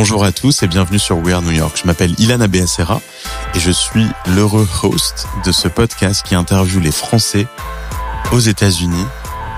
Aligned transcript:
Bonjour 0.00 0.24
à 0.24 0.32
tous 0.32 0.62
et 0.62 0.66
bienvenue 0.66 0.98
sur 0.98 1.18
We 1.18 1.34
Are 1.34 1.42
New 1.42 1.50
York. 1.50 1.78
Je 1.78 1.86
m'appelle 1.86 2.14
Ilana 2.16 2.48
Beacera 2.48 3.02
et 3.54 3.60
je 3.60 3.70
suis 3.70 4.06
l'heureux 4.28 4.66
host 4.82 5.26
de 5.44 5.52
ce 5.52 5.68
podcast 5.68 6.24
qui 6.24 6.34
interviewe 6.34 6.80
les 6.80 6.90
Français 6.90 7.46
aux 8.32 8.38
États-Unis 8.38 9.04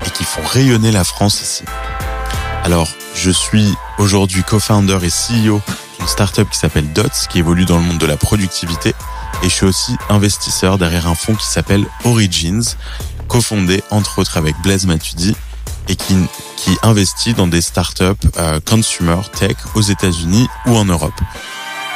et 0.04 0.10
qui 0.10 0.24
font 0.24 0.42
rayonner 0.44 0.90
la 0.90 1.04
France 1.04 1.40
ici. 1.42 1.62
Alors, 2.64 2.88
je 3.14 3.30
suis 3.30 3.72
aujourd'hui 3.98 4.42
co-founder 4.42 4.98
et 5.04 5.10
CEO 5.10 5.60
d'une 6.00 6.08
startup 6.08 6.50
qui 6.50 6.58
s'appelle 6.58 6.92
Dots, 6.92 7.28
qui 7.30 7.38
évolue 7.38 7.64
dans 7.64 7.78
le 7.78 7.84
monde 7.84 7.98
de 7.98 8.06
la 8.06 8.16
productivité. 8.16 8.94
Et 9.44 9.48
je 9.48 9.54
suis 9.54 9.66
aussi 9.66 9.96
investisseur 10.08 10.76
derrière 10.76 11.06
un 11.06 11.14
fonds 11.14 11.36
qui 11.36 11.46
s'appelle 11.46 11.86
Origins, 12.02 12.74
cofondé 13.28 13.84
entre 13.92 14.18
autres 14.18 14.38
avec 14.38 14.56
Blaise 14.64 14.86
Matudi 14.86 15.36
et 15.88 15.96
qui, 15.96 16.16
qui 16.56 16.76
investit 16.82 17.34
dans 17.34 17.46
des 17.46 17.60
startups 17.60 18.04
euh, 18.38 18.60
consumer 18.60 19.20
tech 19.38 19.56
aux 19.74 19.82
États-Unis 19.82 20.48
ou 20.66 20.76
en 20.76 20.84
Europe. 20.84 21.20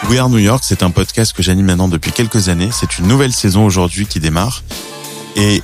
We 0.09 0.18
Are 0.18 0.28
New 0.28 0.38
York, 0.38 0.62
c'est 0.64 0.82
un 0.82 0.90
podcast 0.90 1.32
que 1.32 1.42
j'anime 1.42 1.66
maintenant 1.66 1.88
depuis 1.88 2.12
quelques 2.12 2.48
années. 2.48 2.68
C'est 2.72 2.98
une 2.98 3.06
nouvelle 3.06 3.32
saison 3.32 3.64
aujourd'hui 3.64 4.06
qui 4.06 4.20
démarre. 4.20 4.62
Et 5.36 5.62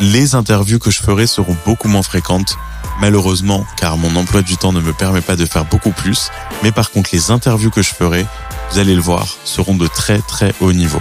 les 0.00 0.34
interviews 0.34 0.78
que 0.78 0.90
je 0.90 1.00
ferai 1.00 1.26
seront 1.26 1.56
beaucoup 1.64 1.88
moins 1.88 2.02
fréquentes, 2.02 2.56
malheureusement, 3.00 3.64
car 3.76 3.96
mon 3.96 4.14
emploi 4.16 4.42
du 4.42 4.56
temps 4.56 4.72
ne 4.72 4.80
me 4.80 4.92
permet 4.92 5.20
pas 5.20 5.36
de 5.36 5.46
faire 5.46 5.64
beaucoup 5.64 5.92
plus. 5.92 6.30
Mais 6.62 6.72
par 6.72 6.90
contre, 6.90 7.10
les 7.12 7.30
interviews 7.30 7.70
que 7.70 7.82
je 7.82 7.94
ferai, 7.94 8.26
vous 8.72 8.78
allez 8.78 8.94
le 8.94 9.00
voir, 9.00 9.26
seront 9.44 9.74
de 9.74 9.86
très 9.86 10.18
très 10.18 10.54
haut 10.60 10.72
niveau. 10.72 11.00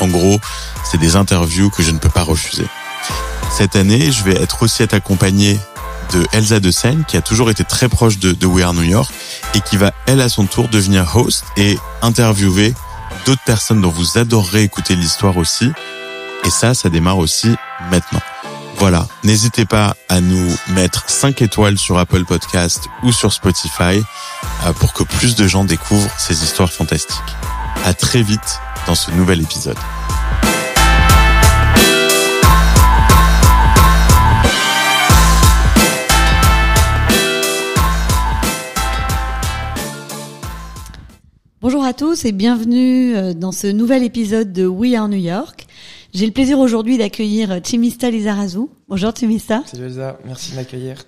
En 0.00 0.08
gros, 0.08 0.40
c'est 0.84 0.98
des 0.98 1.16
interviews 1.16 1.70
que 1.70 1.82
je 1.82 1.90
ne 1.90 1.98
peux 1.98 2.08
pas 2.08 2.22
refuser. 2.22 2.66
Cette 3.50 3.76
année, 3.76 4.12
je 4.12 4.22
vais 4.24 4.40
être 4.40 4.62
aussi 4.62 4.82
être 4.82 4.94
accompagné 4.94 5.58
de 6.12 6.26
Elsa 6.32 6.60
de 6.60 6.70
Seine, 6.70 7.04
qui 7.06 7.16
a 7.16 7.22
toujours 7.22 7.50
été 7.50 7.64
très 7.64 7.88
proche 7.88 8.18
de, 8.18 8.32
de 8.32 8.46
We 8.46 8.64
Are 8.64 8.72
New 8.74 8.82
York 8.82 9.12
et 9.54 9.60
qui 9.60 9.76
va, 9.76 9.92
elle, 10.06 10.20
à 10.20 10.28
son 10.28 10.46
tour, 10.46 10.68
devenir 10.68 11.16
host 11.16 11.44
et 11.56 11.78
interviewer 12.02 12.74
d'autres 13.26 13.42
personnes 13.44 13.80
dont 13.80 13.90
vous 13.90 14.18
adorerez 14.18 14.62
écouter 14.62 14.96
l'histoire 14.96 15.36
aussi. 15.36 15.70
Et 16.44 16.50
ça, 16.50 16.74
ça 16.74 16.88
démarre 16.88 17.18
aussi 17.18 17.54
maintenant. 17.90 18.20
Voilà, 18.78 19.08
n'hésitez 19.24 19.64
pas 19.64 19.96
à 20.08 20.20
nous 20.20 20.56
mettre 20.68 21.10
5 21.10 21.42
étoiles 21.42 21.78
sur 21.78 21.98
Apple 21.98 22.24
Podcast 22.24 22.84
ou 23.02 23.10
sur 23.10 23.32
Spotify 23.32 24.00
euh, 24.64 24.72
pour 24.72 24.92
que 24.92 25.02
plus 25.02 25.34
de 25.34 25.48
gens 25.48 25.64
découvrent 25.64 26.10
ces 26.16 26.44
histoires 26.44 26.72
fantastiques. 26.72 27.18
À 27.84 27.92
très 27.92 28.22
vite 28.22 28.60
dans 28.86 28.94
ce 28.94 29.10
nouvel 29.10 29.42
épisode. 29.42 29.78
Bonjour 41.60 41.82
à 41.82 41.92
tous 41.92 42.24
et 42.24 42.30
bienvenue 42.30 43.16
euh, 43.16 43.34
dans 43.34 43.50
ce 43.50 43.66
nouvel 43.66 44.04
épisode 44.04 44.52
de 44.52 44.64
We 44.64 44.94
Are 44.94 45.08
New 45.08 45.18
York. 45.18 45.66
J'ai 46.14 46.24
le 46.24 46.30
plaisir 46.30 46.60
aujourd'hui 46.60 46.98
d'accueillir 46.98 47.58
Chimista 47.64 48.12
Lizarazu. 48.12 48.68
Bonjour 48.86 49.12
Chimista. 49.12 49.64
Salut 49.66 49.86
Elsa, 49.86 50.20
merci 50.24 50.52
de 50.52 50.56
m'accueillir. 50.56 51.04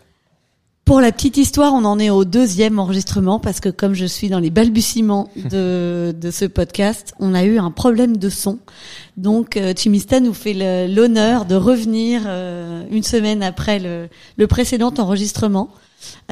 Pour 0.91 1.01
la 1.01 1.13
petite 1.13 1.37
histoire, 1.37 1.73
on 1.73 1.85
en 1.85 2.01
est 2.01 2.11
au 2.11 2.25
deuxième 2.25 2.81
enregistrement 2.81 3.39
parce 3.39 3.61
que 3.61 3.69
comme 3.69 3.95
je 3.95 4.07
suis 4.07 4.29
dans 4.29 4.41
les 4.41 4.51
balbutiements 4.51 5.31
de, 5.37 6.13
ce 6.33 6.47
podcast, 6.47 7.15
on 7.21 7.33
a 7.33 7.45
eu 7.45 7.59
un 7.61 7.71
problème 7.71 8.17
de 8.17 8.29
son. 8.29 8.59
Donc 9.17 9.57
euh, 9.57 9.73
Chimista 9.73 10.19
nous 10.19 10.35
fait 10.35 10.89
l'honneur 10.89 11.45
de 11.45 11.55
revenir 11.55 12.23
euh, 12.27 12.83
une 12.91 13.05
semaine 13.05 13.45
après 13.45 13.79
le, 13.79 14.47
précédent 14.49 14.93
enregistrement. 14.99 15.71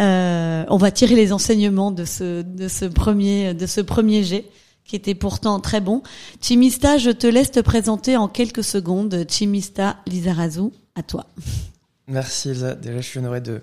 Euh, 0.01 0.65
on 0.69 0.77
va 0.77 0.91
tirer 0.91 1.15
les 1.15 1.33
enseignements 1.33 1.93
de 1.93 2.05
ce, 2.05 2.43
de 2.43 2.67
ce 2.67 2.85
premier, 2.85 3.55
de 3.55 3.67
ce 3.67 3.81
premier 3.81 4.25
jet 4.25 4.45
qui 4.85 4.97
était 4.97 5.15
pourtant 5.15 5.61
très 5.61 5.81
bon. 5.81 6.03
Chimista, 6.41 6.99
je 6.99 7.11
te 7.13 7.29
laisse 7.29 7.53
te 7.53 7.61
présenter 7.61 8.17
en 8.17 8.27
quelques 8.27 8.65
secondes. 8.65 9.25
Chimista 9.29 9.99
Lizarazu, 10.09 10.71
à 10.97 11.05
toi. 11.05 11.27
Merci 12.09 12.49
Elsa. 12.49 12.75
Déjà, 12.75 12.97
je 12.97 13.07
suis 13.07 13.21
honoré 13.21 13.41
de 13.41 13.61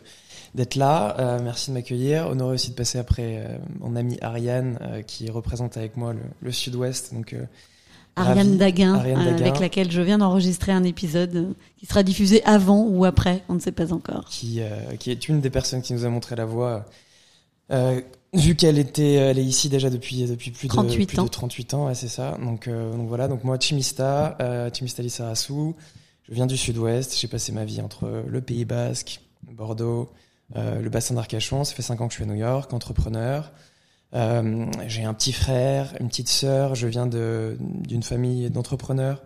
d'être 0.56 0.76
là. 0.76 1.16
Euh, 1.20 1.40
merci 1.44 1.70
de 1.70 1.76
m'accueillir. 1.76 2.28
Honoré 2.28 2.56
aussi 2.56 2.72
de 2.72 2.76
passer 2.76 2.98
après 2.98 3.46
euh, 3.46 3.58
mon 3.80 3.96
ami 3.96 4.18
Ariane 4.22 4.80
euh, 4.82 5.02
qui 5.02 5.30
représente 5.30 5.78
avec 5.78 5.98
moi 5.98 6.14
le, 6.14 6.22
le 6.42 6.52
Sud-Ouest. 6.52 7.14
Donc 7.14 7.36
Ariane 8.16 8.58
Daguin, 8.58 8.96
Ariane 8.96 9.26
Daguin. 9.26 9.46
avec 9.46 9.60
laquelle 9.60 9.92
je 9.92 10.02
viens 10.02 10.18
d'enregistrer 10.18 10.72
un 10.72 10.84
épisode 10.86 11.54
qui 11.78 11.86
sera 11.86 12.02
diffusé 12.02 12.44
avant 12.46 12.84
ou 12.84 13.04
après, 13.04 13.44
on 13.50 13.56
ne 13.56 13.60
sait 13.60 13.74
pas 13.74 13.92
encore. 13.92 14.26
qui, 14.30 14.62
qui 15.00 15.12
est 15.12 15.28
une 15.28 15.42
des 15.42 15.50
personnes 15.50 15.82
qui 15.82 15.94
nous 15.94 16.06
a 16.06 16.10
montré 16.10 16.36
la 16.36 16.46
voie. 16.46 16.86
Vu 18.34 18.56
qu'elle 18.56 18.80
était, 18.80 19.14
elle 19.14 19.40
est 19.40 19.46
ici 19.46 19.70
déjà 19.70 19.90
depuis 19.90 20.26
depuis 20.26 20.52
plus 20.52 20.68
de 20.68 20.74
38 20.74 21.06
plus 21.06 21.20
ans. 21.20 21.24
de 21.26 21.30
38 21.30 21.74
ans, 21.74 21.88
ouais, 21.88 21.96
c'est 21.96 22.08
ça. 22.08 22.38
Donc 22.42 22.70
donc 22.70 23.08
voilà. 23.10 23.28
Donc 23.28 23.44
moi, 23.44 23.58
Chimista, 23.60 24.38
Chimista 24.74 25.04
Lissarasu. 25.04 25.74
Je 26.28 26.34
viens 26.34 26.48
du 26.48 26.58
Sud-Ouest. 26.58 27.18
J'ai 27.20 27.28
passé 27.28 27.52
ma 27.52 27.66
vie 27.66 27.82
entre 27.82 28.24
le 28.26 28.42
Pays 28.42 28.66
Basque, 28.66 29.20
Bordeaux, 29.52 30.10
euh, 30.56 30.80
le 30.80 30.90
bassin 30.90 31.16
d'Arcachon. 31.16 31.64
Ça 31.64 31.74
fait 31.74 31.82
cinq 31.82 32.02
ans 32.02 32.08
que 32.08 32.14
je 32.14 32.18
suis 32.18 32.24
à 32.24 32.28
New 32.28 32.36
York, 32.36 32.72
entrepreneur. 32.74 33.52
Euh, 34.14 34.66
j'ai 34.88 35.04
un 35.04 35.14
petit 35.14 35.34
frère, 35.34 35.94
une 36.00 36.08
petite 36.08 36.30
sœur. 36.30 36.76
Je 36.76 36.88
viens 36.88 37.08
d'une 37.08 38.04
famille 38.04 38.50
d'entrepreneurs, 38.50 39.24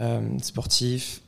euh, 0.00 0.20
sportifs, 0.40 1.22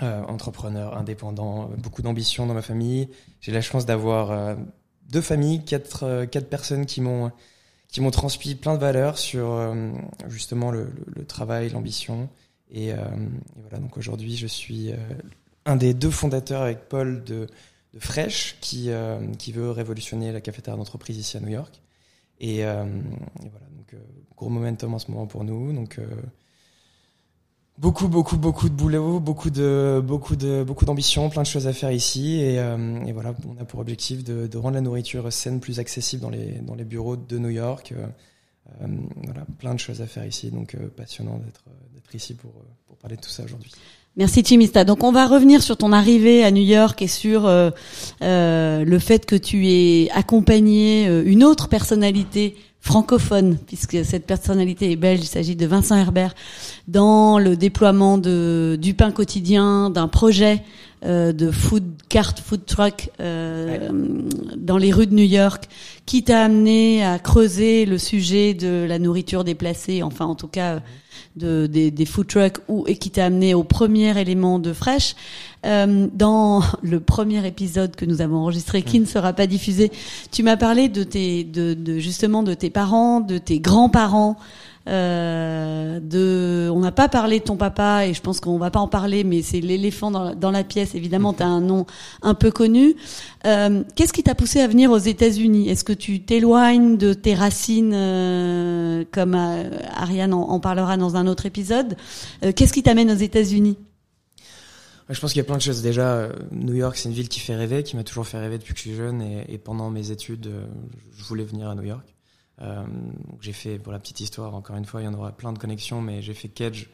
entrepreneurs, 0.00 0.96
indépendants, 0.96 1.70
beaucoup 1.78 2.02
d'ambition 2.02 2.46
dans 2.46 2.54
ma 2.54 2.62
famille. 2.62 3.08
J'ai 3.40 3.50
la 3.50 3.60
chance 3.60 3.84
d'avoir 3.84 4.56
deux 5.10 5.20
familles, 5.20 5.64
quatre, 5.64 6.26
personnes 6.48 6.86
qui 6.86 7.00
m'ont 7.00 7.32
qui 7.88 8.02
m'ont 8.02 8.10
transmis 8.10 8.54
plein 8.54 8.74
de 8.74 8.80
valeurs 8.80 9.18
sur 9.18 9.74
justement 10.28 10.70
le, 10.70 10.92
travail, 11.26 11.70
l'ambition. 11.70 12.28
Et, 12.70 12.90
et 12.90 12.94
voilà, 13.56 13.78
donc 13.80 13.96
aujourd'hui, 13.96 14.36
je 14.36 14.46
suis 14.46 14.92
un 15.66 15.74
des 15.74 15.94
deux 15.94 16.12
fondateurs 16.12 16.62
avec 16.62 16.88
Paul 16.88 17.24
de, 17.24 17.48
de 17.94 18.00
Fresh, 18.00 18.56
qui, 18.60 18.90
euh, 18.90 19.18
qui 19.38 19.52
veut 19.52 19.70
révolutionner 19.70 20.32
la 20.32 20.40
cafétéria 20.40 20.76
d'entreprise 20.76 21.16
ici 21.16 21.36
à 21.36 21.40
New 21.40 21.48
York. 21.48 21.80
Et, 22.40 22.64
euh, 22.64 22.84
voilà, 23.36 23.66
donc 23.76 23.94
euh, 23.94 23.98
gros 24.36 24.50
momentum 24.50 24.94
en 24.94 24.98
ce 24.98 25.10
moment 25.10 25.26
pour 25.26 25.44
nous. 25.44 25.72
Donc 25.72 25.98
beaucoup, 27.78 28.08
beaucoup, 28.08 28.36
beaucoup 28.36 28.68
de 28.68 28.74
boulot, 28.74 29.20
beaucoup 29.20 29.50
de, 29.50 30.02
beaucoup 30.04 30.36
de, 30.36 30.64
beaucoup 30.64 30.84
d'ambition, 30.84 31.30
plein 31.30 31.42
de 31.42 31.46
choses 31.46 31.66
à 31.66 31.72
faire 31.72 31.90
ici. 31.90 32.36
Et, 32.40 32.54
et 32.54 33.12
voilà, 33.12 33.34
on 33.48 33.60
a 33.60 33.64
pour 33.64 33.80
objectif 33.80 34.22
de, 34.22 34.46
de 34.46 34.58
rendre 34.58 34.74
la 34.74 34.80
nourriture 34.80 35.32
saine 35.32 35.60
plus 35.60 35.80
accessible 35.80 36.22
dans 36.22 36.30
les, 36.30 36.60
dans 36.60 36.74
les 36.74 36.84
bureaux 36.84 37.16
de 37.16 37.38
New 37.38 37.50
York. 37.50 37.94
Euh, 38.68 38.84
euh, 38.84 38.86
voilà, 39.24 39.46
plein 39.58 39.74
de 39.74 39.80
choses 39.80 40.00
à 40.00 40.06
faire 40.06 40.26
ici. 40.26 40.50
Donc 40.50 40.74
euh, 40.74 40.88
passionnant 40.88 41.38
d'être, 41.38 41.64
d'être 41.94 42.14
ici 42.14 42.34
pour, 42.34 42.50
euh, 42.50 42.64
pour 42.86 42.96
parler 42.96 43.16
de 43.16 43.22
tout 43.22 43.30
ça 43.30 43.44
aujourd'hui. 43.44 43.72
Merci 44.18 44.42
Chimista. 44.42 44.84
Donc 44.84 45.04
on 45.04 45.12
va 45.12 45.28
revenir 45.28 45.62
sur 45.62 45.76
ton 45.76 45.92
arrivée 45.92 46.42
à 46.42 46.50
New 46.50 46.64
York 46.64 47.00
et 47.02 47.06
sur 47.06 47.46
euh, 47.46 47.70
euh, 48.20 48.84
le 48.84 48.98
fait 48.98 49.24
que 49.26 49.36
tu 49.36 49.68
aies 49.68 50.10
accompagné 50.10 51.06
euh, 51.06 51.22
une 51.24 51.44
autre 51.44 51.68
personnalité 51.68 52.56
francophone, 52.80 53.58
puisque 53.64 54.04
cette 54.04 54.26
personnalité 54.26 54.90
est 54.90 54.96
belge, 54.96 55.20
il 55.22 55.28
s'agit 55.28 55.54
de 55.54 55.66
Vincent 55.66 55.94
Herbert, 55.94 56.34
dans 56.88 57.38
le 57.38 57.56
déploiement 57.56 58.18
de, 58.18 58.76
du 58.80 58.94
pain 58.94 59.12
quotidien, 59.12 59.88
d'un 59.90 60.08
projet 60.08 60.64
euh, 61.04 61.32
de 61.32 61.50
food 61.50 61.84
cart, 62.08 62.34
food 62.38 62.66
truck 62.66 63.10
euh, 63.20 63.88
dans 64.56 64.78
les 64.78 64.92
rues 64.92 65.06
de 65.06 65.14
New 65.14 65.24
York, 65.24 65.68
qui 66.06 66.24
t'a 66.24 66.42
amené 66.42 67.04
à 67.04 67.18
creuser 67.18 67.86
le 67.86 67.98
sujet 67.98 68.54
de 68.54 68.84
la 68.88 68.98
nourriture 68.98 69.44
déplacée, 69.44 70.02
enfin 70.02 70.24
en 70.24 70.34
tout 70.34 70.48
cas 70.48 70.80
de, 71.36 71.66
des, 71.66 71.90
des 71.90 72.04
food 72.04 72.26
trucks, 72.26 72.58
ou, 72.68 72.84
et 72.88 72.96
qui 72.96 73.10
t'a 73.10 73.26
amené 73.26 73.54
au 73.54 73.62
premier 73.62 74.18
élément 74.20 74.58
de 74.58 74.72
Fresh. 74.72 75.14
Euh, 75.66 76.06
dans 76.12 76.62
le 76.82 77.00
premier 77.00 77.46
épisode 77.46 77.96
que 77.96 78.04
nous 78.04 78.20
avons 78.20 78.38
enregistré, 78.38 78.82
qui 78.82 79.00
ne 79.00 79.06
sera 79.06 79.32
pas 79.32 79.46
diffusé, 79.46 79.90
tu 80.30 80.42
m'as 80.42 80.56
parlé 80.56 80.88
de 80.88 81.02
tes, 81.02 81.44
de, 81.44 81.74
de 81.74 81.98
justement 81.98 82.42
de 82.42 82.54
tes 82.54 82.70
parents, 82.70 83.20
de 83.20 83.38
tes 83.38 83.60
grands-parents. 83.60 84.36
Euh, 84.88 86.00
de, 86.00 86.70
on 86.72 86.80
n'a 86.80 86.92
pas 86.92 87.08
parlé 87.08 87.40
de 87.40 87.44
ton 87.44 87.56
papa 87.56 88.06
et 88.06 88.14
je 88.14 88.22
pense 88.22 88.40
qu'on 88.40 88.56
va 88.56 88.70
pas 88.70 88.80
en 88.80 88.88
parler, 88.88 89.22
mais 89.22 89.42
c'est 89.42 89.60
l'éléphant 89.60 90.10
dans, 90.10 90.24
la- 90.24 90.34
dans 90.34 90.50
la 90.50 90.64
pièce. 90.64 90.94
Évidemment, 90.94 91.34
tu 91.34 91.42
as 91.42 91.46
un 91.46 91.60
nom 91.60 91.84
un 92.22 92.32
peu 92.32 92.50
connu. 92.50 92.94
Euh, 93.44 93.82
Qu'est-ce 93.96 94.14
qui 94.14 94.22
t'a 94.22 94.34
poussé 94.34 94.60
à 94.60 94.66
venir 94.66 94.90
aux 94.90 94.96
États-Unis? 94.98 95.68
Est-ce 95.68 95.84
que 95.84 95.92
tu 95.92 96.22
t'éloignes 96.22 96.96
de 96.96 97.12
tes 97.12 97.34
racines, 97.34 97.92
euh, 97.94 99.04
comme 99.12 99.34
euh, 99.34 99.68
Ariane 99.94 100.32
en, 100.32 100.48
en 100.48 100.58
parlera 100.58 100.96
dans 100.96 101.16
un 101.16 101.26
autre 101.26 101.44
épisode? 101.44 101.96
Euh, 102.42 102.52
Qu'est-ce 102.52 102.72
qui 102.72 102.82
t'amène 102.82 103.10
aux 103.10 103.14
États-Unis? 103.16 103.76
Je 105.10 105.20
pense 105.20 105.32
qu'il 105.32 105.40
y 105.40 105.42
a 105.42 105.44
plein 105.44 105.56
de 105.56 105.62
choses. 105.62 105.82
Déjà, 105.82 106.28
New 106.50 106.74
York, 106.74 106.96
c'est 106.96 107.08
une 107.08 107.14
ville 107.14 107.28
qui 107.28 107.40
fait 107.40 107.56
rêver, 107.56 107.82
qui 107.82 107.96
m'a 107.96 108.04
toujours 108.04 108.26
fait 108.26 108.38
rêver 108.38 108.56
depuis 108.58 108.72
que 108.74 108.78
je 108.80 108.84
suis 108.88 108.96
jeune. 108.96 109.20
Et, 109.20 109.44
et 109.54 109.58
pendant 109.58 109.90
mes 109.90 110.10
études, 110.10 110.50
je 111.16 111.24
voulais 111.24 111.44
venir 111.44 111.68
à 111.68 111.74
New 111.74 111.84
York. 111.84 112.14
Euh, 112.60 112.84
j'ai 113.40 113.52
fait, 113.52 113.78
pour 113.78 113.92
la 113.92 113.98
petite 113.98 114.20
histoire, 114.20 114.54
encore 114.54 114.76
une 114.76 114.84
fois, 114.84 115.00
il 115.00 115.04
y 115.04 115.08
en 115.08 115.14
aura 115.14 115.32
plein 115.32 115.52
de 115.52 115.58
connexions, 115.58 116.00
mais 116.00 116.22
j'ai 116.22 116.34
fait 116.34 116.48
Kedge 116.48 116.86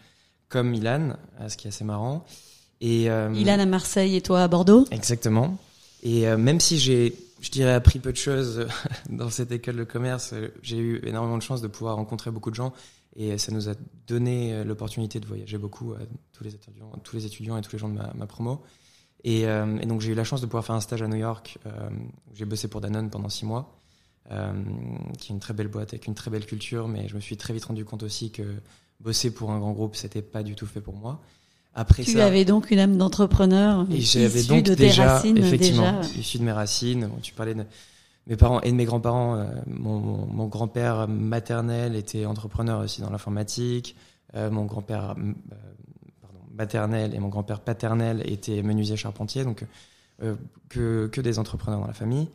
comme 0.48 0.74
Ilan, 0.74 1.16
euh, 1.40 1.48
ce 1.48 1.56
qui 1.56 1.66
est 1.66 1.70
assez 1.70 1.84
marrant. 1.84 2.24
Et, 2.80 3.10
euh, 3.10 3.32
Ilan 3.34 3.58
à 3.58 3.66
Marseille 3.66 4.16
et 4.16 4.20
toi 4.20 4.42
à 4.42 4.48
Bordeaux 4.48 4.84
Exactement. 4.90 5.58
Et 6.02 6.26
même 6.36 6.60
si 6.60 6.78
j'ai, 6.78 7.14
je 7.40 7.50
dirais, 7.50 7.72
appris 7.72 7.98
peu 7.98 8.12
de 8.12 8.18
choses 8.18 8.66
dans 9.08 9.30
cette 9.30 9.52
école 9.52 9.76
de 9.76 9.84
commerce, 9.84 10.34
j'ai 10.60 10.76
eu 10.76 11.00
énormément 11.06 11.38
de 11.38 11.42
chance 11.42 11.62
de 11.62 11.68
pouvoir 11.68 11.96
rencontrer 11.96 12.30
beaucoup 12.30 12.50
de 12.50 12.54
gens 12.54 12.74
et 13.16 13.38
ça 13.38 13.52
nous 13.52 13.70
a 13.70 13.72
donné 14.06 14.64
l'opportunité 14.64 15.18
de 15.18 15.24
voyager 15.24 15.56
beaucoup, 15.56 15.94
tous 16.32 16.44
les 16.44 16.54
étudiants, 16.54 16.92
tous 17.02 17.16
les 17.16 17.24
étudiants 17.24 17.56
et 17.56 17.62
tous 17.62 17.72
les 17.72 17.78
gens 17.78 17.88
de 17.88 17.94
ma, 17.94 18.12
ma 18.14 18.26
promo. 18.26 18.60
Et, 19.22 19.44
et 19.44 19.86
donc 19.86 20.02
j'ai 20.02 20.12
eu 20.12 20.14
la 20.14 20.24
chance 20.24 20.42
de 20.42 20.46
pouvoir 20.46 20.66
faire 20.66 20.74
un 20.74 20.82
stage 20.82 21.00
à 21.00 21.08
New 21.08 21.16
York. 21.16 21.56
j'ai 22.34 22.44
bossé 22.44 22.68
pour 22.68 22.82
Danone 22.82 23.08
pendant 23.08 23.30
six 23.30 23.46
mois. 23.46 23.74
Euh, 24.30 24.52
qui 25.18 25.32
est 25.32 25.34
une 25.34 25.40
très 25.40 25.52
belle 25.52 25.68
boîte 25.68 25.90
avec 25.90 26.06
une 26.06 26.14
très 26.14 26.30
belle 26.30 26.46
culture, 26.46 26.88
mais 26.88 27.08
je 27.08 27.14
me 27.14 27.20
suis 27.20 27.36
très 27.36 27.52
vite 27.52 27.66
rendu 27.66 27.84
compte 27.84 28.02
aussi 28.02 28.30
que 28.30 28.42
bosser 29.00 29.30
pour 29.30 29.50
un 29.50 29.58
grand 29.58 29.72
groupe, 29.72 29.96
c'était 29.96 30.22
pas 30.22 30.42
du 30.42 30.54
tout 30.54 30.64
fait 30.64 30.80
pour 30.80 30.94
moi. 30.94 31.20
Après 31.74 32.04
tu 32.04 32.18
avais 32.20 32.46
donc 32.46 32.70
une 32.70 32.78
âme 32.78 32.96
d'entrepreneur. 32.96 33.86
J'avais 33.90 34.42
donc 34.44 34.64
de 34.64 34.74
déjà, 34.74 35.14
racines, 35.14 35.36
effectivement, 35.36 36.00
issu 36.16 36.38
de 36.38 36.44
mes 36.44 36.52
racines. 36.52 37.10
tu 37.20 37.34
parlais 37.34 37.52
de 37.54 37.64
mes 38.26 38.36
parents 38.36 38.62
et 38.62 38.70
de 38.70 38.76
mes 38.76 38.86
grands-parents. 38.86 39.36
Euh, 39.36 39.44
mon, 39.66 39.98
mon 39.98 40.46
grand-père 40.46 41.06
maternel 41.06 41.94
était 41.94 42.24
entrepreneur 42.24 42.80
aussi 42.80 43.02
dans 43.02 43.10
l'informatique. 43.10 43.94
Euh, 44.36 44.50
mon 44.50 44.64
grand-père 44.64 45.16
euh, 45.18 45.32
maternel 46.54 47.14
et 47.14 47.18
mon 47.18 47.28
grand-père 47.28 47.60
paternel 47.60 48.22
étaient 48.24 48.62
menuisiers 48.62 48.96
charpentiers, 48.96 49.44
donc 49.44 49.66
que, 50.68 51.08
que 51.08 51.20
des 51.20 51.38
entrepreneurs 51.38 51.80
dans 51.80 51.88
la 51.88 51.92
famille. 51.92 52.28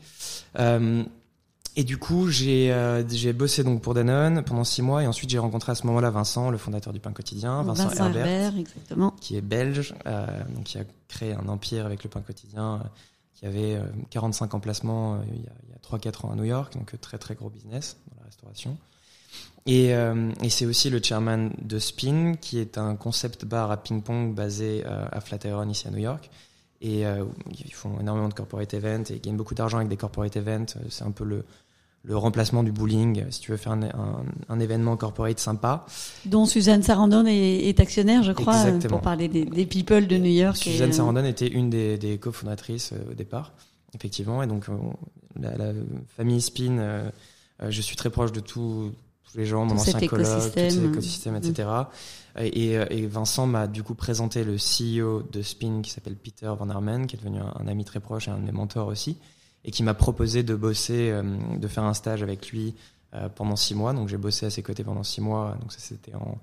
Et 1.80 1.86
du 1.86 1.98
coup, 1.98 2.28
j'ai 2.28 2.74
euh, 2.74 3.08
j'ai 3.08 3.32
bossé 3.32 3.64
donc 3.64 3.82
pour 3.82 3.94
Danone 3.94 4.44
pendant 4.44 4.66
six 4.66 4.82
mois 4.82 5.02
et 5.02 5.08
ensuite 5.08 5.30
j'ai 5.30 5.40
rencontré 5.40 5.72
à 5.72 5.76
ce 5.76 5.88
moment-là 5.88 6.10
Vincent, 6.10 6.50
le 6.50 6.58
fondateur 6.58 6.92
du 6.92 7.00
pain 7.00 7.14
quotidien, 7.14 7.64
Vincent, 7.64 7.88
Vincent 7.88 8.08
Herbert, 8.08 8.58
exactement. 8.58 9.16
qui 9.22 9.38
est 9.38 9.42
belge, 9.42 9.96
euh, 10.06 10.28
donc 10.54 10.66
qui 10.66 10.78
a 10.78 10.84
créé 11.08 11.32
un 11.32 11.48
empire 11.48 11.86
avec 11.86 12.04
le 12.04 12.10
pain 12.10 12.20
quotidien, 12.20 12.82
euh, 12.84 12.88
qui 13.34 13.46
avait 13.46 13.82
45 14.10 14.54
emplacements 14.56 15.22
il 15.34 15.42
y 15.42 15.48
a, 15.48 15.96
a 15.96 15.98
3-4 15.98 16.26
ans 16.26 16.32
à 16.34 16.36
New 16.36 16.44
York, 16.44 16.74
donc 16.74 17.00
très 17.00 17.18
très 17.18 17.36
gros 17.36 17.50
business 17.50 17.96
dans 18.10 18.18
la 18.20 18.26
restauration. 18.26 18.76
Et, 19.66 19.92
et 20.44 20.50
c'est 20.50 20.66
aussi 20.66 20.90
le 20.90 21.02
chairman 21.02 21.52
de 21.62 21.80
Spin, 21.80 22.34
qui 22.42 22.60
est 22.60 22.78
un 22.78 22.98
concept 22.98 23.46
bar 23.46 23.72
à 23.72 23.78
ping-pong 23.78 24.36
basé 24.36 24.84
à 24.84 25.22
Flatiron 25.22 25.70
ici 25.70 25.88
à 25.88 25.92
New 25.92 26.00
York. 26.00 26.30
Et 26.82 27.04
ils 27.04 27.74
font 27.74 28.00
énormément 28.02 28.28
de 28.28 28.34
corporate 28.34 28.74
events 28.74 29.12
et 29.12 29.16
ils 29.16 29.22
gagnent 29.22 29.38
beaucoup 29.38 29.56
d'argent 29.56 29.78
avec 29.78 29.90
des 29.90 29.98
corporate 29.98 30.36
events. 30.36 30.76
C'est 30.90 31.04
un 31.04 31.12
peu 31.12 31.24
le, 31.24 31.46
le 32.04 32.16
remplacement 32.16 32.64
du 32.64 32.72
bowling, 32.72 33.26
si 33.30 33.42
tu 33.42 33.52
veux 33.52 33.58
faire 33.58 33.74
un, 33.74 34.24
un, 34.48 34.60
événement 34.60 34.96
corporate 34.96 35.40
sympa. 35.40 35.86
Dont 36.26 36.46
Suzanne 36.46 36.82
Sarandon 36.82 37.26
est, 37.26 37.68
est 37.68 37.80
actionnaire, 37.80 38.24
je 38.24 38.32
crois, 38.32 38.66
pour 38.88 39.02
parler 39.02 39.28
des, 39.28 39.46
des, 39.46 39.66
people 39.66 40.08
de 40.08 40.18
New 40.18 40.32
York. 40.32 40.58
Suzanne 40.58 40.94
Sarandon 40.94 41.26
était 41.26 41.48
une 41.48 41.70
des, 41.70 41.98
des 41.98 42.18
cofondatrices 42.18 42.94
euh, 42.94 43.12
au 43.12 43.14
départ, 43.16 43.52
effectivement, 43.94 44.42
et 44.42 44.48
donc 44.48 44.68
la, 45.40 45.58
la, 45.58 45.74
famille 46.16 46.42
Spin, 46.42 46.78
euh, 46.78 47.10
euh, 47.62 47.70
je 47.70 47.82
suis 47.82 47.98
très 47.98 48.10
proche 48.10 48.32
de 48.32 48.40
tout, 48.40 48.94
tous 49.30 49.38
les 49.38 49.46
gens, 49.46 49.66
mon 49.66 49.76
ancien 49.76 50.00
colloque, 50.08 50.26
tout 50.26 50.42
cet 50.42 50.58
écosystème, 50.58 51.36
etc. 51.36 51.68
Mm. 51.68 52.42
Et, 52.42 52.72
et, 52.74 53.08
Vincent 53.08 53.46
m'a 53.46 53.68
du 53.68 53.84
coup 53.84 53.96
présenté 53.96 54.46
le 54.46 54.56
CEO 54.56 55.24
de 55.30 55.42
Spin 55.42 55.82
qui 55.82 55.92
s'appelle 55.92 56.16
Peter 56.16 56.52
Van 56.58 56.70
Armen, 56.70 57.08
qui 57.08 57.18
est 57.18 57.20
devenu 57.20 57.40
un, 57.40 57.54
un, 57.60 57.68
ami 57.68 57.84
très 57.84 58.00
proche 58.00 58.30
et 58.30 58.32
un 58.32 58.38
de 58.38 58.46
mes 58.46 58.54
mentors 58.54 58.88
aussi 58.88 59.18
et 59.66 59.72
qui 59.72 59.84
m'a 59.84 59.94
proposé 59.94 60.44
de 60.44 60.56
bosser, 60.56 61.12
euh, 61.12 61.24
de 61.58 61.68
faire 61.68 61.84
un 61.84 61.94
stage 61.94 62.24
avec 62.24 62.52
lui 62.52 62.76
euh, 63.14 63.30
pendant 63.30 63.56
six 63.56 63.76
mois. 63.76 63.94
Donc 63.94 64.08
j'ai 64.08 64.18
bossé 64.18 64.46
à 64.46 64.50
ses 64.50 64.64
côtés 64.64 64.84
pendant 64.84 65.04
six 65.04 65.22
mois. 65.22 65.58
Donc 65.60 65.72
ça 65.72 65.80
c'était 65.80 66.16
en 66.16 66.38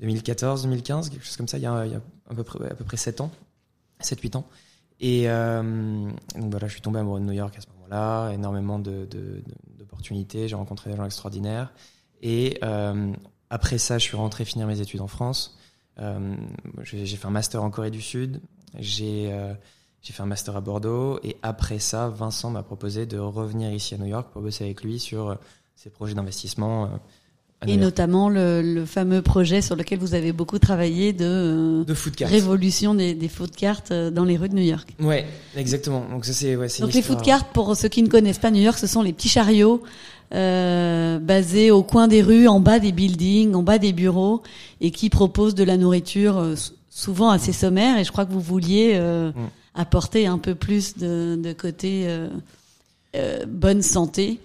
2014, 0.00 0.62
2015, 0.64 1.10
quelque 1.10 1.24
chose 1.24 1.36
comme 1.36 1.48
ça. 1.48 1.58
Il 1.58 1.62
y 1.62 1.66
a, 1.66 1.86
il 1.86 2.00
à 2.30 2.34
peu 2.34 2.44
près 2.84 2.96
sept 2.96 3.20
ans, 3.20 3.30
sept 4.00 4.20
huit 4.20 4.36
ans. 4.36 4.46
Et 5.00 5.28
euh, 5.28 6.10
donc 6.34 6.50
voilà, 6.50 6.66
je 6.66 6.72
suis 6.72 6.82
tombé 6.82 6.98
amoureux 6.98 7.20
de 7.20 7.24
New 7.24 7.32
York 7.32 7.54
à 7.56 7.60
ce 7.60 7.66
moment-là. 7.68 8.32
Énormément 8.32 8.78
d'opportunités. 8.78 10.48
J'ai 10.48 10.56
rencontré 10.56 10.90
des 10.90 10.96
gens 10.96 11.04
extraordinaires. 11.04 11.72
Et 12.22 12.60
après 13.50 13.78
ça, 13.78 13.98
je 13.98 14.04
suis 14.04 14.16
rentré 14.16 14.44
finir 14.44 14.66
mes 14.66 14.80
études 14.80 15.02
en 15.02 15.06
France. 15.06 15.58
J'ai 16.82 17.06
fait 17.06 17.26
un 17.26 17.30
master 17.30 17.62
en 17.62 17.70
Corée 17.70 17.90
du 17.90 18.00
Sud. 18.00 18.40
J'ai 18.78 19.30
j'ai 20.06 20.12
fait 20.12 20.22
un 20.22 20.26
master 20.26 20.54
à 20.56 20.60
Bordeaux 20.60 21.18
et 21.24 21.36
après 21.42 21.80
ça, 21.80 22.08
Vincent 22.08 22.48
m'a 22.48 22.62
proposé 22.62 23.06
de 23.06 23.18
revenir 23.18 23.72
ici 23.72 23.92
à 23.92 23.98
New 23.98 24.06
York 24.06 24.28
pour 24.32 24.40
bosser 24.40 24.62
avec 24.62 24.84
lui 24.84 25.00
sur 25.00 25.30
euh, 25.30 25.34
ses 25.74 25.90
projets 25.90 26.14
d'investissement. 26.14 26.84
Euh, 26.84 26.88
et 27.66 27.76
notamment 27.76 28.28
le, 28.28 28.62
le, 28.62 28.84
fameux 28.84 29.20
projet 29.20 29.62
sur 29.62 29.74
lequel 29.74 29.98
vous 29.98 30.14
avez 30.14 30.30
beaucoup 30.30 30.60
travaillé 30.60 31.12
de, 31.12 31.82
de 31.84 31.94
food 31.94 32.14
révolution 32.20 32.94
des, 32.94 33.14
des 33.14 33.28
food 33.28 33.50
cartes 33.50 33.90
euh, 33.90 34.12
dans 34.12 34.24
les 34.24 34.36
rues 34.36 34.48
de 34.48 34.54
New 34.54 34.62
York. 34.62 34.94
Ouais, 35.00 35.26
exactement. 35.56 36.04
Donc 36.08 36.24
ça 36.24 36.32
c'est 36.32 36.54
ouais, 36.54 36.68
Donc 36.78 36.92
les 36.92 37.02
food 37.02 37.22
carts, 37.22 37.46
pour 37.46 37.74
ceux 37.74 37.88
qui 37.88 38.04
ne 38.04 38.08
connaissent 38.08 38.38
pas 38.38 38.52
New 38.52 38.62
York, 38.62 38.78
ce 38.78 38.86
sont 38.86 39.02
les 39.02 39.12
petits 39.12 39.28
chariots 39.28 39.82
euh, 40.34 41.18
basés 41.18 41.72
au 41.72 41.82
coin 41.82 42.06
des 42.06 42.22
rues, 42.22 42.46
en 42.46 42.60
bas 42.60 42.78
des 42.78 42.92
buildings, 42.92 43.54
en 43.54 43.64
bas 43.64 43.78
des 43.78 43.92
bureaux, 43.92 44.44
et 44.80 44.92
qui 44.92 45.10
proposent 45.10 45.56
de 45.56 45.64
la 45.64 45.76
nourriture 45.76 46.54
souvent 46.88 47.30
assez 47.30 47.52
sommaire. 47.52 47.98
Et 47.98 48.04
je 48.04 48.12
crois 48.12 48.24
que 48.24 48.32
vous 48.32 48.40
vouliez 48.40 48.92
euh, 48.94 49.32
mm 49.32 49.65
apporter 49.76 50.26
un 50.26 50.38
peu 50.38 50.54
plus 50.54 50.96
de, 50.96 51.36
de 51.36 51.52
côté 51.52 52.08
euh, 52.08 52.28
euh, 53.14 53.44
bonne 53.46 53.82
santé. 53.82 54.40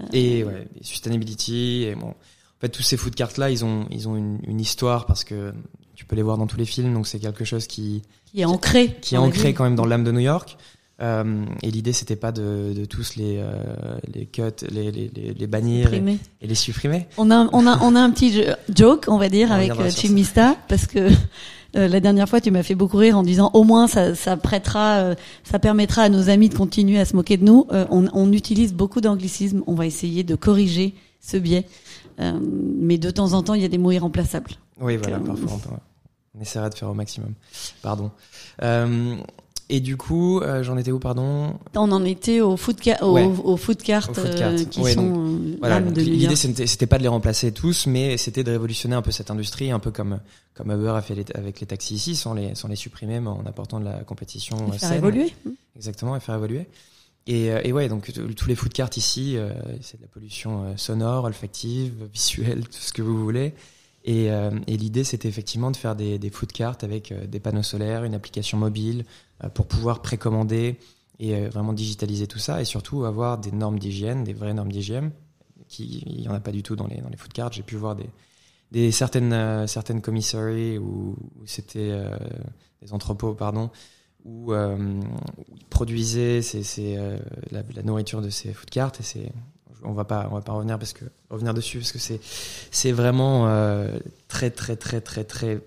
Euh, 0.00 0.04
et 0.12 0.44
ouais, 0.44 0.66
sustainability 0.80 1.84
et 1.84 1.94
bon. 1.94 2.08
En 2.08 2.60
fait, 2.60 2.68
tous 2.68 2.82
ces 2.82 2.96
food 2.96 3.14
carts 3.14 3.32
là, 3.38 3.50
ils 3.50 3.64
ont 3.64 3.86
ils 3.90 4.08
ont 4.08 4.16
une, 4.16 4.38
une, 4.46 4.60
histoire 4.60 5.06
parce 5.06 5.24
que 5.24 5.52
tu 5.94 6.04
peux 6.04 6.16
les 6.16 6.22
voir 6.22 6.38
dans 6.38 6.46
tous 6.46 6.56
les 6.56 6.64
films, 6.64 6.94
donc 6.94 7.06
c'est 7.06 7.18
quelque 7.18 7.44
chose 7.44 7.66
qui 7.66 8.02
qui 8.26 8.40
est 8.40 8.44
ancré, 8.44 8.96
qui, 9.00 9.16
est 9.16 9.18
ancré 9.18 9.52
quand 9.52 9.64
même 9.64 9.74
dans 9.74 9.84
l'âme 9.84 10.04
de 10.04 10.12
New 10.12 10.20
York. 10.20 10.56
Euh, 11.00 11.44
et 11.62 11.70
l'idée, 11.70 11.92
c'était 11.92 12.16
pas 12.16 12.30
de, 12.30 12.72
de, 12.76 12.84
tous 12.84 13.16
les 13.16 13.38
euh, 13.38 13.98
les 14.14 14.26
cut, 14.26 14.42
les, 14.70 14.92
les, 14.92 15.10
les 15.10 15.46
bannir 15.48 15.92
et, 15.92 16.02
et, 16.40 16.46
les 16.46 16.54
supprimer. 16.54 17.08
On 17.18 17.30
a 17.30 17.48
on 17.52 17.66
a 17.66 17.80
on 17.82 17.96
a 17.96 18.00
un 18.00 18.10
petit 18.10 18.44
joke, 18.72 19.06
on 19.08 19.18
va 19.18 19.28
dire, 19.28 19.48
on 19.50 19.54
avec 19.54 19.72
Chimista, 19.90 20.56
parce 20.68 20.86
que 20.86 21.08
euh, 21.76 21.88
la 21.88 22.00
dernière 22.00 22.28
fois, 22.28 22.40
tu 22.40 22.50
m'as 22.50 22.62
fait 22.62 22.74
beaucoup 22.74 22.98
rire 22.98 23.16
en 23.16 23.22
disant 23.22 23.50
au 23.54 23.64
moins 23.64 23.86
ça, 23.86 24.14
ça 24.14 24.36
prêtera, 24.36 24.98
euh, 24.98 25.14
ça 25.44 25.58
permettra 25.58 26.02
à 26.02 26.08
nos 26.08 26.28
amis 26.28 26.48
de 26.48 26.54
continuer 26.54 26.98
à 26.98 27.04
se 27.04 27.16
moquer 27.16 27.36
de 27.36 27.44
nous. 27.44 27.66
Euh, 27.72 27.86
on, 27.90 28.06
on, 28.12 28.32
utilise 28.32 28.74
beaucoup 28.74 29.00
d'anglicismes. 29.00 29.62
On 29.66 29.74
va 29.74 29.86
essayer 29.86 30.22
de 30.22 30.34
corriger 30.34 30.94
ce 31.20 31.36
biais, 31.36 31.66
mais 32.18 32.98
de 32.98 33.10
temps 33.10 33.32
en 33.32 33.42
temps, 33.42 33.54
il 33.54 33.62
y 33.62 33.64
a 33.64 33.68
des 33.68 33.78
mots 33.78 33.92
irremplaçables. 33.92 34.50
Oui, 34.80 34.96
voilà, 34.96 35.18
parfois 35.20 35.52
on, 35.52 36.38
on, 36.38 36.42
essaiera 36.42 36.68
de 36.68 36.74
faire 36.74 36.90
au 36.90 36.94
maximum. 36.94 37.34
Pardon. 37.80 38.10
Et 39.68 39.80
du 39.80 39.96
coup, 39.96 40.40
euh, 40.40 40.62
j'en 40.62 40.76
étais 40.76 40.92
où, 40.92 40.98
pardon 40.98 41.54
On 41.74 41.92
en 41.92 42.04
était 42.04 42.40
au 42.40 42.56
food, 42.56 42.76
au, 43.00 43.18
au 43.18 43.56
food 43.56 43.82
cart, 43.82 44.10
euh, 44.18 44.64
qui 44.64 44.84
sont 44.84 45.02
donc, 45.02 45.16
euh, 45.16 45.56
voilà, 45.60 45.80
L'idée, 45.80 46.36
c'était, 46.36 46.86
pas 46.86 46.98
de 46.98 47.02
les 47.02 47.08
remplacer 47.08 47.52
tous, 47.52 47.86
mais 47.86 48.16
c'était 48.16 48.44
de 48.44 48.50
révolutionner 48.50 48.94
un 48.94 49.02
peu 49.02 49.10
cette 49.10 49.30
industrie, 49.30 49.70
un 49.70 49.78
peu 49.78 49.90
comme 49.90 50.20
comme 50.54 50.70
Uber 50.70 50.90
a 50.90 51.00
fait 51.00 51.34
avec 51.34 51.60
les 51.60 51.66
taxis 51.66 51.94
ici, 51.94 52.16
sans 52.16 52.34
les 52.34 52.54
sans 52.54 52.68
les 52.68 52.76
supprimer, 52.76 53.20
mais 53.20 53.28
en 53.28 53.46
apportant 53.46 53.80
de 53.80 53.86
la 53.86 54.04
compétition 54.04 54.72
et 54.72 54.78
faire 54.78 54.92
évoluer. 54.92 55.32
Exactement, 55.76 56.16
et 56.16 56.20
faire 56.20 56.34
évoluer. 56.34 56.66
Et, 57.26 57.46
et 57.46 57.72
ouais, 57.72 57.88
donc 57.88 58.12
tous 58.36 58.48
les 58.48 58.54
food 58.54 58.72
carts 58.72 58.90
ici, 58.96 59.38
c'est 59.80 59.96
de 59.96 60.02
la 60.02 60.08
pollution 60.08 60.76
sonore, 60.76 61.24
olfactive, 61.24 61.94
visuelle, 62.12 62.64
tout 62.64 62.80
ce 62.80 62.92
que 62.92 63.00
vous 63.00 63.18
voulez. 63.18 63.54
Et, 64.04 64.26
et 64.26 64.76
l'idée, 64.76 65.04
c'était 65.04 65.28
effectivement 65.28 65.70
de 65.70 65.76
faire 65.76 65.94
des, 65.94 66.18
des 66.18 66.28
food 66.28 66.52
carts 66.52 66.78
avec 66.82 67.14
des 67.30 67.40
panneaux 67.40 67.62
solaires, 67.62 68.04
une 68.04 68.14
application 68.14 68.58
mobile, 68.58 69.04
pour 69.50 69.66
pouvoir 69.66 70.02
précommander 70.02 70.78
et 71.18 71.36
euh, 71.36 71.48
vraiment 71.48 71.72
digitaliser 71.72 72.26
tout 72.26 72.38
ça 72.38 72.60
et 72.60 72.64
surtout 72.64 73.04
avoir 73.04 73.38
des 73.38 73.52
normes 73.52 73.78
d'hygiène, 73.78 74.24
des 74.24 74.32
vraies 74.32 74.54
normes 74.54 74.72
d'hygiène 74.72 75.12
qui 75.68 76.02
il 76.06 76.20
y 76.20 76.28
en 76.28 76.34
a 76.34 76.40
pas 76.40 76.52
du 76.52 76.62
tout 76.62 76.76
dans 76.76 76.86
les 76.86 77.00
dans 77.00 77.08
les 77.08 77.16
food 77.16 77.32
carts. 77.32 77.52
J'ai 77.52 77.62
pu 77.62 77.76
voir 77.76 77.96
des 77.96 78.08
des 78.72 78.90
certaines 78.90 79.32
euh, 79.32 79.66
certaines 79.66 80.00
commissaries 80.00 80.78
où, 80.78 81.16
où 81.40 81.46
c'était 81.46 81.90
euh, 81.92 82.16
des 82.80 82.92
entrepôts 82.92 83.34
pardon 83.34 83.70
où, 84.24 84.52
euh, 84.52 84.76
où 84.76 85.56
ils 85.56 85.64
produisaient 85.66 86.42
c'est 86.42 86.62
c'est 86.62 86.96
la, 87.50 87.62
la, 87.74 87.82
nourriture 87.82 88.22
de 88.22 88.30
ces 88.30 88.52
food 88.52 88.70
carts 88.70 88.92
et 88.98 89.02
c'est 89.02 89.32
on 89.84 89.92
va 89.92 90.04
pas 90.04 90.28
on 90.30 90.34
va 90.34 90.42
pas 90.42 90.52
revenir 90.52 90.78
parce 90.78 90.92
que 90.92 91.04
revenir 91.28 91.54
dessus 91.54 91.78
parce 91.78 91.92
que 91.92 91.98
c'est 91.98 92.20
c'est 92.70 92.92
vraiment 92.92 93.46
très 94.28 94.50
très 94.50 94.76
très 94.76 95.00
très 95.00 95.24
très 95.24 95.60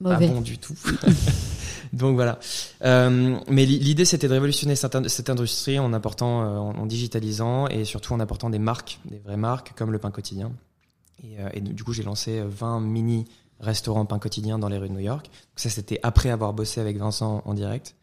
Mauvais. 0.00 0.26
pas 0.26 0.32
bon 0.34 0.40
du 0.40 0.58
tout. 0.58 0.76
Donc 1.92 2.14
voilà. 2.14 2.38
Euh, 2.84 3.38
mais 3.48 3.66
l'idée 3.66 4.04
c'était 4.04 4.26
de 4.26 4.32
révolutionner 4.32 4.76
cette, 4.76 5.30
industrie 5.30 5.78
en 5.78 5.92
apportant, 5.92 6.42
euh, 6.42 6.58
en, 6.58 6.86
digitalisant 6.86 7.66
et 7.68 7.84
surtout 7.84 8.14
en 8.14 8.20
apportant 8.20 8.48
des 8.48 8.58
marques, 8.58 8.98
des 9.04 9.18
vraies 9.18 9.36
marques 9.36 9.74
comme 9.76 9.92
le 9.92 9.98
pain 9.98 10.10
quotidien. 10.10 10.52
Et, 11.22 11.38
euh, 11.38 11.60
du 11.60 11.84
coup 11.84 11.92
j'ai 11.92 12.02
lancé 12.02 12.42
20 12.42 12.80
mini 12.80 13.26
restaurants 13.60 14.06
pain 14.06 14.18
quotidien 14.18 14.58
dans 14.58 14.68
les 14.68 14.78
rues 14.78 14.88
de 14.88 14.94
New 14.94 15.00
York. 15.00 15.30
Ça 15.56 15.68
c'était 15.68 16.00
après 16.02 16.30
avoir 16.30 16.54
bossé 16.54 16.80
avec 16.80 16.96
Vincent 16.96 17.42
en 17.44 17.54
direct. 17.54 17.94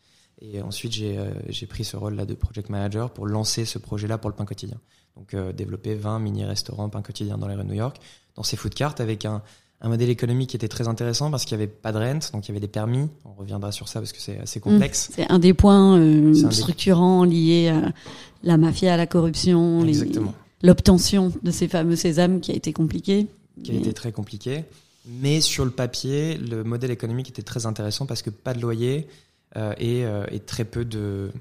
Et 0.42 0.62
ensuite 0.62 0.94
j'ai 0.94 1.68
pris 1.68 1.84
ce 1.84 1.98
rôle 1.98 2.14
là 2.14 2.26
de 2.26 2.34
project 2.34 2.70
manager 2.70 3.12
pour 3.12 3.28
lancer 3.28 3.66
ce 3.66 3.78
projet 3.80 4.08
là 4.08 4.18
pour 4.18 4.30
le 4.30 4.36
pain 4.36 4.46
quotidien. 4.46 4.78
Donc 5.18 5.36
développer 5.54 5.96
20 5.96 6.20
mini 6.20 6.46
restaurants 6.46 6.88
pain 6.90 7.02
quotidien 7.02 7.38
dans 7.38 7.48
les 7.48 7.56
rues 7.56 7.64
de 7.64 7.70
New 7.70 7.74
York, 7.74 8.00
dans 8.36 8.44
ces 8.44 8.56
food 8.56 8.74
carts 8.74 8.96
avec 9.00 9.26
un 9.26 9.42
un 9.82 9.90
modèle 9.90 10.10
économique 10.10 10.50
qui 10.50 10.56
était 10.58 10.68
très 10.68 10.88
intéressant 10.88 11.32
parce 11.32 11.46
qu'il 11.46 11.58
n'y 11.58 11.64
avait 11.64 11.72
pas 11.72 11.92
de 11.92 11.98
rente, 11.98 12.32
donc 12.34 12.46
il 12.46 12.50
y 12.50 12.52
avait 12.52 12.60
des 12.60 12.68
permis. 12.68 13.08
On 13.26 13.34
reviendra 13.34 13.72
sur 13.72 13.88
ça 13.88 14.00
parce 14.00 14.12
que 14.12 14.20
c'est 14.20 14.40
assez 14.40 14.60
complexe. 14.60 15.10
Mmh. 15.10 15.14
C'est 15.16 15.32
un 15.32 15.40
des 15.40 15.54
points 15.54 15.98
euh, 15.98 16.34
structurants 16.52 17.24
liés 17.24 17.70
à 17.70 17.94
la 18.44 18.58
mafia, 18.58 18.94
à 18.94 18.98
la 18.98 19.08
corruption, 19.08 19.86
l'obtention 20.62 21.32
de 21.44 21.52
ces 21.52 21.68
fameux 21.68 21.96
sésames 21.96 22.42
qui 22.42 22.52
a 22.52 22.56
été 22.56 22.74
compliqué. 22.74 23.28
Qui 23.64 23.72
a 23.72 23.76
été 23.76 23.94
très 23.94 24.12
compliqué. 24.12 24.64
Mais 25.22 25.42
sur 25.42 25.66
le 25.66 25.72
papier, 25.72 26.38
le 26.38 26.64
modèle 26.64 26.92
économique 26.92 27.30
était 27.30 27.42
très 27.42 27.66
intéressant 27.66 28.06
parce 28.06 28.22
que 28.22 28.30
pas 28.30 28.54
de 28.54 28.62
loyer 28.62 29.08
euh, 29.56 29.74
et, 29.78 30.06
euh, 30.06 30.26
et, 30.32 30.40
très 30.40 30.66
peu 30.66 30.86
de, 30.86 31.32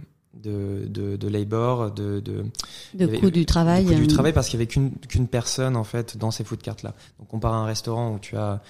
de, 0.43 0.87
de, 0.89 1.17
de 1.17 1.29
labor, 1.29 1.91
de, 1.91 2.21
de, 2.21 2.45
de 2.95 3.07
coût 3.19 3.31
du 3.31 3.47
travail. 3.47 3.85
du 3.85 4.07
travail 4.07 4.33
parce 4.33 4.49
qu'il 4.49 4.59
y 4.59 4.63
avait 4.63 4.69
qu'une 4.69 4.93
qu'une 5.09 5.29
personne 5.29 5.77
en 5.77 5.85
fait 5.85 6.17
dans 6.17 6.31
ces 6.31 6.45
food 6.45 6.63
carts 6.63 6.77
là. 6.83 6.95
Donc 7.19 7.33
on 7.35 7.39
part 7.39 7.55
à 7.55 7.59
un 7.59 7.67
restaurant 7.67 8.15
où 8.15 8.19
tu 8.19 8.37
as 8.37 8.63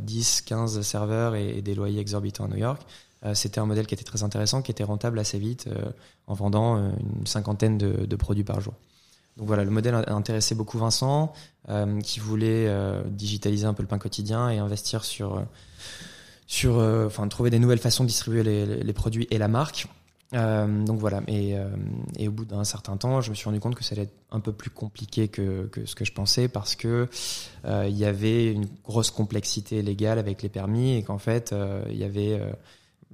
10, 0.00 0.42
euh, 0.42 0.48
15 0.48 0.80
serveurs 0.82 1.34
et, 1.34 1.62
des 1.62 1.74
loyers 1.74 2.00
exorbitants 2.00 2.44
à 2.44 2.48
New 2.48 2.56
York. 2.56 2.82
Euh, 3.24 3.34
C'était 3.34 3.60
un 3.60 3.66
modèle 3.66 3.86
qui 3.86 3.94
était 3.94 4.04
très 4.04 4.22
intéressant, 4.22 4.62
qui 4.62 4.70
était 4.70 4.84
rentable 4.84 5.18
assez 5.18 5.38
vite 5.38 5.66
euh, 5.68 5.90
en 6.26 6.34
vendant 6.34 6.76
euh, 6.76 6.90
une 7.18 7.26
cinquantaine 7.26 7.78
de, 7.78 8.04
de, 8.06 8.16
produits 8.16 8.44
par 8.44 8.60
jour. 8.60 8.74
Donc 9.36 9.46
voilà, 9.46 9.64
le 9.64 9.70
modèle 9.70 9.94
a 9.94 10.12
intéressé 10.12 10.54
beaucoup 10.54 10.78
Vincent, 10.78 11.32
qui 12.04 12.20
voulait 12.20 12.72
digitaliser 13.08 13.66
un 13.66 13.74
peu 13.74 13.82
le 13.82 13.88
pain 13.88 13.98
quotidien 13.98 14.48
et 14.48 14.58
investir 14.58 15.02
sur 15.04 15.42
sur, 16.46 16.76
enfin, 16.76 17.26
trouver 17.26 17.50
des 17.50 17.58
nouvelles 17.58 17.80
façons 17.80 18.04
de 18.04 18.08
distribuer 18.08 18.44
les, 18.44 18.64
les 18.64 18.92
produits 18.92 19.26
et 19.32 19.38
la 19.38 19.48
marque. 19.48 19.88
Euh, 20.34 20.84
donc 20.84 20.98
voilà, 20.98 21.22
et, 21.28 21.56
euh, 21.56 21.68
et 22.18 22.28
au 22.28 22.32
bout 22.32 22.44
d'un 22.44 22.64
certain 22.64 22.96
temps, 22.96 23.20
je 23.20 23.30
me 23.30 23.34
suis 23.34 23.44
rendu 23.44 23.60
compte 23.60 23.74
que 23.74 23.84
ça 23.84 23.94
allait 23.94 24.04
être 24.04 24.14
un 24.30 24.40
peu 24.40 24.52
plus 24.52 24.70
compliqué 24.70 25.28
que, 25.28 25.66
que 25.66 25.86
ce 25.86 25.94
que 25.94 26.04
je 26.04 26.12
pensais 26.12 26.48
parce 26.48 26.74
que 26.74 27.08
euh, 27.64 27.86
il 27.88 27.96
y 27.96 28.04
avait 28.04 28.50
une 28.50 28.66
grosse 28.84 29.10
complexité 29.10 29.82
légale 29.82 30.18
avec 30.18 30.42
les 30.42 30.48
permis 30.48 30.96
et 30.96 31.02
qu'en 31.02 31.18
fait, 31.18 31.54
il 31.90 31.96
y 31.96 32.04
avait 32.04 32.40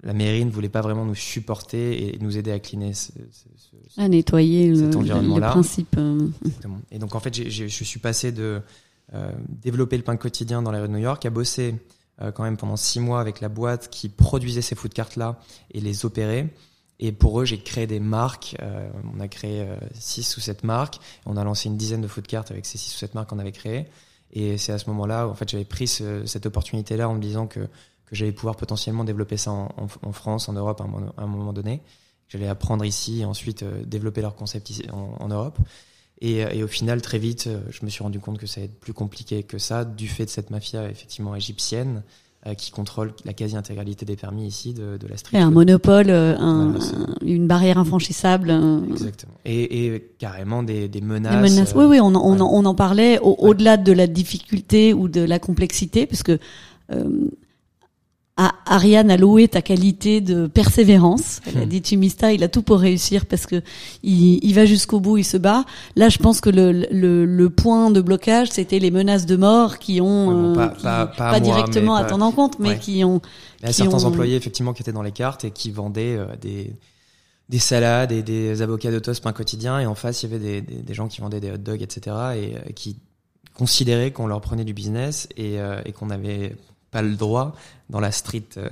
la 0.03 0.15
mairie 0.15 0.47
ne 0.47 0.51
voulait 0.51 0.71
pas 0.71 0.81
vraiment 0.81 1.05
nous 1.05 1.15
supporter 1.15 2.15
et 2.15 2.19
nous 2.21 2.39
aider 2.39 2.53
à 2.53 2.59
cleaner 2.59 2.95
ce, 2.95 3.13
ce, 3.13 3.49
ce, 3.57 4.01
à 4.01 4.09
nettoyer 4.09 4.75
cet 4.75 4.97
environnement-là. 4.97 5.49
Le 5.49 5.53
principe. 5.53 6.01
Et 6.91 6.99
donc 6.99 7.15
en 7.15 7.21
fait, 7.21 7.51
je 7.51 7.67
suis 7.67 8.01
passé 8.01 8.33
de 8.33 8.63
développer 9.63 9.99
le 9.99 10.05
pain 10.05 10.17
quotidien 10.17 10.63
dans 10.63 10.73
les 10.73 10.81
rues 10.81 10.89
de 10.89 10.93
New 10.95 11.01
York 11.01 11.27
à 11.27 11.31
bosser 11.31 11.75
quand 12.35 12.45
même 12.45 12.57
pendant 12.57 12.77
six 12.77 13.01
mois 13.01 13.21
avec 13.21 13.43
la 13.43 13.51
boîte 13.51 13.91
qui 13.91 14.09
produisait 14.09 14.63
ces 14.63 14.75
food 14.75 14.95
carts 14.95 15.11
là 15.17 15.39
et 15.73 15.81
les 15.81 16.07
opérait 16.07 16.49
et 17.03 17.13
pour 17.13 17.41
eux, 17.41 17.47
j'ai 17.47 17.59
créé 17.59 17.87
des 17.87 17.99
marques. 17.99 18.57
Euh, 18.61 18.89
on 19.15 19.21
a 19.21 19.27
créé 19.27 19.63
euh, 19.63 19.75
six 19.95 20.37
ou 20.37 20.41
sept 20.41 20.65
marques. 20.65 20.99
On 21.25 21.39
a 21.39 21.43
lancé 21.43 21.69
une 21.69 21.79
dizaine 21.79 22.03
de 22.03 22.07
food 22.07 22.27
carts 22.27 22.45
avec 22.51 22.67
ces 22.67 22.77
six 22.77 22.95
ou 22.95 22.99
sept 22.99 23.15
marques 23.15 23.31
qu'on 23.31 23.39
avait 23.39 23.53
créées. 23.53 23.87
Et 24.33 24.59
c'est 24.59 24.73
à 24.73 24.79
ce 24.79 24.89
moment-là, 24.91 25.27
en 25.27 25.35
fait, 25.35 25.49
j'avais 25.49 25.65
pris 25.65 25.89
ce, 25.89 26.25
cette 26.27 26.45
opportunité-là 26.47 27.09
en 27.09 27.15
me 27.15 27.21
disant 27.21 27.47
que, 27.47 27.61
que 27.61 28.17
j'allais 28.17 28.33
pouvoir 28.33 28.57
potentiellement 28.57 29.05
développer 29.05 29.39
ça 29.39 29.51
en, 29.51 30.13
France, 30.13 30.49
en 30.49 30.53
Europe 30.53 30.81
à 30.81 31.23
un, 31.23 31.27
moment 31.27 31.53
donné. 31.55 31.81
J'allais 32.29 32.49
apprendre 32.49 32.85
ici 32.85 33.21
et 33.21 33.25
ensuite 33.25 33.63
euh, 33.63 33.83
développer 33.85 34.21
leur 34.21 34.37
concept 34.37 34.71
ici, 34.71 34.85
en, 34.93 35.29
Europe. 35.29 35.59
Et, 36.21 36.41
et, 36.41 36.63
au 36.63 36.69
final, 36.69 37.01
très 37.01 37.19
vite, 37.19 37.47
euh, 37.47 37.63
je 37.71 37.85
me 37.85 37.91
suis 37.91 38.03
rendu 38.03 38.21
compte 38.21 38.39
que 38.39 38.47
ça 38.47 38.61
allait 38.61 38.67
être 38.67 38.79
plus 38.79 38.93
compliqué 38.93 39.43
que 39.43 39.59
ça, 39.59 39.87
du 39.87 40.07
fait 40.07 40.27
de 40.27 40.31
cette 40.31 40.51
mafia 40.51 40.89
effectivement 40.91 41.35
égyptienne, 41.35 42.03
euh, 42.07 42.30
qui 42.57 42.71
contrôle 42.71 43.13
la 43.27 43.35
quasi-intégralité 43.35 44.07
des 44.07 44.17
permis 44.17 44.47
ici 44.47 44.73
de, 44.73 44.97
de 44.97 45.07
la 45.07 45.19
street. 45.19 45.37
un 45.39 45.51
monopole, 45.51 46.07
euh, 46.09 46.39
un, 46.39 46.75
une 47.23 47.47
barrière 47.47 47.77
infranchissable. 47.77 48.49
Euh. 48.51 48.81
Exactement. 48.91 49.35
Et, 49.45 49.95
et 49.95 50.13
carrément 50.19 50.63
des, 50.63 50.89
des 50.89 51.03
menaces. 51.03 51.35
Des 51.35 51.51
menaces. 51.51 51.75
oui, 51.75 51.85
oui, 51.85 52.01
on, 52.01 52.15
on, 52.15 52.41
on 52.41 52.65
en 52.65 52.75
parlait 52.75 53.19
au-delà 53.21 53.77
de 53.77 53.93
la 53.93 54.07
difficulté 54.07 54.95
ou 54.95 55.09
de 55.09 55.21
la 55.21 55.39
complexité, 55.39 56.07
parce 56.07 56.23
que 56.23 56.39
Ariane 58.65 59.11
a 59.11 59.17
loué 59.17 59.49
ta 59.49 59.61
qualité 59.61 60.21
de 60.21 60.47
persévérance. 60.47 61.41
Elle 61.47 61.59
a 61.59 61.67
hmm. 61.67 61.69
dit 61.69 61.83
Chimista, 61.85 62.33
il 62.33 62.43
a 62.43 62.49
tout 62.49 62.63
pour 62.63 62.79
réussir 62.79 63.27
parce 63.27 63.45
que 63.45 63.63
il, 64.03 64.43
il 64.43 64.55
va 64.55 64.65
jusqu'au 64.65 65.01
bout, 65.01 65.19
il 65.19 65.25
se 65.25 65.37
bat. 65.37 65.65
Là, 65.97 66.09
je 66.09 66.19
pense 66.19 66.41
que 66.41 66.49
le, 66.49 66.73
le, 66.91 67.27
le 67.27 67.51
point 67.51 67.91
de 67.91 68.01
blocage, 68.01 68.49
c'était 68.51 68.79
les 68.79 68.91
menaces 68.91 69.27
de 69.27 69.37
mort 69.37 69.79
qui 69.79 70.01
ont, 70.01 70.55
pas, 70.55 70.75
euh, 70.85 71.07
pas, 71.07 71.41
directement 71.41 71.95
à 71.97 72.05
ton 72.05 72.31
compte, 72.33 72.59
mais 72.59 72.79
qui 72.79 73.05
ont. 73.05 73.21
Il 73.61 73.67
y 73.67 73.71
a 73.71 73.73
certains 73.73 74.05
employés 74.05 74.37
effectivement 74.37 74.73
qui 74.73 74.83
étaient 74.83 74.93
dans 74.93 75.03
les 75.03 75.13
cartes 75.13 75.45
et 75.45 75.51
qui 75.51 75.71
vendaient 75.71 76.17
euh, 76.17 76.27
des 76.41 76.75
des 77.49 77.59
salades 77.59 78.13
et 78.13 78.23
des 78.23 78.63
avocats 78.63 78.93
de 78.93 79.01
toast 79.01 79.25
pain 79.25 79.33
quotidien 79.33 79.81
et 79.81 79.87
en 79.87 79.97
face 79.97 80.23
il 80.23 80.31
y 80.31 80.35
avait 80.35 80.45
des, 80.45 80.61
des, 80.63 80.83
des, 80.83 80.95
gens 80.95 81.09
qui 81.09 81.21
vendaient 81.21 81.41
des 81.41 81.51
hot 81.51 81.57
dogs 81.57 81.83
etc 81.83 82.17
et 82.37 82.55
euh, 82.55 82.73
qui 82.77 82.97
considéraient 83.55 84.13
qu'on 84.13 84.29
leur 84.29 84.41
prenait 84.41 84.65
du 84.65 84.73
business 84.73 85.29
et, 85.37 85.57
et 85.85 85.93
qu'on 85.93 86.11
avait 86.11 86.55
pas 86.91 87.03
le 87.03 87.15
droit 87.15 87.55
dans 87.89 88.01
la 88.01 88.13
street. 88.13 88.49
Euh, 88.57 88.69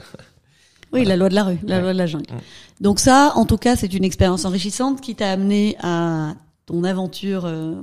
oui, 0.93 1.05
la 1.05 1.17
loi 1.17 1.29
de 1.29 1.35
la 1.35 1.45
rue, 1.45 1.59
la 1.65 1.81
loi 1.81 1.93
de 1.93 1.99
la 1.99 2.07
jungle. 2.07 2.33
Mm. 2.33 2.83
Donc 2.83 3.01
ça, 3.01 3.33
en 3.35 3.45
tout 3.45 3.59
cas, 3.59 3.77
c'est 3.77 3.93
une 3.93 4.05
expérience 4.05 4.45
enrichissante 4.45 5.01
qui 5.01 5.15
t'a 5.15 5.31
amené 5.31 5.77
à 5.81 6.35
ton 6.67 6.85
aventure 6.85 7.45
euh, 7.47 7.75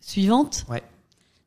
suivante. 0.00 0.64
Ouais. 0.70 0.82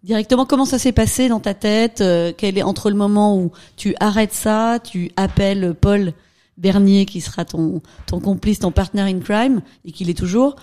Directement, 0.04 0.46
comment 0.46 0.66
ça 0.66 0.80
s'est 0.80 0.92
passé 0.92 1.30
dans 1.30 1.40
ta 1.40 1.54
tête 1.54 2.02
euh, 2.02 2.34
Quel 2.36 2.58
est 2.58 2.64
entre 2.64 2.90
le 2.90 2.96
moment 2.96 3.38
où 3.38 3.52
tu 3.78 3.96
arrêtes 4.00 4.34
ça, 4.34 4.80
tu 4.84 5.12
appelles 5.16 5.76
Paul 5.80 6.14
Bernier, 6.58 7.06
qui 7.06 7.22
sera 7.22 7.46
ton 7.46 7.82
ton 8.08 8.20
complice, 8.20 8.60
ton 8.60 8.72
partner 8.72 9.02
in 9.02 9.20
crime, 9.20 9.62
et 9.86 9.92
qu'il 9.92 10.10
est 10.10 10.18
toujours. 10.18 10.56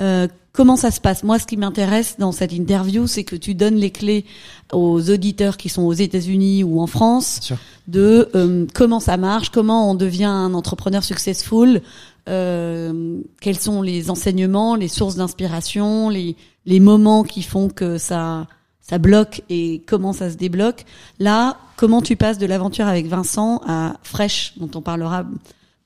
Euh, 0.00 0.28
comment 0.52 0.76
ça 0.76 0.90
se 0.90 1.00
passe? 1.00 1.22
Moi, 1.22 1.38
ce 1.38 1.46
qui 1.46 1.56
m'intéresse 1.56 2.16
dans 2.18 2.32
cette 2.32 2.52
interview, 2.52 3.06
c'est 3.06 3.24
que 3.24 3.36
tu 3.36 3.54
donnes 3.54 3.76
les 3.76 3.90
clés 3.90 4.24
aux 4.72 5.10
auditeurs 5.10 5.56
qui 5.56 5.68
sont 5.68 5.82
aux 5.82 5.92
États-Unis 5.92 6.64
ou 6.64 6.80
en 6.80 6.86
France 6.86 7.52
de 7.88 8.28
euh, 8.34 8.66
comment 8.74 9.00
ça 9.00 9.16
marche, 9.16 9.50
comment 9.50 9.90
on 9.90 9.94
devient 9.94 10.24
un 10.24 10.54
entrepreneur 10.54 11.04
successful, 11.04 11.80
euh, 12.28 13.18
quels 13.40 13.58
sont 13.58 13.82
les 13.82 14.10
enseignements, 14.10 14.74
les 14.74 14.88
sources 14.88 15.16
d'inspiration, 15.16 16.08
les 16.08 16.36
les 16.66 16.80
moments 16.80 17.22
qui 17.22 17.42
font 17.42 17.68
que 17.68 17.96
ça 17.96 18.46
ça 18.80 18.98
bloque 18.98 19.42
et 19.48 19.82
comment 19.86 20.12
ça 20.12 20.30
se 20.30 20.36
débloque. 20.36 20.84
Là, 21.18 21.56
comment 21.76 22.02
tu 22.02 22.16
passes 22.16 22.38
de 22.38 22.46
l'aventure 22.46 22.86
avec 22.86 23.06
Vincent 23.06 23.60
à 23.66 23.96
Fresh, 24.02 24.54
dont 24.56 24.70
on 24.74 24.82
parlera 24.82 25.24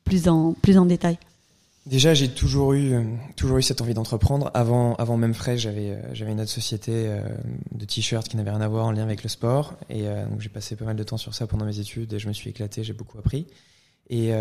plus 0.04 0.28
en 0.28 0.54
plus 0.54 0.78
en 0.78 0.86
détail. 0.86 1.18
Déjà, 1.86 2.12
j'ai 2.14 2.28
toujours 2.28 2.74
eu 2.74 2.92
euh, 2.92 3.02
toujours 3.36 3.58
eu 3.58 3.62
cette 3.62 3.80
envie 3.80 3.94
d'entreprendre. 3.94 4.50
Avant 4.54 4.94
avant 4.96 5.16
même 5.16 5.34
Fresh, 5.34 5.60
j'avais 5.60 5.90
euh, 5.90 6.30
une 6.30 6.40
autre 6.40 6.50
société 6.50 6.92
euh, 6.94 7.22
de 7.72 7.84
t-shirts 7.84 8.28
qui 8.28 8.36
n'avait 8.36 8.50
rien 8.50 8.60
à 8.60 8.68
voir 8.68 8.86
en 8.86 8.92
lien 8.92 9.02
avec 9.02 9.22
le 9.22 9.28
sport 9.28 9.74
et 9.88 10.04
donc 10.04 10.40
j'ai 10.40 10.48
passé 10.48 10.76
pas 10.76 10.84
mal 10.84 10.96
de 10.96 11.02
temps 11.02 11.16
sur 11.16 11.34
ça 11.34 11.46
pendant 11.46 11.64
mes 11.64 11.80
études 11.80 12.12
et 12.12 12.18
je 12.18 12.28
me 12.28 12.32
suis 12.32 12.50
éclaté, 12.50 12.84
j'ai 12.84 12.92
beaucoup 12.92 13.18
appris. 13.18 13.46
Et 14.12 14.32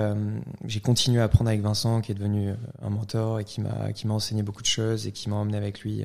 j'ai 0.65 0.79
continué 0.79 1.21
à 1.21 1.25
apprendre 1.25 1.49
avec 1.49 1.61
Vincent, 1.61 2.01
qui 2.01 2.11
est 2.11 2.15
devenu 2.15 2.53
un 2.81 2.89
mentor 2.89 3.39
et 3.39 3.43
qui 3.43 3.61
m'a 3.61 4.13
enseigné 4.13 4.41
beaucoup 4.41 4.63
de 4.63 4.67
choses 4.67 5.05
et 5.05 5.11
qui 5.11 5.29
m'a 5.29 5.35
emmené 5.35 5.57
avec 5.57 5.81
lui 5.81 6.03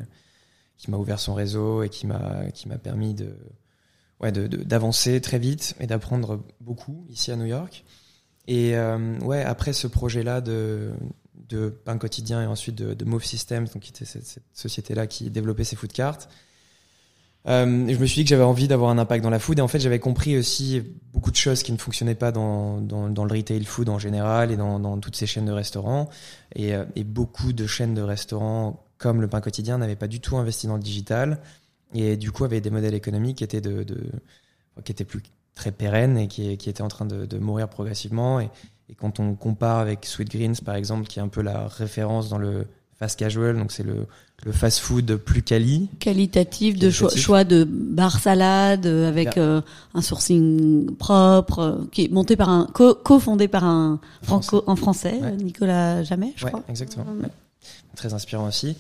qui 0.77 0.91
m'a 0.91 0.99
ouvert 0.99 1.19
son 1.19 1.33
réseau 1.33 1.83
et 1.83 1.89
qui 1.89 2.07
m'a 2.07 2.79
permis 2.83 3.15
de 3.15 3.35
ouais 4.25 4.33
d'avancer 4.33 5.21
très 5.21 5.39
vite 5.39 5.77
et 5.79 5.87
d'apprendre 5.87 6.43
beaucoup 6.61 7.07
ici 7.11 7.31
à 7.31 7.37
New 7.37 7.45
York. 7.45 7.85
Et 8.47 8.77
euh, 8.77 9.19
ouais, 9.21 9.43
après 9.43 9.73
ce 9.73 9.87
projet-là 9.87 10.41
de 10.41 10.93
de 11.49 11.69
pain 11.69 11.99
quotidien 11.99 12.43
et 12.43 12.47
ensuite 12.47 12.75
de, 12.75 12.95
de 12.95 13.05
Move 13.05 13.25
Systems, 13.25 13.67
donc 13.67 13.83
qui 13.83 13.91
était 13.91 14.07
cette, 14.07 14.39
société-là 14.55 15.07
qui 15.07 15.31
développait 15.31 15.65
ses 15.65 15.77
food 15.77 15.93
carts. 15.93 16.27
Euh, 17.47 17.67
je 17.67 17.99
me 17.99 18.07
suis 18.07 18.21
dit 18.21 18.25
que 18.25 18.31
j'avais 18.31 18.43
envie 18.45 18.69
d'avoir 18.69 18.91
un 18.91 18.97
impact 18.97 19.23
dans 19.23 19.29
la 19.29 19.39
food 19.39 19.59
et 19.59 19.63
en 19.63 19.69
fait 19.69 19.79
j'avais 19.79 19.99
compris 19.99 20.39
aussi 20.39 20.83
beaucoup 21.13 21.31
de 21.31 21.37
choses 21.37 21.63
qui 21.63 21.73
ne 21.73 21.77
fonctionnaient 21.77 22.15
pas 22.15 22.33
dans, 22.33 22.81
dans, 22.81 23.25
le 23.27 23.37
retail 23.37 23.63
food 23.65 23.91
en 23.91 23.99
général 23.99 24.51
et 24.51 24.57
dans, 24.57 24.99
toutes 24.99 25.17
ces 25.17 25.27
chaînes 25.27 25.45
de 25.45 25.53
restaurants 25.53 26.09
et, 26.55 26.75
euh, 26.75 26.87
et 26.97 27.05
beaucoup 27.05 27.53
de 27.53 27.67
chaînes 27.67 27.93
de 27.93 28.01
restaurants 28.01 28.83
comme 28.97 29.21
le 29.21 29.29
pain 29.29 29.43
quotidien, 29.43 29.77
n'avait 29.77 29.97
pas 29.97 30.09
du 30.09 30.21
tout 30.21 30.39
investi 30.39 30.67
dans 30.67 30.77
le 30.77 30.83
digital 30.83 31.41
et 31.95 32.17
du 32.17 32.33
coup 32.33 32.45
avait 32.45 32.61
des 32.61 32.71
modèles 32.71 32.95
économiques 32.95 33.39
qui 33.39 33.45
étaient 33.45 33.61
de, 33.61 33.83
de 33.83 33.99
qui 34.85 34.93
étaient 34.93 35.05
plus 35.05 35.23
très 35.55 35.71
pérennes 35.71 36.19
et 36.19 36.29
qui, 36.29 36.57
qui 36.59 36.69
étaient 36.69 36.83
en 36.83 36.89
train 36.89 37.07
de, 37.07 37.27
de 37.27 37.39
mourir 37.39 37.69
progressivement. 37.69 38.41
Et, 38.41 38.51
et, 38.91 38.95
quand 38.95 39.21
on 39.21 39.35
compare 39.35 39.79
avec 39.79 40.05
Sweet 40.05 40.31
Greens 40.31 40.61
par 40.65 40.75
exemple, 40.75 41.07
qui 41.07 41.19
est 41.19 41.23
un 41.23 41.29
peu 41.29 41.43
la 41.43 41.69
référence 41.69 42.29
dans 42.29 42.39
le 42.39 42.67
fast 42.99 43.19
casual, 43.19 43.57
donc 43.57 43.73
c'est 43.73 43.83
le, 43.83 44.07
le 44.45 44.53
fast 44.53 44.79
food 44.81 45.17
plus 45.17 45.43
quali, 45.43 45.89
qualitatif, 45.99 46.79
de 46.79 46.91
choix, 46.91 47.11
choix, 47.15 47.45
de 47.45 47.65
bar 47.65 48.19
salade 48.19 48.87
euh, 48.87 49.09
avec 49.09 49.37
euh, 49.39 49.61
un 49.95 50.03
sourcing 50.03 50.95
propre, 50.97 51.59
euh, 51.59 51.89
qui 51.93 52.05
est 52.05 52.13
monté 52.13 52.37
par 52.37 52.51
un 52.51 52.67
co-fondé 52.67 53.49
par 53.49 53.65
un 53.65 54.01
franco 54.23 54.63
en 54.67 54.77
français, 54.77 55.19
Nicolas 55.39 56.03
Jamais, 56.03 56.33
je 56.37 56.45
ouais, 56.45 56.51
crois. 56.51 56.65
Exactement. 56.69 57.07
Très 57.97 58.13
inspirant 58.13 58.49
aussi. 58.49 58.77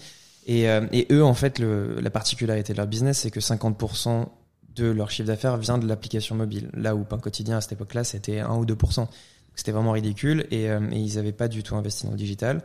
Et, 0.46 0.68
euh, 0.68 0.86
et 0.92 1.06
eux, 1.10 1.24
en 1.24 1.34
fait, 1.34 1.58
la 1.58 2.10
particularité 2.10 2.72
de 2.72 2.78
leur 2.78 2.86
business, 2.86 3.20
c'est 3.20 3.30
que 3.30 3.40
50% 3.40 4.28
de 4.74 4.86
leur 4.86 5.10
chiffre 5.10 5.28
d'affaires 5.28 5.56
vient 5.56 5.78
de 5.78 5.86
l'application 5.86 6.34
mobile. 6.34 6.70
Là 6.74 6.94
où 6.94 7.04
Pain 7.04 7.18
Quotidien, 7.18 7.58
à 7.58 7.60
cette 7.60 7.72
époque-là, 7.72 8.04
c'était 8.04 8.40
1 8.40 8.54
ou 8.56 8.66
2%. 8.66 9.08
C'était 9.54 9.72
vraiment 9.72 9.92
ridicule 9.92 10.46
et, 10.50 10.68
euh, 10.68 10.80
ils 10.92 11.14
n'avaient 11.14 11.32
pas 11.32 11.48
du 11.48 11.62
tout 11.62 11.76
investi 11.76 12.06
dans 12.06 12.12
le 12.12 12.18
digital. 12.18 12.62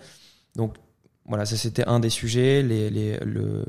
Donc, 0.55 0.75
voilà, 1.25 1.45
ça 1.45 1.55
c'était 1.55 1.85
un 1.85 1.99
des 1.99 2.09
sujets. 2.09 2.63
Les, 2.63 2.89
les, 2.89 3.17
le, 3.19 3.63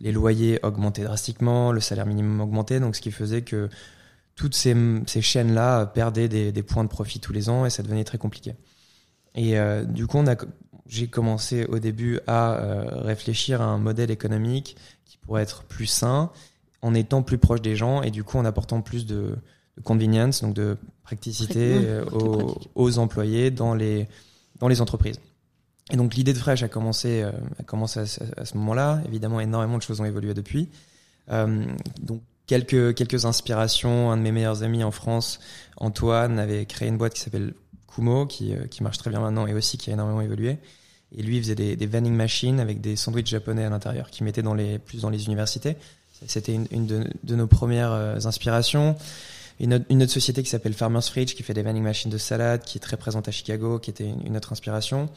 les 0.00 0.12
loyers 0.12 0.58
augmentaient 0.62 1.04
drastiquement, 1.04 1.70
le 1.72 1.80
salaire 1.80 2.06
minimum 2.06 2.40
augmentait, 2.40 2.80
donc 2.80 2.96
ce 2.96 3.02
qui 3.02 3.10
faisait 3.10 3.42
que 3.42 3.68
toutes 4.34 4.54
ces, 4.54 4.74
ces 5.06 5.20
chaînes-là 5.20 5.84
perdaient 5.86 6.28
des, 6.28 6.62
points 6.62 6.84
de 6.84 6.88
profit 6.88 7.20
tous 7.20 7.34
les 7.34 7.50
ans 7.50 7.66
et 7.66 7.70
ça 7.70 7.82
devenait 7.82 8.04
très 8.04 8.16
compliqué. 8.16 8.54
Et 9.34 9.56
du 9.88 10.06
coup, 10.06 10.16
on 10.16 10.26
a, 10.26 10.36
j'ai 10.88 11.06
commencé 11.06 11.66
au 11.66 11.78
début 11.78 12.18
à 12.26 12.58
réfléchir 13.02 13.60
à 13.60 13.66
un 13.66 13.78
modèle 13.78 14.10
économique 14.10 14.76
qui 15.04 15.18
pourrait 15.18 15.42
être 15.42 15.64
plus 15.64 15.86
sain 15.86 16.30
en 16.82 16.94
étant 16.94 17.22
plus 17.22 17.38
proche 17.38 17.60
des 17.60 17.76
gens 17.76 18.02
et 18.02 18.10
du 18.10 18.24
coup 18.24 18.38
en 18.38 18.44
apportant 18.44 18.80
plus 18.80 19.04
de, 19.04 19.36
de 19.76 19.82
convenience, 19.82 20.42
donc 20.42 20.54
de 20.54 20.76
praticité 21.02 22.00
aux, 22.12 22.58
aux, 22.74 22.98
employés 22.98 23.50
dans 23.50 23.74
les, 23.74 24.08
dans 24.58 24.68
les 24.68 24.80
entreprises. 24.80 25.20
Et 25.90 25.96
donc 25.96 26.14
l'idée 26.14 26.32
de 26.32 26.38
Fresh 26.38 26.62
a 26.62 26.68
commencé, 26.68 27.22
euh, 27.22 27.32
a 27.58 27.62
commencé 27.62 28.00
à, 28.00 28.44
ce 28.44 28.56
moment-là. 28.56 29.00
Évidemment, 29.06 29.40
énormément 29.40 29.78
de 29.78 29.82
choses 29.82 30.00
ont 30.00 30.04
évolué 30.04 30.34
depuis. 30.34 30.68
Euh, 31.30 31.64
donc 32.02 32.20
quelques 32.46 32.94
quelques 32.94 33.24
inspirations. 33.24 34.10
Un 34.10 34.16
de 34.16 34.22
mes 34.22 34.32
meilleurs 34.32 34.62
amis 34.62 34.84
en 34.84 34.90
France, 34.90 35.40
Antoine, 35.76 36.38
avait 36.38 36.66
créé 36.66 36.88
une 36.88 36.98
boîte 36.98 37.14
qui 37.14 37.20
s'appelle 37.20 37.54
Kumo, 37.98 38.26
qui 38.26 38.54
euh, 38.54 38.66
qui 38.66 38.82
marche 38.82 38.98
très 38.98 39.10
bien 39.10 39.20
maintenant 39.20 39.46
et 39.46 39.54
aussi 39.54 39.76
qui 39.78 39.90
a 39.90 39.94
énormément 39.94 40.20
évolué. 40.20 40.58
Et 41.16 41.22
lui 41.22 41.38
il 41.38 41.42
faisait 41.42 41.54
des, 41.54 41.74
des 41.74 41.86
vending 41.86 42.14
machines 42.14 42.60
avec 42.60 42.80
des 42.80 42.94
sandwichs 42.94 43.28
japonais 43.28 43.64
à 43.64 43.70
l'intérieur, 43.70 44.10
qui 44.10 44.22
mettait 44.22 44.42
dans 44.42 44.54
les 44.54 44.78
plus 44.78 45.00
dans 45.00 45.10
les 45.10 45.26
universités. 45.26 45.76
C'était 46.26 46.54
une, 46.54 46.86
de, 46.86 47.36
nos 47.36 47.46
premières 47.46 47.92
euh, 47.92 48.16
inspirations. 48.24 48.96
Une 49.60 49.74
autre, 49.74 50.12
société 50.12 50.42
qui 50.42 50.50
s'appelle 50.50 50.72
Farmer's 50.72 51.08
Fridge, 51.08 51.34
qui 51.34 51.42
fait 51.42 51.54
des 51.54 51.62
vending 51.62 51.82
machines 51.82 52.10
de 52.10 52.18
salade, 52.18 52.62
qui 52.62 52.78
est 52.78 52.80
très 52.80 52.96
présente 52.96 53.26
à 53.26 53.32
Chicago, 53.32 53.78
qui 53.80 53.90
était 53.90 54.08
une, 54.24 54.36
autre 54.36 54.52
inspiration. 54.52 55.08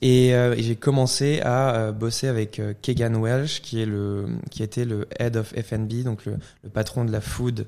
Et, 0.00 0.34
euh, 0.34 0.54
et 0.54 0.62
j'ai 0.62 0.76
commencé 0.76 1.40
à 1.40 1.90
bosser 1.92 2.28
avec 2.28 2.60
euh, 2.60 2.74
Kegan 2.82 3.14
Welsh, 3.14 3.62
qui 3.62 3.80
est 3.80 3.86
le, 3.86 4.26
qui 4.50 4.62
était 4.62 4.84
le 4.84 5.08
head 5.18 5.36
of 5.36 5.52
F&B, 5.54 6.02
donc 6.04 6.24
le, 6.24 6.38
patron 6.72 7.04
de 7.04 7.10
la 7.10 7.20
food 7.20 7.66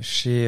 chez 0.00 0.46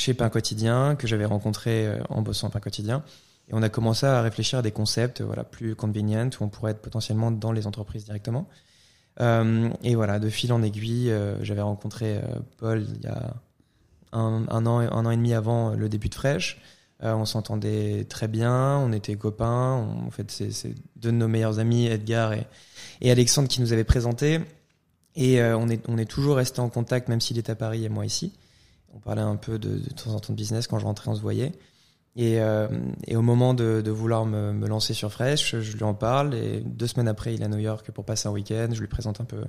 chez 0.00 0.14
Pain 0.14 0.30
Quotidien, 0.30 0.96
que 0.96 1.06
j'avais 1.06 1.24
rencontré 1.24 1.88
en 2.08 2.22
bossant 2.22 2.48
à 2.48 2.50
Pain 2.50 2.60
Quotidien. 2.60 3.02
Et 3.48 3.54
on 3.54 3.62
a 3.62 3.68
commencé 3.68 4.06
à 4.06 4.22
réfléchir 4.22 4.60
à 4.60 4.62
des 4.62 4.72
concepts, 4.72 5.20
voilà, 5.20 5.44
plus 5.44 5.74
convenient, 5.74 6.30
où 6.40 6.44
on 6.44 6.48
pourrait 6.48 6.72
être 6.72 6.82
potentiellement 6.82 7.30
dans 7.30 7.52
les 7.52 7.66
entreprises 7.66 8.04
directement. 8.04 8.48
et 9.20 9.94
voilà, 9.94 10.18
de 10.18 10.28
fil 10.28 10.52
en 10.52 10.62
aiguille, 10.62 11.12
j'avais 11.42 11.60
rencontré 11.60 12.20
Paul 12.58 12.86
il 12.94 13.02
y 13.02 13.06
a 13.08 13.34
un, 14.12 14.46
un, 14.48 14.66
an, 14.66 14.78
un 14.78 15.06
an 15.06 15.10
et 15.10 15.16
demi 15.16 15.34
avant 15.34 15.74
le 15.74 15.88
début 15.88 16.08
de 16.08 16.14
Fresh. 16.14 16.58
Euh, 17.02 17.14
on 17.14 17.24
s'entendait 17.24 18.04
très 18.08 18.28
bien, 18.28 18.76
on 18.78 18.92
était 18.92 19.16
copains. 19.16 19.72
en 19.74 20.10
fait, 20.10 20.30
c'est 20.30 20.74
deux 20.96 21.10
de 21.10 21.16
nos 21.16 21.28
meilleurs 21.28 21.58
amis, 21.58 21.86
Edgar 21.86 22.34
et, 22.34 23.10
Alexandre, 23.10 23.48
qui 23.48 23.60
nous 23.60 23.72
avaient 23.72 23.84
présenté. 23.84 24.40
Et 25.16 25.40
euh, 25.40 25.56
on, 25.56 25.68
est, 25.68 25.82
on 25.88 25.96
est 25.96 26.04
toujours 26.04 26.36
resté 26.36 26.60
en 26.60 26.68
contact, 26.68 27.08
même 27.08 27.20
s'il 27.20 27.38
est 27.38 27.48
à 27.48 27.54
Paris 27.54 27.84
et 27.84 27.88
moi 27.88 28.04
ici. 28.04 28.32
On 28.94 28.98
parlait 28.98 29.22
un 29.22 29.36
peu 29.36 29.58
de, 29.58 29.78
temps 29.90 30.14
en 30.14 30.20
temps 30.20 30.32
de 30.32 30.36
business. 30.36 30.66
Quand 30.66 30.78
je 30.78 30.84
rentrais, 30.84 31.08
on 31.08 31.14
se 31.14 31.20
voyait. 31.20 31.52
Et, 32.16 32.40
euh, 32.40 32.68
au 33.14 33.22
moment 33.22 33.54
de, 33.54 33.90
vouloir 33.90 34.26
me, 34.26 34.66
lancer 34.66 34.94
sur 34.94 35.12
Fresh, 35.12 35.56
je 35.60 35.76
lui 35.76 35.84
en 35.84 35.94
parle. 35.94 36.34
Et 36.34 36.60
deux 36.60 36.86
semaines 36.86 37.08
après, 37.08 37.34
il 37.34 37.42
est 37.42 37.44
à 37.44 37.48
New 37.48 37.58
York 37.58 37.90
pour 37.92 38.04
passer 38.04 38.28
un 38.28 38.32
week-end. 38.32 38.68
Je 38.72 38.80
lui 38.80 38.88
présente 38.88 39.20
un 39.20 39.24
peu 39.24 39.44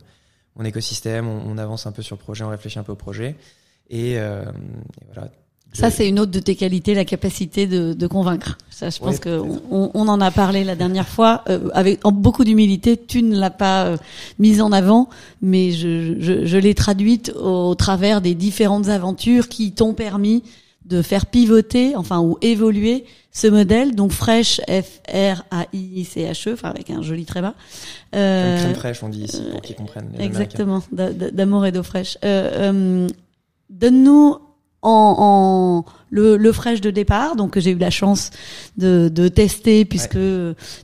mon 0.55 0.65
écosystème. 0.65 1.27
On, 1.27 1.57
avance 1.57 1.87
un 1.87 1.91
peu 1.91 2.01
sur 2.01 2.15
le 2.15 2.21
projet, 2.21 2.43
on 2.43 2.49
réfléchit 2.49 2.79
un 2.79 2.83
peu 2.83 2.91
au 2.91 2.97
projet. 2.97 3.35
Et, 3.89 4.19
euh, 4.19 4.43
et 5.01 5.05
voilà, 5.13 5.31
ça, 5.73 5.89
c'est 5.89 6.07
une 6.07 6.19
autre 6.19 6.31
de 6.31 6.39
tes 6.39 6.55
qualités, 6.55 6.93
la 6.93 7.05
capacité 7.05 7.65
de, 7.65 7.93
de 7.93 8.07
convaincre. 8.07 8.57
Ça, 8.69 8.89
je 8.89 8.99
pense 8.99 9.19
que 9.19 9.39
on, 9.39 9.91
on, 9.93 10.07
en 10.07 10.19
a 10.19 10.29
parlé 10.31 10.63
la 10.63 10.75
dernière 10.75 11.07
fois 11.07 11.43
euh, 11.49 11.69
avec 11.73 12.05
en 12.05 12.11
beaucoup 12.11 12.43
d'humilité. 12.43 12.97
Tu 12.97 13.23
ne 13.23 13.37
l'as 13.37 13.51
pas 13.51 13.85
euh, 13.85 13.97
mise 14.37 14.61
en 14.61 14.71
avant, 14.71 15.07
mais 15.41 15.71
je, 15.71 16.19
je, 16.19 16.45
je 16.45 16.57
l'ai 16.57 16.75
traduite 16.75 17.31
au, 17.35 17.73
travers 17.75 18.19
des 18.21 18.35
différentes 18.35 18.89
aventures 18.89 19.47
qui 19.47 19.71
t'ont 19.71 19.93
permis 19.93 20.43
de 20.85 21.01
faire 21.01 21.25
pivoter, 21.25 21.95
enfin 21.95 22.19
ou 22.19 22.37
évoluer 22.41 23.05
ce 23.31 23.47
modèle. 23.47 23.95
Donc 23.95 24.11
Fresh, 24.11 24.59
F 24.67 24.99
R 25.07 25.43
A 25.51 25.67
I 25.71 26.03
C 26.03 26.23
H 26.23 26.49
E, 26.49 26.53
enfin 26.53 26.69
avec 26.69 26.89
un 26.89 27.01
joli 27.01 27.23
tréma. 27.23 27.53
Euh, 28.13 28.57
crème 28.57 28.75
fraîche, 28.75 29.03
on 29.03 29.09
dit 29.09 29.23
ici 29.23 29.41
pour 29.51 29.61
qu'ils 29.61 29.77
comprennent. 29.77 30.11
exactement, 30.19 30.83
d'amour 30.91 31.65
et 31.65 31.71
d'eau 31.71 31.83
fraîche. 31.83 32.17
Euh, 32.25 32.73
euh 32.73 33.07
Donne-nous 33.69 34.37
en, 34.81 35.15
en 35.19 35.85
le, 36.09 36.37
le 36.37 36.51
fraîche 36.51 36.81
de 36.81 36.91
départ, 36.91 37.35
donc 37.35 37.57
j'ai 37.57 37.71
eu 37.71 37.77
la 37.77 37.89
chance 37.89 38.31
de, 38.77 39.09
de 39.13 39.27
tester 39.27 39.85
puisque 39.85 40.17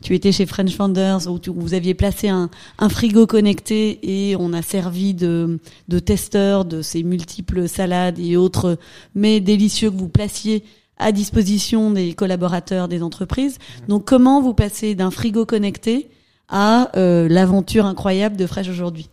tu 0.02 0.16
étais 0.16 0.32
chez 0.32 0.46
French 0.46 0.76
Founders 0.76 1.28
où, 1.28 1.38
tu, 1.38 1.50
vous 1.50 1.74
aviez 1.74 1.94
placé 1.94 2.30
un, 2.30 2.50
un, 2.80 2.90
frigo 2.90 3.28
connecté 3.28 4.00
et 4.02 4.36
on 4.38 4.54
a 4.54 4.62
servi 4.62 5.14
de, 5.14 5.60
de 5.90 6.00
testeur 6.00 6.64
de 6.64 6.82
ces 6.82 7.04
multiples 7.04 7.68
salades 7.68 8.20
et 8.20 8.38
autres 8.38 8.78
mais 9.16 9.42
délicieux 9.42 9.92
que 9.92 9.98
vous 9.98 10.10
placiez 10.10 10.64
à 10.98 11.12
disposition 11.12 11.92
des 11.92 12.14
collaborateurs 12.14 12.88
des 12.88 13.04
entreprises. 13.04 13.58
Mhm. 13.82 13.88
Donc 13.88 14.06
comment 14.06 14.42
vous 14.42 14.54
passez 14.54 14.96
d'un 14.96 15.12
frigo 15.12 15.46
connecté 15.46 16.10
à 16.48 16.90
euh, 16.98 17.28
l'aventure 17.28 17.86
incroyable 17.86 18.38
de 18.38 18.48
Fresh 18.48 18.70
aujourd'hui? 18.70 19.10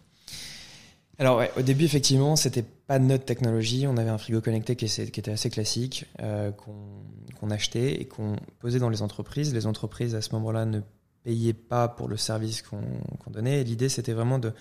Alors 1.18 1.38
ouais, 1.38 1.50
au 1.58 1.62
début 1.62 1.84
effectivement 1.84 2.36
c'était 2.36 2.64
pas 2.86 2.98
de 2.98 3.04
notre 3.04 3.24
technologie, 3.24 3.86
on 3.86 3.96
avait 3.96 4.10
un 4.10 4.18
frigo 4.18 4.40
connecté 4.40 4.76
qui, 4.76 4.84
était 4.84 5.30
assez 5.30 5.50
classique, 5.50 6.06
euh, 6.20 6.50
qu'on 6.52 7.50
achetait 7.50 8.00
et 8.00 8.04
qu'on 8.06 8.36
posait 8.58 8.78
dans 8.78 8.90
les 8.90 9.02
entreprises. 9.02 9.54
Les 9.54 9.66
entreprises 9.66 10.14
à 10.14 10.20
ce 10.20 10.32
moment-là 10.32 10.66
ne 10.66 10.80
payaient 11.22 11.54
pas 11.54 11.88
pour 11.88 12.08
le 12.08 12.16
service 12.16 12.62
qu'on 12.62 13.30
donnait. 13.30 13.64
L'idée 13.64 13.88
c'était 13.88 14.12
vraiment 14.12 14.38
de, 14.38 14.52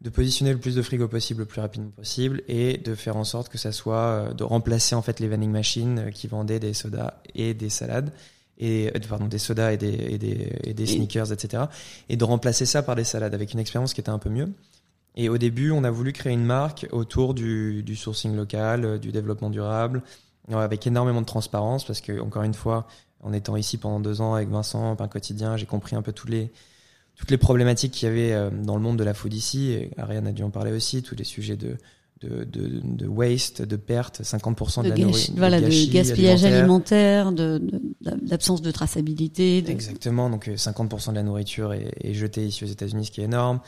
de 0.00 0.10
positionner 0.10 0.52
le 0.52 0.58
plus 0.58 0.74
de 0.74 0.82
frigo 0.82 1.08
possible 1.08 1.40
le 1.40 1.46
plus 1.46 1.60
rapidement 1.60 1.90
possible 1.90 2.42
et 2.46 2.78
de 2.78 2.94
faire 2.94 3.16
en 3.16 3.24
sorte 3.24 3.48
que 3.48 3.58
ça 3.58 3.72
soit 3.72 3.96
euh, 3.96 4.32
de 4.32 4.44
remplacer 4.44 4.94
en 4.94 5.02
fait 5.02 5.18
les 5.18 5.28
vending 5.28 5.50
machines 5.50 5.98
euh, 5.98 6.10
qui 6.10 6.28
vendaient 6.28 6.60
des 6.60 6.74
sodas 6.74 7.14
et 7.34 7.54
des 7.54 7.70
salades 7.70 8.12
et 8.58 8.92
pardon 9.08 9.26
des 9.26 9.38
sodas 9.38 9.72
et 9.72 9.76
des, 9.76 9.88
et 9.88 10.18
des, 10.18 10.52
et 10.64 10.74
des 10.74 10.86
sneakers 10.86 11.32
etc 11.32 11.64
et 12.08 12.16
de 12.16 12.24
remplacer 12.24 12.66
ça 12.66 12.82
par 12.82 12.96
des 12.96 13.04
salades 13.04 13.34
avec 13.34 13.52
une 13.52 13.60
expérience 13.60 13.94
qui 13.94 14.00
était 14.00 14.10
un 14.10 14.18
peu 14.18 14.30
mieux 14.30 14.52
et 15.16 15.28
au 15.28 15.36
début, 15.36 15.70
on 15.72 15.84
a 15.84 15.90
voulu 15.90 16.12
créer 16.12 16.32
une 16.32 16.44
marque 16.44 16.86
autour 16.92 17.34
du, 17.34 17.82
du 17.82 17.96
sourcing 17.96 18.36
local, 18.36 18.84
euh, 18.84 18.98
du 18.98 19.10
développement 19.10 19.50
durable, 19.50 20.02
euh, 20.50 20.56
avec 20.56 20.86
énormément 20.86 21.20
de 21.20 21.26
transparence, 21.26 21.84
parce 21.84 22.00
que 22.00 22.20
encore 22.20 22.44
une 22.44 22.54
fois, 22.54 22.86
en 23.20 23.32
étant 23.32 23.56
ici 23.56 23.78
pendant 23.78 24.00
deux 24.00 24.20
ans 24.20 24.34
avec 24.34 24.48
Vincent, 24.48 24.96
un 24.98 25.08
quotidien, 25.08 25.56
j'ai 25.56 25.66
compris 25.66 25.96
un 25.96 26.02
peu 26.02 26.12
tous 26.12 26.28
les 26.28 26.50
toutes 27.16 27.32
les 27.32 27.36
problématiques 27.36 27.90
qu'il 27.90 28.08
y 28.08 28.10
avait 28.12 28.32
euh, 28.32 28.48
dans 28.48 28.76
le 28.76 28.80
monde 28.80 28.96
de 28.96 29.02
la 29.02 29.12
food 29.12 29.34
ici. 29.34 29.72
Et 29.72 29.90
Ariane 29.98 30.28
a 30.28 30.32
dû 30.32 30.44
en 30.44 30.50
parler 30.50 30.70
aussi, 30.70 31.02
tous 31.02 31.16
les 31.16 31.24
sujets 31.24 31.56
de 31.56 31.76
de, 32.20 32.42
de, 32.42 32.80
de 32.82 33.06
waste, 33.06 33.62
de 33.62 33.76
perte, 33.76 34.22
50% 34.22 34.82
de, 34.82 34.84
de 34.84 34.88
la 34.90 34.98
nourriture. 34.98 35.34
Voilà, 35.36 35.60
de, 35.60 35.92
gaspillage 35.92 36.44
alimentaire, 36.44 37.30
de, 37.30 37.62
d'absence 38.00 38.60
de, 38.60 38.70
traçabilité. 38.72 39.58
Exactement, 39.68 40.28
donc 40.28 40.48
50% 40.48 41.10
de 41.10 41.14
la 41.14 41.22
nourriture 41.22 41.72
est, 41.72 41.92
est 42.00 42.14
jetée 42.14 42.44
ici 42.44 42.64
aux 42.64 42.68
États-Unis, 42.68 43.06
ce 43.06 43.10
qui 43.12 43.20
est 43.20 43.24
énorme. 43.24 43.60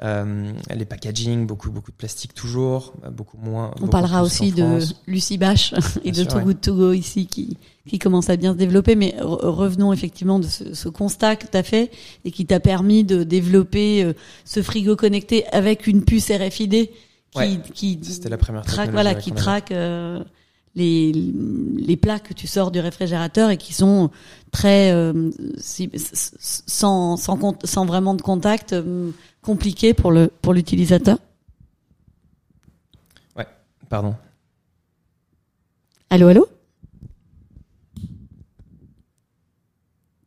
Euh, 0.00 0.52
les 0.72 0.84
packaging, 0.84 1.44
beaucoup 1.44 1.72
beaucoup 1.72 1.90
de 1.90 1.96
plastique 1.96 2.32
toujours, 2.32 2.92
beaucoup 3.10 3.36
moins. 3.36 3.72
On 3.82 3.88
parlera 3.88 4.22
aussi 4.22 4.52
de 4.52 4.78
Lucie 5.08 5.38
Bache 5.38 5.74
et 6.04 6.12
de 6.12 6.22
Too 6.22 6.38
Good 6.40 6.60
To 6.60 6.74
Go 6.74 6.92
ici 6.92 7.26
qui 7.26 7.56
qui 7.88 7.98
commence 7.98 8.30
à 8.30 8.36
bien 8.36 8.52
se 8.52 8.58
développer. 8.58 8.94
Mais 8.94 9.16
revenons 9.20 9.92
effectivement 9.92 10.38
de 10.38 10.46
ce, 10.46 10.72
ce 10.72 10.88
constat 10.88 11.34
que 11.34 11.46
tu 11.48 11.56
as 11.56 11.64
fait 11.64 11.90
et 12.24 12.30
qui 12.30 12.46
t'a 12.46 12.60
permis 12.60 13.02
de 13.02 13.24
développer 13.24 14.04
euh, 14.04 14.12
ce 14.44 14.62
frigo 14.62 14.94
connecté 14.94 15.46
avec 15.48 15.88
une 15.88 16.04
puce 16.04 16.30
RFID 16.30 16.90
qui 17.32 17.60
qui 17.74 17.98
c'était 18.02 18.28
la 18.28 18.38
première 18.38 18.62
traque 18.62 18.90
voilà 18.90 19.14
qui 19.14 19.32
traque 19.32 19.70
euh, 19.70 20.22
les, 20.74 21.12
les 21.12 21.96
plats 21.96 22.20
que 22.20 22.34
tu 22.34 22.46
sors 22.46 22.70
du 22.70 22.80
réfrigérateur 22.80 23.50
et 23.50 23.56
qui 23.56 23.72
sont 23.72 24.10
très 24.52 24.92
euh, 24.92 25.30
sans, 25.58 27.16
sans, 27.16 27.58
sans 27.64 27.86
vraiment 27.86 28.14
de 28.14 28.22
contact 28.22 28.72
euh, 28.72 29.10
compliqué 29.42 29.94
pour 29.94 30.12
le 30.12 30.30
pour 30.42 30.54
l'utilisateur. 30.54 31.18
Ouais, 33.36 33.46
pardon. 33.88 34.14
Allô, 36.10 36.28
allô? 36.28 36.48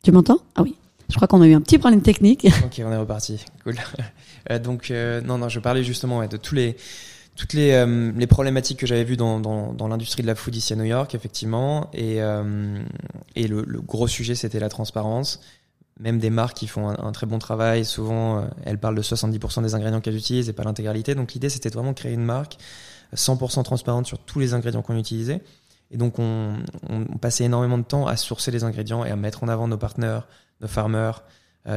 Tu 0.03 0.11
m'entends? 0.11 0.39
Ah 0.55 0.63
oui. 0.63 0.75
Je 1.09 1.15
crois 1.15 1.27
qu'on 1.27 1.41
a 1.41 1.47
eu 1.47 1.53
un 1.53 1.61
petit 1.61 1.77
problème 1.77 2.01
technique. 2.01 2.47
Ok, 2.65 2.81
on 2.83 2.91
est 2.91 2.97
reparti. 2.97 3.43
Cool. 3.63 3.75
Euh, 4.49 4.57
donc 4.57 4.89
euh, 4.89 5.21
non, 5.21 5.37
non, 5.37 5.49
je 5.49 5.59
parlais 5.59 5.83
justement 5.83 6.17
ouais, 6.17 6.27
de 6.27 6.35
tous 6.35 6.55
les 6.55 6.75
toutes 7.41 7.53
les, 7.53 7.71
euh, 7.71 8.11
les 8.15 8.27
problématiques 8.27 8.77
que 8.77 8.85
j'avais 8.85 9.03
vues 9.03 9.17
dans, 9.17 9.87
l'industrie 9.89 10.21
de 10.21 10.27
la 10.27 10.35
food 10.35 10.55
ici 10.55 10.73
à 10.73 10.75
New 10.75 10.83
York, 10.83 11.15
effectivement. 11.15 11.89
Et, 11.91 12.21
euh, 12.21 12.83
le, 13.35 13.81
gros 13.81 14.07
sujet, 14.07 14.35
c'était 14.35 14.59
la 14.59 14.69
transparence. 14.69 15.41
Même 15.99 16.19
des 16.19 16.29
marques 16.29 16.57
qui 16.57 16.67
font 16.67 16.89
un, 16.89 17.11
très 17.11 17.25
bon 17.25 17.39
travail, 17.39 17.83
souvent, 17.83 18.37
euh, 18.37 18.41
elles 18.63 18.77
parlent 18.77 18.93
de 18.93 19.01
70% 19.01 19.63
des 19.63 19.73
ingrédients 19.73 20.01
qu'elles 20.01 20.17
utilisent 20.17 20.49
et 20.49 20.53
pas 20.53 20.63
l'intégralité. 20.63 21.15
Donc 21.15 21.33
l'idée, 21.33 21.49
c'était 21.49 21.69
vraiment 21.69 21.95
créer 21.95 22.13
une 22.13 22.23
marque 22.23 22.57
100% 23.15 23.63
transparente 23.63 24.05
sur 24.05 24.19
tous 24.19 24.39
les 24.39 24.53
ingrédients 24.53 24.83
qu'on 24.83 24.95
utilisait. 24.95 25.41
Et 25.89 25.97
donc, 25.97 26.19
on, 26.19 26.57
passait 27.19 27.45
énormément 27.45 27.79
de 27.79 27.83
temps 27.83 28.05
à 28.05 28.17
sourcer 28.17 28.51
les 28.51 28.63
ingrédients 28.63 29.03
et 29.03 29.09
à 29.09 29.15
mettre 29.15 29.43
en 29.43 29.47
avant 29.47 29.67
nos 29.67 29.79
partenaires, 29.79 30.27
nos 30.61 30.67
farmers, 30.67 31.23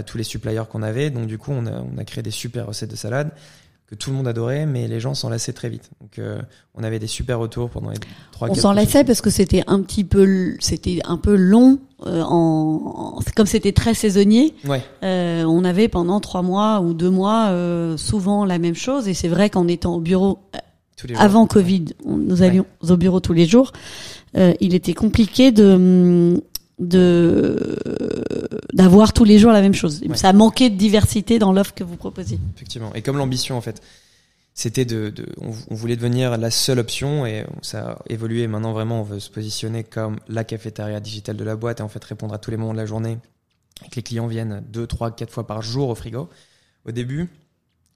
tous 0.07 0.18
les 0.18 0.24
suppliers 0.24 0.62
qu'on 0.70 0.83
avait. 0.83 1.09
Donc, 1.09 1.27
du 1.27 1.38
coup, 1.38 1.53
on 1.53 1.66
a, 1.66 1.72
on 1.72 1.96
a 1.96 2.05
créé 2.05 2.22
des 2.22 2.31
super 2.31 2.66
recettes 2.66 2.90
de 2.90 2.96
salade 2.96 3.33
que 3.87 3.94
tout 3.94 4.11
le 4.11 4.16
monde 4.16 4.27
adorait, 4.27 4.64
mais 4.64 4.88
les 4.88 4.99
gens 4.99 5.14
s'en 5.14 5.29
lassaient 5.29 5.53
très 5.53 5.68
vite. 5.68 5.90
Donc, 6.01 6.18
euh, 6.18 6.40
on 6.75 6.83
avait 6.83 6.99
des 6.99 7.07
super 7.07 7.38
retours 7.38 7.68
pendant 7.68 7.90
les 7.90 7.99
trois. 8.33 8.49
On 8.51 8.55
s'en 8.55 8.73
lassait 8.73 9.05
parce 9.05 9.20
que 9.20 9.31
c'était 9.31 9.62
un 9.66 9.83
petit 9.83 10.05
peu, 10.05 10.55
c'était 10.61 11.01
un 11.05 11.18
peu 11.18 11.35
long. 11.35 11.79
Euh, 12.07 12.23
en, 12.23 13.18
comme 13.37 13.47
c'était 13.47 13.73
très 13.73 13.94
saisonnier, 13.94 14.55
ouais. 14.66 14.83
euh, 15.03 15.44
on 15.44 15.64
avait 15.64 15.88
pendant 15.88 16.20
trois 16.20 16.42
mois 16.42 16.81
ou 16.81 16.92
deux 16.92 17.11
mois 17.11 17.49
euh, 17.49 17.97
souvent 17.97 18.44
la 18.44 18.59
même 18.59 18.75
chose. 18.75 19.07
Et 19.09 19.14
c'est 19.14 19.29
vrai 19.29 19.51
qu'en 19.51 19.68
étant 19.68 19.97
au 19.97 20.01
bureau 20.01 20.38
avant 21.16 21.47
Covid, 21.47 21.87
on, 22.05 22.16
nous 22.16 22.42
allions 22.42 22.66
ouais. 22.83 22.90
au 22.90 22.97
bureau 22.97 23.20
tous 23.20 23.33
les 23.33 23.47
jours. 23.47 23.73
Euh, 24.37 24.53
il 24.61 24.75
était 24.75 24.94
compliqué 24.94 25.53
de 25.53 26.42
de 26.78 27.78
d'avoir 28.72 29.12
tous 29.12 29.24
les 29.24 29.38
jours 29.38 29.52
la 29.52 29.60
même 29.60 29.74
chose. 29.74 30.02
Ouais. 30.02 30.16
Ça 30.16 30.32
manquait 30.32 30.70
de 30.70 30.76
diversité 30.76 31.38
dans 31.38 31.52
l'offre 31.52 31.74
que 31.74 31.84
vous 31.84 31.96
proposiez. 31.96 32.38
Effectivement. 32.56 32.92
Et 32.94 33.02
comme 33.02 33.16
l'ambition 33.16 33.56
en 33.56 33.60
fait, 33.60 33.80
c'était 34.54 34.84
de, 34.84 35.10
de 35.10 35.26
on, 35.40 35.52
on, 35.70 35.74
voulait 35.74 35.96
devenir 35.96 36.37
la 36.37 36.50
seule 36.50 36.78
option 36.78 37.26
et 37.26 37.44
ça 37.62 37.90
a 37.90 37.98
évolué. 38.08 38.46
Maintenant 38.46 38.72
vraiment, 38.72 39.00
on 39.00 39.04
veut 39.04 39.20
se 39.20 39.30
positionner 39.30 39.84
comme 39.84 40.16
la 40.28 40.44
cafétéria 40.44 41.00
digitale 41.00 41.37
de 41.37 41.44
la 41.44 41.56
boîte 41.56 41.80
et 41.80 41.82
en 41.82 41.88
fait 41.88 42.02
répondre 42.04 42.34
à 42.34 42.38
tous 42.38 42.50
les 42.50 42.56
moments 42.56 42.72
de 42.72 42.78
la 42.78 42.87
journée. 42.87 43.18
Et 43.84 43.88
que 43.88 43.96
les 43.96 44.02
clients 44.02 44.26
viennent 44.26 44.62
deux, 44.68 44.87
trois, 44.87 45.10
quatre 45.10 45.32
fois 45.32 45.46
par 45.46 45.62
jour 45.62 45.88
au 45.88 45.94
frigo. 45.94 46.28
Au 46.87 46.92
début, 46.92 47.28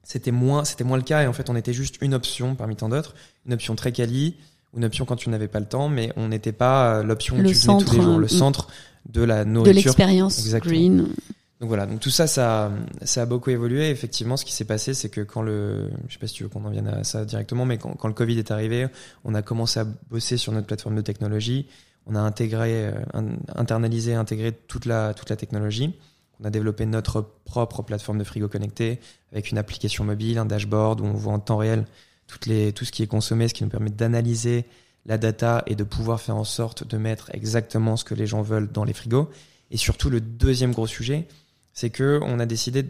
c'était 0.02 0.32
moins, 0.32 0.64
c'était 0.64 0.84
moins 0.84 0.96
le 0.96 1.02
cas 1.02 1.22
et 1.22 1.26
en 1.26 1.32
fait, 1.32 1.50
on 1.50 1.56
était 1.56 1.72
juste 1.72 1.98
une 2.00 2.14
option 2.14 2.54
parmi 2.54 2.76
tant 2.76 2.88
d'autres, 2.88 3.14
une 3.46 3.52
option 3.52 3.76
très 3.76 3.92
quali 3.92 4.36
une 4.76 4.84
option 4.84 5.04
quand 5.04 5.16
tu 5.16 5.30
n'avais 5.30 5.48
pas 5.48 5.60
le 5.60 5.66
temps, 5.66 5.88
mais 5.88 6.12
on 6.16 6.28
n'était 6.28 6.52
pas 6.52 7.02
l'option 7.02 7.38
le 7.38 7.48
tu 7.48 7.54
centre, 7.54 7.86
tous 7.86 7.96
les 7.96 8.02
jours, 8.02 8.18
le 8.18 8.26
euh, 8.26 8.28
centre 8.28 8.68
de 9.08 9.22
la 9.22 9.44
nourriture. 9.44 9.72
De 9.72 9.76
l'expérience 9.76 10.48
green. 10.54 11.08
Donc 11.60 11.68
voilà, 11.68 11.86
donc 11.86 11.98
tout 11.98 12.10
ça, 12.10 12.28
ça, 12.28 12.70
ça 13.02 13.22
a 13.22 13.26
beaucoup 13.26 13.50
évolué. 13.50 13.90
Effectivement, 13.90 14.36
ce 14.36 14.44
qui 14.44 14.52
s'est 14.52 14.64
passé, 14.64 14.94
c'est 14.94 15.08
que 15.08 15.22
quand 15.22 15.42
le, 15.42 15.90
je 16.06 16.12
sais 16.12 16.18
pas 16.20 16.28
si 16.28 16.34
tu 16.34 16.44
veux 16.44 16.48
qu'on 16.48 16.64
en 16.64 16.70
vienne 16.70 16.86
à 16.86 17.02
ça 17.02 17.24
directement, 17.24 17.64
mais 17.64 17.78
quand, 17.78 17.94
quand, 17.94 18.06
le 18.06 18.14
Covid 18.14 18.38
est 18.38 18.52
arrivé, 18.52 18.86
on 19.24 19.34
a 19.34 19.42
commencé 19.42 19.80
à 19.80 19.84
bosser 20.10 20.36
sur 20.36 20.52
notre 20.52 20.66
plateforme 20.66 20.94
de 20.94 21.00
technologie. 21.00 21.66
On 22.06 22.14
a 22.14 22.20
intégré, 22.20 22.90
internalisé, 23.54 24.14
intégré 24.14 24.52
toute 24.52 24.86
la, 24.86 25.12
toute 25.14 25.28
la 25.28 25.36
technologie. 25.36 25.94
On 26.40 26.44
a 26.44 26.50
développé 26.50 26.86
notre 26.86 27.22
propre 27.44 27.82
plateforme 27.82 28.18
de 28.18 28.24
frigo 28.24 28.48
connecté 28.48 29.00
avec 29.32 29.50
une 29.50 29.58
application 29.58 30.04
mobile, 30.04 30.38
un 30.38 30.46
dashboard 30.46 31.00
où 31.00 31.04
on 31.04 31.12
voit 31.12 31.32
en 31.32 31.40
temps 31.40 31.56
réel 31.56 31.84
les, 32.46 32.72
tout 32.72 32.84
ce 32.84 32.92
qui 32.92 33.02
est 33.02 33.06
consommé, 33.06 33.48
ce 33.48 33.54
qui 33.54 33.64
nous 33.64 33.70
permet 33.70 33.90
d'analyser 33.90 34.66
la 35.06 35.18
data 35.18 35.62
et 35.66 35.74
de 35.74 35.84
pouvoir 35.84 36.20
faire 36.20 36.36
en 36.36 36.44
sorte 36.44 36.86
de 36.86 36.98
mettre 36.98 37.30
exactement 37.32 37.96
ce 37.96 38.04
que 38.04 38.14
les 38.14 38.26
gens 38.26 38.42
veulent 38.42 38.70
dans 38.70 38.84
les 38.84 38.92
frigos. 38.92 39.30
Et 39.70 39.76
surtout, 39.76 40.10
le 40.10 40.20
deuxième 40.20 40.72
gros 40.72 40.86
sujet, 40.86 41.26
c'est 41.72 41.90
que 41.90 42.20
on 42.22 42.38
a 42.38 42.46
décidé 42.46 42.84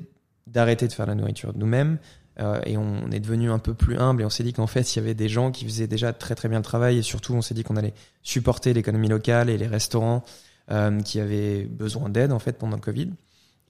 d'arrêter 0.46 0.88
de 0.88 0.92
faire 0.92 1.06
la 1.06 1.14
nourriture 1.14 1.52
nous-mêmes 1.54 1.98
euh, 2.40 2.60
et 2.64 2.76
on 2.76 3.10
est 3.10 3.20
devenu 3.20 3.50
un 3.50 3.58
peu 3.58 3.74
plus 3.74 3.98
humble 3.98 4.22
et 4.22 4.24
on 4.24 4.30
s'est 4.30 4.44
dit 4.44 4.52
qu'en 4.52 4.66
fait, 4.66 4.94
il 4.94 4.98
y 4.98 5.02
avait 5.02 5.14
des 5.14 5.28
gens 5.28 5.50
qui 5.50 5.64
faisaient 5.64 5.86
déjà 5.86 6.12
très 6.12 6.34
très 6.34 6.48
bien 6.48 6.58
le 6.58 6.64
travail 6.64 6.98
et 6.98 7.02
surtout, 7.02 7.34
on 7.34 7.42
s'est 7.42 7.54
dit 7.54 7.64
qu'on 7.64 7.76
allait 7.76 7.94
supporter 8.22 8.72
l'économie 8.72 9.08
locale 9.08 9.50
et 9.50 9.58
les 9.58 9.66
restaurants 9.66 10.24
euh, 10.70 11.00
qui 11.02 11.20
avaient 11.20 11.64
besoin 11.64 12.08
d'aide 12.08 12.32
en 12.32 12.38
fait 12.38 12.52
pendant 12.52 12.76
le 12.76 12.82
Covid. 12.82 13.10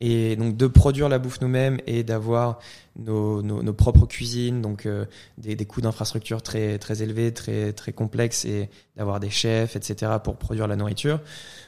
Et 0.00 0.36
donc 0.36 0.56
de 0.56 0.66
produire 0.68 1.08
la 1.08 1.18
bouffe 1.18 1.40
nous-mêmes 1.40 1.78
et 1.86 2.04
d'avoir 2.04 2.60
nos, 2.96 3.42
nos, 3.42 3.62
nos, 3.62 3.72
propres 3.72 4.06
cuisines, 4.06 4.62
donc 4.62 4.86
euh, 4.86 5.06
des, 5.38 5.56
des 5.56 5.66
coûts 5.66 5.80
d'infrastructure 5.80 6.40
très 6.42 6.78
très 6.78 7.02
élevés, 7.02 7.32
très 7.32 7.72
très 7.72 7.92
complexes, 7.92 8.44
et 8.44 8.70
d'avoir 8.96 9.18
des 9.18 9.30
chefs, 9.30 9.74
etc. 9.76 10.12
pour 10.22 10.36
produire 10.36 10.68
la 10.68 10.76
nourriture, 10.76 11.20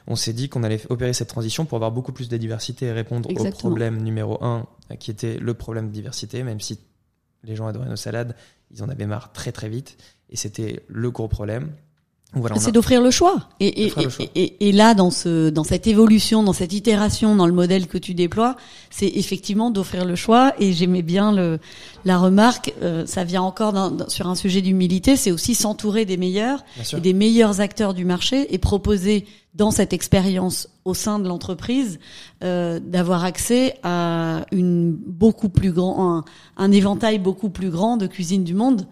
on 0.07 0.17
s'est 0.17 0.33
dit 0.33 0.49
qu'on 0.49 0.63
allait 0.63 0.81
opérer 0.91 1.13
cette 1.13 1.29
transition 1.29 1.65
pour 1.67 1.77
avoir 1.77 1.91
beaucoup 1.91 2.13
plus 2.13 2.29
de 2.29 2.37
diversité 2.37 2.87
et 2.87 2.93
répondre 2.93 3.29
Exactement. 3.31 3.57
au 3.57 3.73
problème 3.73 4.03
numéro 4.03 4.43
un, 4.45 4.67
qui 4.99 5.11
était 5.11 5.39
le 5.39 5.55
problème 5.55 5.89
de 5.89 5.93
diversité, 5.93 6.43
même 6.43 6.61
si 6.61 6.79
les 7.43 7.57
gens 7.57 7.67
adoraient 7.67 7.89
nos 7.89 7.97
salades, 7.97 8.37
ils 8.73 8.83
en 8.83 8.89
avaient 8.89 9.07
marre 9.07 9.33
très 9.33 9.53
très 9.53 9.69
vite, 9.69 9.97
et 10.29 10.37
c'était 10.37 10.85
le 10.87 11.11
gros 11.11 11.29
problème. 11.29 11.73
Voilà, 12.33 12.57
c'est 12.57 12.69
a... 12.69 12.73
d'offrir 12.73 13.03
le 13.03 13.11
choix. 13.11 13.49
Et, 13.59 13.87
et, 13.87 13.93
le 13.97 14.09
choix. 14.09 14.27
et, 14.37 14.69
et, 14.69 14.73
là, 14.73 14.95
dans 14.95 15.11
ce, 15.11 15.51
dans 15.51 15.65
cette 15.65 15.89
évolution, 15.89 16.45
dans 16.45 16.53
cette 16.53 16.73
itération, 16.73 17.35
dans 17.35 17.47
le 17.47 17.53
modèle 17.53 17.89
que 17.89 17.99
tu 17.99 18.15
déploies, 18.15 18.55
c'est 18.89 19.09
effectivement 19.09 19.71
d'offrir 19.71 20.05
le 20.05 20.15
choix. 20.15 20.53
Et 20.61 20.73
j'aimais 20.73 21.03
bien 21.03 21.33
le, 21.33 21.59
la 22.05 22.19
remarque. 22.19 22.73
Euh, 22.83 23.05
ça 23.05 23.25
vient 23.25 23.43
encore 23.43 23.73
dans, 23.73 24.09
sur 24.09 24.29
un 24.29 24.37
sujet 24.37 24.63
d'humilité. 24.63 25.17
C'est 25.17 25.33
aussi 25.33 25.57
s'entourer 25.57 26.05
des 26.05 26.17
meilleurs 26.17 26.65
et 26.93 27.01
des 27.01 27.13
meilleurs 27.13 27.61
acteurs 27.61 27.95
du 27.95 28.05
marché 28.05 28.55
et 28.55 28.59
proposer 28.59 29.27
dans 29.55 29.73
cette 29.73 29.93
expérience 29.93 30.69
au 30.85 30.95
sein 30.95 31.19
de 31.19 31.27
l'entreprise 31.27 31.99
euh, 32.45 32.79
d'avoir 32.79 33.25
accès 33.25 33.75
à 33.83 34.45
une 34.53 34.93
beaucoup 34.93 35.49
plus 35.49 35.73
grand, 35.73 36.19
un, 36.19 36.25
un 36.57 36.71
éventail 36.71 37.19
beaucoup 37.19 37.51
plus 37.51 37.71
grand 37.71 37.97
de 37.97 38.07
cuisine 38.07 38.45
du 38.45 38.55
monde. 38.55 38.87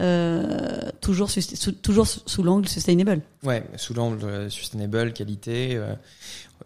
Euh, 0.00 0.90
toujours 1.00 1.30
sous, 1.30 2.42
l'angle 2.42 2.68
sustainable. 2.68 3.20
Ouais, 3.42 3.62
sous 3.76 3.94
l'angle 3.94 4.50
sustainable, 4.50 5.12
qualité 5.12 5.76
euh, 5.76 5.94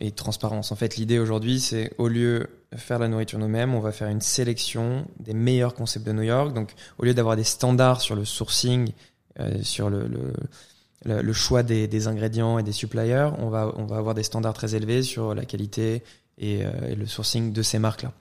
et 0.00 0.12
transparence. 0.12 0.70
En 0.70 0.76
fait, 0.76 0.96
l'idée 0.96 1.18
aujourd'hui, 1.18 1.60
c'est 1.60 1.92
au 1.98 2.08
lieu 2.08 2.48
de 2.72 2.78
faire 2.78 2.98
la 2.98 3.08
nourriture 3.08 3.38
nous-mêmes, 3.38 3.74
on 3.74 3.80
va 3.80 3.92
faire 3.92 4.08
une 4.08 4.20
sélection 4.20 5.06
des 5.18 5.34
meilleurs 5.34 5.74
concepts 5.74 6.06
de 6.06 6.12
New 6.12 6.22
York. 6.22 6.52
Donc, 6.52 6.74
au 6.98 7.04
lieu 7.04 7.14
d'avoir 7.14 7.36
des 7.36 7.44
standards 7.44 8.00
sur 8.00 8.14
le 8.14 8.24
sourcing, 8.24 8.92
euh, 9.40 9.62
sur 9.62 9.90
le, 9.90 11.32
choix 11.32 11.64
des, 11.64 12.06
ingrédients 12.06 12.58
et 12.58 12.62
des 12.62 12.72
suppliers, 12.72 13.30
on 13.38 13.48
va, 13.48 13.62
avoir 13.90 14.14
des 14.14 14.22
standards 14.22 14.54
très 14.54 14.74
élevés 14.76 15.02
sur 15.02 15.34
la 15.34 15.44
qualité 15.44 16.04
euh, 16.42 16.90
et 16.90 16.94
le 16.94 17.06
sourcing 17.06 17.52
de 17.52 17.62
ces 17.62 17.78
marques-là. 17.78 18.12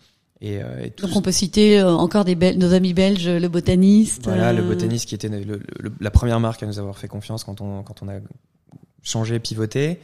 Et, 0.43 0.62
euh, 0.62 0.84
et 0.84 0.93
Donc 1.01 1.15
on 1.15 1.21
peut 1.21 1.32
citer 1.32 1.79
euh, 1.79 1.89
encore 1.93 2.25
des 2.25 2.36
nos 2.56 2.73
amis 2.73 2.93
belges, 2.93 3.29
le 3.29 3.47
botaniste. 3.47 4.25
Voilà, 4.25 4.49
euh... 4.49 4.53
le 4.53 4.62
botaniste 4.62 5.08
qui 5.08 5.15
était 5.15 5.29
le, 5.29 5.62
le, 5.79 5.93
la 6.01 6.12
première 6.12 6.41
marque 6.41 6.62
à 6.62 6.65
nous 6.65 6.79
avoir 6.79 6.97
fait 6.97 7.08
confiance 7.08 7.45
quand 7.45 7.62
on 7.62 7.82
quand 7.82 8.03
on 8.03 8.10
a 8.10 8.15
changé, 9.01 9.39
pivoté. 9.39 10.01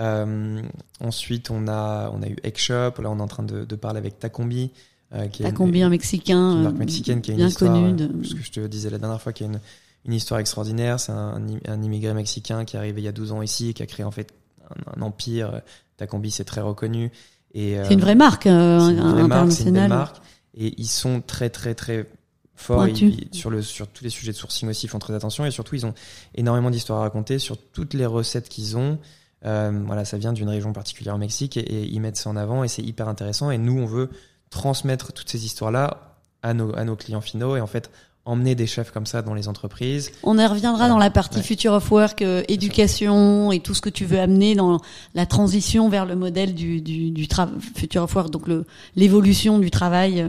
Euh, 0.00 0.62
ensuite, 1.00 1.50
on 1.50 1.68
a 1.68 2.10
on 2.10 2.22
a 2.22 2.26
eu 2.26 2.36
Egg 2.42 2.56
Shop. 2.56 3.02
Là, 3.02 3.10
on 3.10 3.18
est 3.18 3.22
en 3.22 3.28
train 3.28 3.42
de, 3.42 3.66
de 3.66 3.76
parler 3.76 3.98
avec 3.98 4.18
Tacombi. 4.18 4.70
Euh, 5.14 5.26
qui 5.28 5.42
est 5.42 5.46
Tacombi, 5.46 5.80
une, 5.80 5.84
un 5.84 5.90
mexicain, 5.90 6.52
une 6.52 6.62
marque 6.62 6.78
mexicaine 6.78 7.20
qui 7.20 7.32
a 7.32 7.34
bien 7.34 7.44
une 7.44 7.50
histoire, 7.50 7.74
connu. 7.74 7.92
De... 7.92 8.24
Ce 8.24 8.34
que 8.34 8.42
je 8.42 8.50
te 8.50 8.66
disais 8.66 8.88
la 8.88 8.96
dernière 8.96 9.20
fois, 9.20 9.34
qui 9.34 9.44
a 9.44 9.46
une 9.46 9.60
une 10.06 10.14
histoire 10.14 10.40
extraordinaire. 10.40 10.98
C'est 11.00 11.12
un, 11.12 11.40
un, 11.68 11.82
immigré 11.82 12.14
mexicain 12.14 12.64
qui 12.64 12.76
est 12.76 12.78
arrivé 12.78 13.02
il 13.02 13.04
y 13.04 13.08
a 13.08 13.12
12 13.12 13.32
ans 13.32 13.42
ici 13.42 13.68
et 13.68 13.74
qui 13.74 13.82
a 13.82 13.86
créé 13.86 14.04
en 14.04 14.10
fait 14.10 14.32
un, 14.70 14.98
un 14.98 15.02
empire. 15.02 15.60
Tacombi, 15.98 16.30
c'est 16.30 16.44
très 16.44 16.62
reconnu. 16.62 17.12
C'est 17.54 17.92
une 17.92 18.00
vraie 18.00 18.14
marque 18.14 18.46
euh, 18.46 18.88
une 18.88 19.00
vraie 19.00 19.22
internationale. 19.22 19.88
Marque, 19.88 20.16
marque, 20.16 20.22
et 20.54 20.74
ils 20.78 20.88
sont 20.88 21.20
très 21.20 21.50
très 21.50 21.74
très 21.74 22.08
forts 22.54 22.86
ils, 22.86 23.28
sur 23.32 23.50
le 23.50 23.62
sur 23.62 23.88
tous 23.88 24.04
les 24.04 24.10
sujets 24.10 24.32
de 24.32 24.36
sourcing 24.36 24.68
aussi 24.68 24.86
ils 24.86 24.88
font 24.88 24.98
très 24.98 25.14
attention. 25.14 25.44
Et 25.44 25.50
surtout 25.50 25.74
ils 25.74 25.86
ont 25.86 25.94
énormément 26.34 26.70
d'histoires 26.70 27.00
à 27.00 27.02
raconter 27.02 27.38
sur 27.38 27.56
toutes 27.58 27.94
les 27.94 28.06
recettes 28.06 28.48
qu'ils 28.48 28.76
ont. 28.76 28.98
Euh, 29.44 29.82
voilà, 29.86 30.04
ça 30.04 30.18
vient 30.18 30.32
d'une 30.32 30.48
région 30.48 30.72
particulière 30.72 31.16
au 31.16 31.18
Mexique 31.18 31.56
et, 31.56 31.60
et, 31.60 31.84
ils 31.84 32.00
mettent 32.00 32.16
ça 32.16 32.30
en 32.30 32.36
avant 32.36 32.62
et 32.62 32.68
c'est 32.68 32.82
hyper 32.82 33.08
intéressant. 33.08 33.50
Et 33.50 33.58
nous 33.58 33.78
on 33.78 33.86
veut 33.86 34.10
transmettre 34.50 35.12
toutes 35.12 35.28
ces 35.28 35.44
histoires 35.44 35.72
là 35.72 36.18
à 36.42 36.54
nos 36.54 36.74
à 36.76 36.84
nos 36.84 36.96
clients 36.96 37.20
finaux. 37.20 37.56
Et 37.56 37.60
en 37.60 37.66
fait 37.66 37.90
emmener 38.24 38.54
des 38.54 38.66
chefs 38.66 38.92
comme 38.92 39.06
ça 39.06 39.20
dans 39.22 39.34
les 39.34 39.48
entreprises. 39.48 40.12
On 40.22 40.38
y 40.38 40.46
reviendra 40.46 40.88
dans 40.88 40.98
la 40.98 41.10
partie 41.10 41.38
ouais. 41.38 41.42
Future 41.42 41.72
of 41.72 41.90
Work, 41.90 42.22
euh, 42.22 42.42
éducation 42.48 43.50
et 43.50 43.60
tout 43.60 43.74
ce 43.74 43.80
que 43.80 43.90
tu 43.90 44.04
veux 44.04 44.20
amener 44.20 44.54
dans 44.54 44.80
la 45.14 45.26
transition 45.26 45.88
vers 45.88 46.06
le 46.06 46.14
modèle 46.14 46.54
du, 46.54 46.80
du, 46.80 47.10
du 47.10 47.26
Future 47.74 48.02
of 48.04 48.14
Work, 48.14 48.30
donc 48.30 48.44
l'évolution 48.94 49.58
du 49.58 49.70
travail 49.70 50.20
euh, 50.20 50.28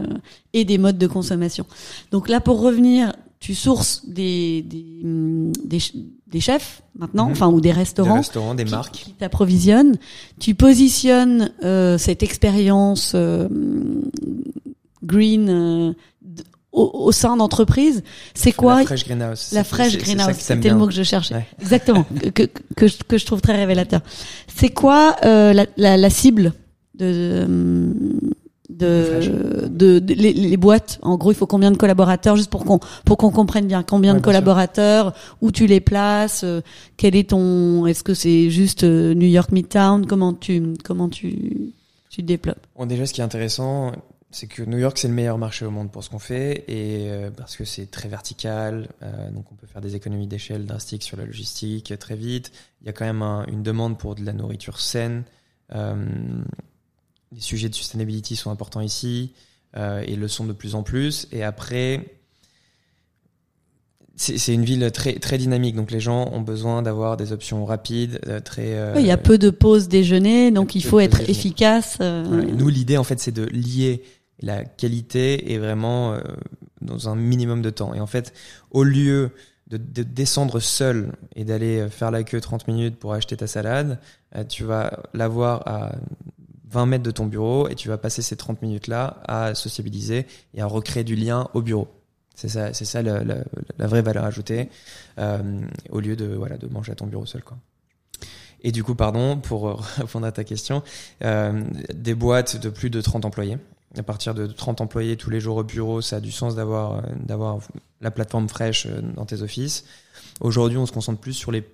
et 0.52 0.64
des 0.64 0.78
modes 0.78 0.98
de 0.98 1.06
consommation. 1.06 1.66
Donc 2.10 2.28
là, 2.28 2.40
pour 2.40 2.60
revenir, 2.60 3.12
tu 3.38 3.54
sources 3.54 4.06
des, 4.06 4.62
des, 4.62 4.84
des, 5.64 5.78
des 6.26 6.40
chefs 6.40 6.82
maintenant, 6.98 7.26
mm 7.26 7.28
-hmm. 7.28 7.32
enfin 7.32 7.48
ou 7.48 7.60
des 7.60 7.72
restaurants, 7.72 8.14
des, 8.14 8.26
restaurants, 8.26 8.54
des 8.54 8.64
qui, 8.64 8.70
marques 8.70 8.94
qui 8.94 9.12
t'approvisionnent. 9.12 9.96
Tu 10.40 10.54
positionnes 10.54 11.52
euh, 11.62 11.98
cette 11.98 12.22
expérience 12.22 13.12
euh, 13.14 13.48
green 15.04 15.48
euh, 15.48 15.92
au, 16.74 16.90
au 16.92 17.12
sein 17.12 17.36
d'entreprises, 17.36 18.02
c'est 18.34 18.52
quoi 18.52 18.80
La 18.80 18.84
fresh 18.84 19.04
greenhouse. 19.04 19.48
La 19.52 19.64
fresh 19.64 19.96
greenhouse, 19.96 20.36
c'était 20.36 20.68
le 20.68 20.74
mot 20.76 20.86
que 20.86 20.92
je 20.92 21.02
cherchais. 21.02 21.34
Ouais. 21.34 21.46
Exactement, 21.60 22.04
que, 22.04 22.28
que, 22.46 22.60
que, 22.76 22.88
je, 22.88 22.96
que 23.06 23.16
je 23.16 23.24
trouve 23.24 23.40
très 23.40 23.56
révélateur. 23.56 24.00
C'est 24.54 24.70
quoi 24.70 25.16
euh, 25.24 25.52
la, 25.52 25.66
la, 25.76 25.96
la, 25.96 26.10
cible 26.10 26.52
de 26.98 27.46
de, 28.68 29.68
de, 29.68 29.98
de 30.00 30.14
les, 30.14 30.32
les, 30.32 30.56
boîtes? 30.56 30.98
En 31.02 31.16
gros, 31.16 31.30
il 31.30 31.36
faut 31.36 31.46
combien 31.46 31.70
de 31.70 31.76
collaborateurs? 31.76 32.34
Juste 32.34 32.50
pour 32.50 32.64
qu'on 32.64 32.80
pour 33.04 33.18
qu'on 33.18 33.30
comprenne 33.30 33.66
bien 33.66 33.84
combien 33.84 34.12
ouais, 34.12 34.20
de 34.20 34.24
collaborateurs, 34.24 35.14
où 35.40 35.52
tu 35.52 35.66
les 35.66 35.80
places, 35.80 36.42
euh, 36.44 36.60
quel 36.96 37.14
est 37.14 37.30
ton 37.30 37.86
Est-ce 37.86 38.02
que 38.02 38.14
c'est 38.14 38.50
juste 38.50 38.82
euh, 38.82 39.14
New 39.14 39.28
York 39.28 39.52
Midtown? 39.52 40.06
Comment 40.06 40.32
tu 40.32 40.74
comment 40.82 41.08
tu 41.08 41.72
tu 42.10 42.22
développes? 42.22 42.66
Bon, 42.76 42.86
déjà, 42.86 43.06
ce 43.06 43.12
qui 43.12 43.20
est 43.20 43.24
intéressant, 43.24 43.92
c'est 44.34 44.48
que 44.48 44.62
New 44.62 44.78
York 44.78 44.98
c'est 44.98 45.08
le 45.08 45.14
meilleur 45.14 45.38
marché 45.38 45.64
au 45.64 45.70
monde 45.70 45.90
pour 45.90 46.02
ce 46.02 46.10
qu'on 46.10 46.18
fait 46.18 46.64
et 46.66 47.08
euh, 47.08 47.30
parce 47.30 47.56
que 47.56 47.64
c'est 47.64 47.90
très 47.90 48.08
vertical, 48.08 48.88
euh, 49.02 49.30
donc 49.30 49.44
on 49.52 49.54
peut 49.54 49.66
faire 49.66 49.80
des 49.80 49.94
économies 49.94 50.26
d'échelle 50.26 50.66
drastiques 50.66 51.04
sur 51.04 51.16
la 51.16 51.24
logistique 51.24 51.96
très 51.98 52.16
vite. 52.16 52.50
Il 52.80 52.86
y 52.86 52.90
a 52.90 52.92
quand 52.92 53.04
même 53.04 53.22
un, 53.22 53.46
une 53.46 53.62
demande 53.62 53.96
pour 53.98 54.14
de 54.14 54.24
la 54.24 54.32
nourriture 54.32 54.80
saine. 54.80 55.22
Euh, 55.74 55.94
les 57.32 57.40
sujets 57.40 57.68
de 57.68 57.74
sustainability 57.74 58.36
sont 58.36 58.50
importants 58.50 58.80
ici 58.80 59.32
et 59.76 60.14
le 60.14 60.28
sont 60.28 60.44
de 60.44 60.52
plus 60.52 60.76
en 60.76 60.84
plus. 60.84 61.26
Et 61.32 61.42
après, 61.42 62.06
c'est 64.16 64.54
une 64.54 64.64
ville 64.64 64.90
très 64.92 65.14
très 65.14 65.38
dynamique, 65.38 65.74
donc 65.74 65.90
les 65.90 65.98
gens 65.98 66.30
ont 66.32 66.40
besoin 66.40 66.82
d'avoir 66.82 67.16
des 67.16 67.32
options 67.32 67.64
rapides, 67.64 68.20
très. 68.44 68.74
Euh, 68.74 68.94
il 68.96 69.06
y 69.06 69.10
a 69.10 69.16
peu 69.16 69.38
de 69.38 69.50
pauses 69.50 69.88
déjeuner, 69.88 70.52
donc 70.52 70.76
il 70.76 70.84
faut 70.84 71.00
être 71.00 71.28
efficace. 71.28 71.98
Euh. 72.00 72.44
Nous, 72.44 72.68
l'idée 72.68 72.96
en 72.96 73.04
fait, 73.04 73.18
c'est 73.18 73.32
de 73.32 73.44
lier 73.44 74.02
la 74.44 74.64
qualité 74.64 75.52
et 75.52 75.58
vraiment 75.58 76.18
dans 76.80 77.08
un 77.08 77.16
minimum 77.16 77.62
de 77.62 77.70
temps. 77.70 77.94
Et 77.94 78.00
en 78.00 78.06
fait, 78.06 78.32
au 78.70 78.84
lieu 78.84 79.30
de, 79.68 79.76
de 79.76 80.02
descendre 80.02 80.60
seul 80.60 81.12
et 81.34 81.44
d'aller 81.44 81.88
faire 81.88 82.10
la 82.10 82.22
queue 82.22 82.40
30 82.40 82.68
minutes 82.68 82.98
pour 82.98 83.12
acheter 83.14 83.36
ta 83.36 83.46
salade, 83.46 83.98
tu 84.48 84.64
vas 84.64 85.02
l'avoir 85.14 85.66
à 85.66 85.92
20 86.74 86.86
mètres 86.86 87.04
de 87.04 87.10
ton 87.12 87.26
bureau 87.26 87.68
et 87.68 87.74
tu 87.74 87.88
vas 87.88 87.98
passer 87.98 88.20
ces 88.20 88.36
30 88.36 88.60
minutes 88.60 88.88
là 88.88 89.22
à 89.26 89.54
sociabiliser 89.54 90.26
et 90.54 90.60
à 90.60 90.66
recréer 90.66 91.04
du 91.04 91.14
lien 91.14 91.48
au 91.54 91.62
bureau. 91.62 91.88
C'est 92.34 92.48
ça, 92.48 92.72
c'est 92.72 92.84
ça 92.84 93.00
la, 93.00 93.22
vraie 93.78 94.02
valeur 94.02 94.24
ajoutée, 94.24 94.68
euh, 95.18 95.60
au 95.90 96.00
lieu 96.00 96.16
de 96.16 96.26
voilà 96.26 96.58
de 96.58 96.66
manger 96.66 96.90
à 96.92 96.96
ton 96.96 97.06
bureau 97.06 97.26
seul. 97.26 97.42
Et 98.62 98.72
du 98.72 98.82
coup, 98.82 98.96
pardon, 98.96 99.36
pour 99.36 99.80
répondre 99.96 100.26
à 100.26 100.32
ta 100.32 100.42
question, 100.42 100.82
euh, 101.22 101.62
des 101.94 102.14
boîtes 102.14 102.60
de 102.60 102.70
plus 102.70 102.90
de 102.90 103.00
30 103.00 103.24
employés. 103.24 103.58
À 103.96 104.02
partir 104.02 104.34
de 104.34 104.46
30 104.46 104.80
employés 104.80 105.16
tous 105.16 105.30
les 105.30 105.40
jours 105.40 105.56
au 105.56 105.64
bureau, 105.64 106.00
ça 106.00 106.16
a 106.16 106.20
du 106.20 106.32
sens 106.32 106.54
d'avoir 106.54 107.02
d'avoir 107.16 107.58
la 108.00 108.10
plateforme 108.10 108.48
fraîche 108.48 108.86
euh, 108.86 109.00
dans 109.14 109.24
tes 109.24 109.42
offices. 109.42 109.84
Aujourd'hui, 110.40 110.78
on 110.78 110.86
se 110.86 110.92
concentre 110.92 111.20
plus 111.20 111.32
sur 111.32 111.52
les 111.52 111.64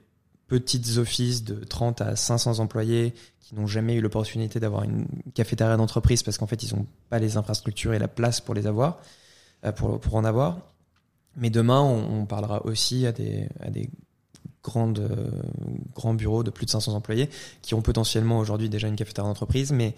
petites 0.48 0.98
offices 0.98 1.44
de 1.44 1.64
30 1.64 2.00
à 2.00 2.16
500 2.16 2.58
employés 2.58 3.14
qui 3.40 3.54
n'ont 3.54 3.66
jamais 3.66 3.94
eu 3.94 4.00
l'opportunité 4.00 4.60
d'avoir 4.60 4.82
une 4.84 5.06
cafétéria 5.34 5.76
d'entreprise 5.76 6.22
parce 6.22 6.38
qu'en 6.38 6.46
fait, 6.46 6.62
ils 6.62 6.74
n'ont 6.74 6.86
pas 7.08 7.18
les 7.18 7.36
infrastructures 7.36 7.94
et 7.94 7.98
la 7.98 8.08
place 8.08 8.40
pour 8.40 8.54
les 8.54 8.66
avoir. 8.66 8.98
Euh, 9.64 9.72
pour, 9.72 10.14
en 10.14 10.24
avoir. 10.24 10.58
Mais 11.36 11.50
demain, 11.50 11.80
on, 11.80 12.24
parlera 12.24 12.64
aussi 12.64 13.06
à 13.06 13.12
des, 13.12 13.46
grandes, 14.64 15.00
euh, 15.00 15.30
grands 15.94 16.14
bureaux 16.14 16.42
de 16.42 16.50
plus 16.50 16.64
de 16.64 16.70
500 16.70 16.94
employés 16.94 17.28
qui 17.60 17.74
ont 17.74 17.82
potentiellement 17.82 18.38
aujourd'hui 18.38 18.70
déjà 18.70 18.88
une 18.88 18.96
cafétéria 18.96 19.28
d'entreprise, 19.28 19.70
mais 19.70 19.94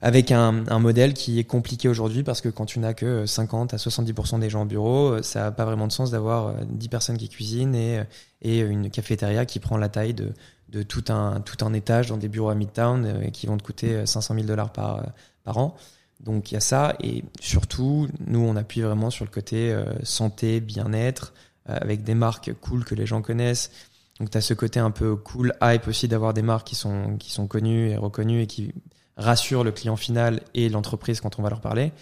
avec 0.00 0.30
un, 0.30 0.64
un, 0.68 0.78
modèle 0.78 1.14
qui 1.14 1.38
est 1.38 1.44
compliqué 1.44 1.88
aujourd'hui 1.88 2.22
parce 2.22 2.40
que 2.40 2.48
quand 2.48 2.66
tu 2.66 2.78
n'as 2.78 2.94
que 2.94 3.26
50 3.26 3.74
à 3.74 3.76
70% 3.76 4.38
des 4.38 4.50
gens 4.50 4.62
au 4.62 4.66
bureau, 4.66 5.22
ça 5.22 5.44
n'a 5.44 5.50
pas 5.50 5.64
vraiment 5.64 5.86
de 5.86 5.92
sens 5.92 6.10
d'avoir 6.10 6.54
10 6.64 6.86
euh, 6.86 6.90
personnes 6.90 7.18
qui 7.18 7.28
cuisinent 7.28 7.74
et, 7.74 8.02
et 8.42 8.60
une 8.60 8.90
cafétéria 8.90 9.44
qui 9.44 9.58
prend 9.58 9.76
la 9.76 9.88
taille 9.88 10.14
de, 10.14 10.32
de 10.68 10.82
tout, 10.82 11.04
un, 11.08 11.40
tout 11.40 11.64
un 11.64 11.72
étage 11.72 12.08
dans 12.08 12.16
des 12.16 12.28
bureaux 12.28 12.50
à 12.50 12.54
Midtown 12.54 13.22
et 13.24 13.30
qui 13.30 13.46
vont 13.46 13.56
te 13.56 13.62
coûter 13.62 14.06
500 14.06 14.34
000 14.34 14.46
dollars 14.46 14.72
par, 14.72 15.02
par 15.44 15.58
an. 15.58 15.76
Donc 16.20 16.50
il 16.50 16.54
y 16.54 16.56
a 16.56 16.60
ça 16.60 16.96
et 17.00 17.24
surtout 17.40 18.08
nous 18.26 18.40
on 18.40 18.56
appuie 18.56 18.82
vraiment 18.82 19.10
sur 19.10 19.24
le 19.24 19.30
côté 19.30 19.72
euh, 19.72 19.84
santé, 20.02 20.60
bien-être 20.60 21.32
euh, 21.68 21.78
avec 21.80 22.02
des 22.02 22.14
marques 22.14 22.52
cool 22.60 22.84
que 22.84 22.94
les 22.94 23.06
gens 23.06 23.22
connaissent. 23.22 23.70
Donc 24.18 24.30
tu 24.30 24.38
as 24.38 24.40
ce 24.40 24.54
côté 24.54 24.80
un 24.80 24.90
peu 24.90 25.14
cool 25.14 25.54
hype 25.62 25.86
aussi 25.86 26.08
d'avoir 26.08 26.34
des 26.34 26.42
marques 26.42 26.66
qui 26.66 26.74
sont 26.74 27.16
qui 27.18 27.30
sont 27.30 27.46
connues 27.46 27.90
et 27.90 27.96
reconnues 27.96 28.42
et 28.42 28.46
qui 28.48 28.72
rassurent 29.18 29.64
le 29.64 29.72
client 29.72 29.96
final 29.96 30.40
et 30.54 30.70
l'entreprise 30.70 31.20
quand 31.20 31.38
on 31.38 31.42
va 31.42 31.50
leur 31.50 31.60
parler. 31.60 31.92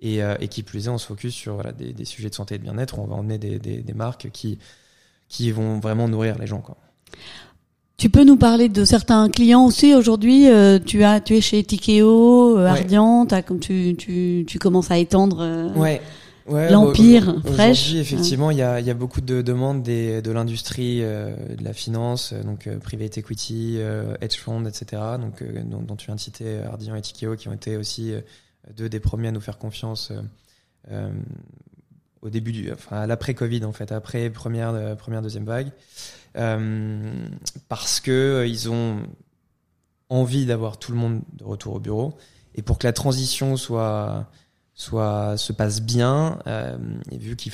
Et, 0.00 0.22
euh, 0.22 0.36
et 0.40 0.48
qui 0.48 0.62
plus 0.62 0.86
est, 0.86 0.90
on 0.90 0.98
se 0.98 1.06
focus 1.06 1.34
sur 1.34 1.54
voilà, 1.54 1.72
des, 1.72 1.94
des 1.94 2.04
sujets 2.04 2.28
de 2.28 2.34
santé 2.34 2.56
et 2.56 2.58
de 2.58 2.62
bien-être. 2.62 2.98
On 2.98 3.06
va 3.06 3.16
emmener 3.16 3.38
des, 3.38 3.58
des, 3.58 3.78
des 3.78 3.94
marques 3.94 4.28
qui 4.30 4.58
qui 5.28 5.50
vont 5.50 5.80
vraiment 5.80 6.06
nourrir 6.06 6.38
les 6.38 6.46
gens 6.46 6.60
quoi. 6.60 6.76
Tu 7.96 8.10
peux 8.10 8.24
nous 8.24 8.36
parler 8.36 8.68
de 8.68 8.84
certains 8.84 9.30
clients 9.30 9.64
aussi 9.64 9.94
aujourd'hui. 9.94 10.50
Euh, 10.50 10.78
tu 10.78 11.02
as, 11.02 11.20
tu 11.20 11.34
es 11.34 11.40
chez 11.40 11.64
Tikeo, 11.64 12.58
euh, 12.58 12.66
Ardian, 12.66 13.26
tu, 13.60 13.96
tu, 13.96 14.44
tu 14.46 14.58
commences 14.58 14.90
à 14.90 14.98
étendre 14.98 15.38
euh, 15.40 15.72
ouais. 15.74 16.02
Ouais, 16.46 16.70
l'empire 16.70 17.36
fraîche. 17.44 17.94
effectivement, 17.94 18.50
il 18.50 18.58
y, 18.58 18.62
a, 18.62 18.80
y 18.80 18.90
a 18.90 18.94
beaucoup 18.94 19.20
de 19.20 19.42
demandes 19.42 19.82
des, 19.82 20.22
de 20.22 20.30
l'industrie, 20.30 21.00
de 21.00 21.62
la 21.64 21.72
finance, 21.72 22.32
donc 22.32 22.68
private 22.78 23.18
equity, 23.18 23.78
hedge 24.20 24.36
fund, 24.36 24.66
etc. 24.66 25.02
Donc 25.20 25.42
dont, 25.42 25.80
dont, 25.80 25.96
tu 25.96 26.06
viens 26.06 26.14
de 26.14 26.20
citer 26.20 26.60
Ardian 26.62 26.94
et 26.94 27.02
Tikeo, 27.02 27.34
qui 27.34 27.48
ont 27.48 27.52
été 27.52 27.76
aussi 27.76 28.14
deux 28.76 28.88
des 28.88 29.00
premiers 29.00 29.28
à 29.28 29.32
nous 29.32 29.40
faire 29.40 29.58
confiance 29.58 30.12
au 32.22 32.30
début 32.30 32.52
du, 32.52 32.72
enfin 32.72 33.00
à 33.00 33.06
l'après 33.06 33.34
Covid 33.34 33.64
en 33.64 33.72
fait, 33.72 33.90
après 33.90 34.30
première 34.30 34.96
première 34.96 35.22
deuxième 35.22 35.44
vague. 35.44 35.72
Euh, 36.36 37.28
parce 37.68 38.00
que 38.00 38.10
euh, 38.10 38.46
ils 38.46 38.68
ont 38.68 39.02
envie 40.10 40.44
d'avoir 40.44 40.78
tout 40.78 40.92
le 40.92 40.98
monde 40.98 41.22
de 41.32 41.44
retour 41.44 41.74
au 41.74 41.80
bureau 41.80 42.14
et 42.54 42.62
pour 42.62 42.78
que 42.78 42.86
la 42.86 42.92
transition 42.92 43.56
soit 43.56 44.30
soit 44.76 45.36
se 45.38 45.52
passe 45.52 45.80
bien 45.80 46.38
euh, 46.46 46.76
vu 47.10 47.34
qu'ils 47.34 47.52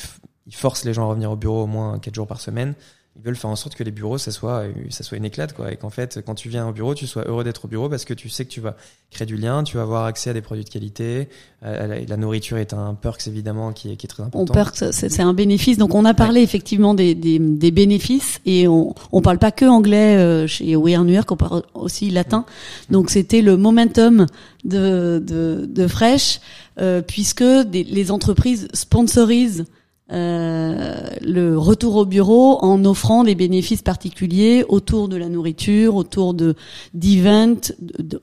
forcent 0.50 0.84
les 0.84 0.92
gens 0.92 1.04
à 1.04 1.06
revenir 1.06 1.30
au 1.30 1.36
bureau 1.36 1.62
au 1.62 1.66
moins 1.66 1.98
quatre 2.00 2.16
jours 2.16 2.26
par 2.26 2.40
semaine 2.40 2.74
ils 3.16 3.22
veulent 3.22 3.36
faire 3.36 3.50
en 3.50 3.56
sorte 3.56 3.74
que 3.74 3.84
les 3.84 3.90
bureaux 3.90 4.16
ça 4.16 4.30
soit 4.30 4.64
ça 4.88 5.04
soit 5.04 5.18
une 5.18 5.24
éclate 5.24 5.52
quoi. 5.52 5.70
Et 5.70 5.76
qu'en 5.76 5.90
fait 5.90 6.20
quand 6.24 6.34
tu 6.34 6.48
viens 6.48 6.66
au 6.66 6.72
bureau 6.72 6.94
tu 6.94 7.06
sois 7.06 7.24
heureux 7.26 7.44
d'être 7.44 7.66
au 7.66 7.68
bureau 7.68 7.88
parce 7.88 8.06
que 8.06 8.14
tu 8.14 8.30
sais 8.30 8.46
que 8.46 8.50
tu 8.50 8.60
vas 8.60 8.74
créer 9.10 9.26
du 9.26 9.36
lien 9.36 9.64
tu 9.64 9.76
vas 9.76 9.82
avoir 9.82 10.04
accès 10.06 10.30
à 10.30 10.32
des 10.32 10.40
produits 10.40 10.64
de 10.64 10.70
qualité. 10.70 11.28
Euh, 11.62 12.04
la, 12.08 12.16
nourriture 12.16 12.56
est 12.56 12.72
un 12.72 12.94
perks 12.94 13.26
évidemment 13.26 13.72
qui 13.72 13.92
est, 13.92 13.96
qui 13.96 14.06
est 14.06 14.08
très 14.08 14.22
important. 14.22 14.50
on 14.50 14.54
perks 14.54 14.92
c'est 14.92 15.20
un 15.20 15.34
bénéfice. 15.34 15.76
Donc 15.76 15.94
on 15.94 16.04
a 16.04 16.14
parlé 16.14 16.40
effectivement 16.40 16.94
des, 16.94 17.14
des, 17.14 17.38
des, 17.38 17.70
bénéfices 17.70 18.40
et 18.46 18.66
on 18.66 18.94
on 19.12 19.20
parle 19.20 19.38
pas 19.38 19.52
que 19.52 19.66
anglais 19.66 20.16
euh, 20.16 20.46
chez 20.46 20.74
We 20.74 20.94
Are 20.96 21.04
New 21.04 21.14
York 21.14 21.30
on 21.30 21.36
parle 21.36 21.62
aussi 21.74 22.10
latin. 22.10 22.46
Donc 22.90 23.10
c'était 23.10 23.42
le 23.42 23.58
momentum 23.58 24.26
de 24.64 25.22
de, 25.24 25.66
de 25.66 25.86
Fresh 25.86 26.40
euh, 26.80 27.02
puisque 27.02 27.44
des, 27.44 27.84
les 27.84 28.10
entreprises 28.10 28.68
sponsorisent 28.72 29.60
euh, 29.60 29.81
le 30.12 31.54
retour 31.56 31.96
au 31.96 32.04
bureau 32.04 32.58
en 32.62 32.84
offrant 32.84 33.24
des 33.24 33.34
bénéfices 33.34 33.82
particuliers 33.82 34.64
autour 34.68 35.08
de 35.08 35.16
la 35.16 35.28
nourriture, 35.28 35.96
autour 35.96 36.34
de 36.34 36.54
d'events, 36.94 37.72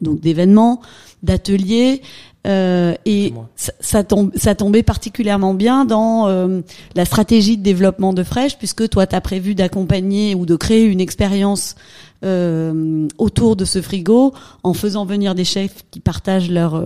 donc 0.02 0.20
d'événements, 0.20 0.82
d'ateliers. 1.24 2.02
Euh, 2.48 2.96
et 3.06 3.34
ça, 3.56 4.04
tombe, 4.04 4.32
ça 4.36 4.56
tombait 4.56 4.84
particulièrement 4.84 5.54
bien 5.54 5.84
dans 5.84 6.28
euh, 6.28 6.62
la 6.96 7.04
stratégie 7.04 7.58
de 7.58 7.64
développement 7.64 8.14
de 8.14 8.24
Fresh, 8.24 8.58
puisque 8.58 8.88
toi, 8.88 9.06
tu 9.06 9.16
as 9.16 9.22
prévu 9.22 9.56
d'accompagner 9.56 10.36
ou 10.36 10.46
de 10.46 10.56
créer 10.56 10.86
une 10.86 11.02
expérience 11.02 11.76
euh, 12.24 13.08
autour 13.18 13.56
de 13.56 13.66
ce 13.66 13.82
frigo 13.82 14.34
en 14.64 14.74
faisant 14.74 15.06
venir 15.06 15.36
des 15.36 15.46
chefs 15.46 15.86
qui 15.92 16.00
partagent 16.00 16.52
leur 16.52 16.84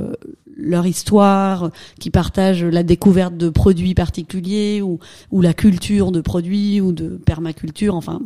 leur 0.56 0.86
histoire, 0.86 1.72
qui 2.00 2.10
partagent 2.10 2.64
la 2.64 2.84
découverte 2.84 3.36
de 3.36 3.50
produits 3.50 3.96
particuliers 3.96 4.82
ou, 4.82 5.00
ou 5.32 5.42
la 5.42 5.54
culture 5.54 6.12
de 6.12 6.22
produits 6.22 6.80
ou 6.80 6.92
de 6.92 7.10
permaculture, 7.26 7.96
enfin, 7.96 8.22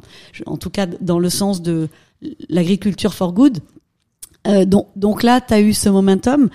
en 0.46 0.58
tout 0.58 0.70
cas 0.70 0.86
dans 0.86 1.20
le 1.20 1.30
sens 1.30 1.62
de 1.62 1.88
l'agriculture 2.50 3.14
for 3.14 3.34
good. 3.34 3.60
Euh, 4.48 4.66
donc, 4.66 4.88
donc, 4.96 5.24
là, 5.24 5.42
tu 5.42 5.54
as 5.54 5.62
eu 5.62 5.74
ce 5.74 5.90
momentum. 5.90 6.50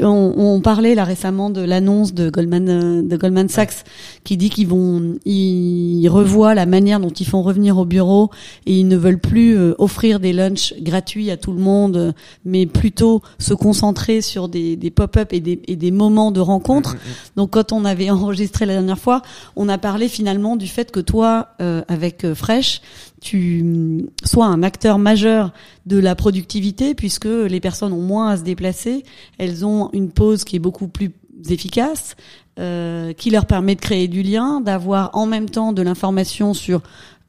on, 0.00 0.32
on, 0.36 0.60
parlait 0.60 0.94
là 0.94 1.04
récemment 1.04 1.50
de 1.50 1.60
l'annonce 1.60 2.14
de 2.14 2.30
Goldman, 2.30 2.68
euh, 2.68 3.02
de 3.02 3.16
Goldman 3.16 3.48
Sachs 3.48 3.84
qui 4.24 4.36
dit 4.36 4.50
qu'ils 4.50 4.68
vont, 4.68 5.18
ils 5.24 6.08
revoient 6.08 6.54
la 6.54 6.66
manière 6.66 7.00
dont 7.00 7.10
ils 7.10 7.26
font 7.26 7.42
revenir 7.42 7.76
au 7.78 7.84
bureau 7.84 8.30
et 8.66 8.78
ils 8.80 8.88
ne 8.88 8.96
veulent 8.96 9.20
plus 9.20 9.56
euh, 9.56 9.74
offrir 9.78 10.20
des 10.20 10.32
lunchs 10.32 10.74
gratuits 10.80 11.30
à 11.30 11.36
tout 11.36 11.52
le 11.52 11.60
monde, 11.60 12.14
mais 12.44 12.66
plutôt 12.66 13.22
se 13.38 13.52
concentrer 13.52 14.22
sur 14.22 14.48
des, 14.48 14.76
des 14.76 14.90
pop-up 14.90 15.32
et 15.32 15.40
des, 15.40 15.60
et 15.66 15.76
des 15.76 15.90
moments 15.90 16.30
de 16.30 16.40
rencontre. 16.40 16.94
Mm, 16.94 16.96
mm, 16.96 17.10
mm. 17.10 17.36
Donc, 17.36 17.50
quand 17.50 17.72
on 17.72 17.84
avait 17.84 18.10
enregistré 18.10 18.64
la 18.64 18.74
dernière 18.74 18.98
fois, 18.98 19.22
on 19.54 19.68
a 19.68 19.76
parlé 19.76 20.08
finalement 20.08 20.56
du 20.56 20.66
fait 20.66 20.90
que 20.90 21.00
toi, 21.00 21.48
avec 21.88 22.32
Fresh, 22.34 22.80
tu 23.20 24.06
sois 24.24 24.46
un 24.46 24.62
acteur 24.62 24.98
majeur 24.98 25.52
de 25.86 25.98
la 25.98 26.14
productivité 26.14 26.94
puisque 26.94 27.26
les 27.26 27.60
personnes 27.60 27.92
ont 27.92 28.02
moins 28.02 28.30
à 28.30 28.36
se 28.36 28.42
déplacer, 28.42 29.04
elles 29.38 29.64
ont 29.64 29.90
une 29.92 30.10
pause 30.10 30.44
qui 30.44 30.56
est 30.56 30.60
beaucoup 30.60 30.88
plus 30.88 31.12
efficace, 31.48 32.16
euh, 32.58 33.12
qui 33.12 33.30
leur 33.30 33.46
permet 33.46 33.74
de 33.74 33.80
créer 33.80 34.08
du 34.08 34.22
lien, 34.22 34.60
d'avoir 34.60 35.10
en 35.14 35.26
même 35.26 35.48
temps 35.48 35.72
de 35.72 35.82
l'information 35.82 36.54
sur 36.54 36.82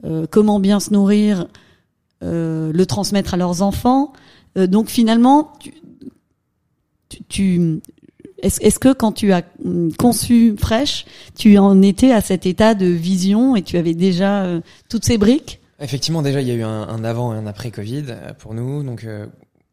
euh, 0.04 0.26
comment 0.30 0.60
bien 0.60 0.80
se 0.80 0.92
nourrir, 0.92 1.46
euh, 2.22 2.72
le 2.72 2.86
transmettre 2.86 3.34
à 3.34 3.36
leurs 3.36 3.62
enfants. 3.62 4.12
Donc 4.56 4.88
finalement, 4.88 5.52
tu, 5.60 5.72
tu, 7.28 7.80
est-ce, 8.42 8.80
que 8.80 8.92
quand 8.92 9.12
tu 9.12 9.32
as 9.32 9.42
conçu 9.96 10.56
Fresh, 10.58 11.06
tu 11.38 11.56
en 11.56 11.80
étais 11.82 12.10
à 12.10 12.20
cet 12.20 12.46
état 12.46 12.74
de 12.74 12.86
vision 12.86 13.54
et 13.54 13.62
tu 13.62 13.76
avais 13.76 13.94
déjà 13.94 14.60
toutes 14.88 15.04
ces 15.04 15.18
briques? 15.18 15.59
Effectivement, 15.80 16.20
déjà, 16.20 16.42
il 16.42 16.48
y 16.48 16.50
a 16.50 16.54
eu 16.54 16.62
un, 16.62 17.04
avant 17.04 17.34
et 17.34 17.38
un 17.38 17.46
après 17.46 17.70
Covid 17.70 18.04
euh, 18.08 18.34
pour 18.34 18.52
nous. 18.52 18.82
Donc, 18.82 19.04
euh, 19.04 19.26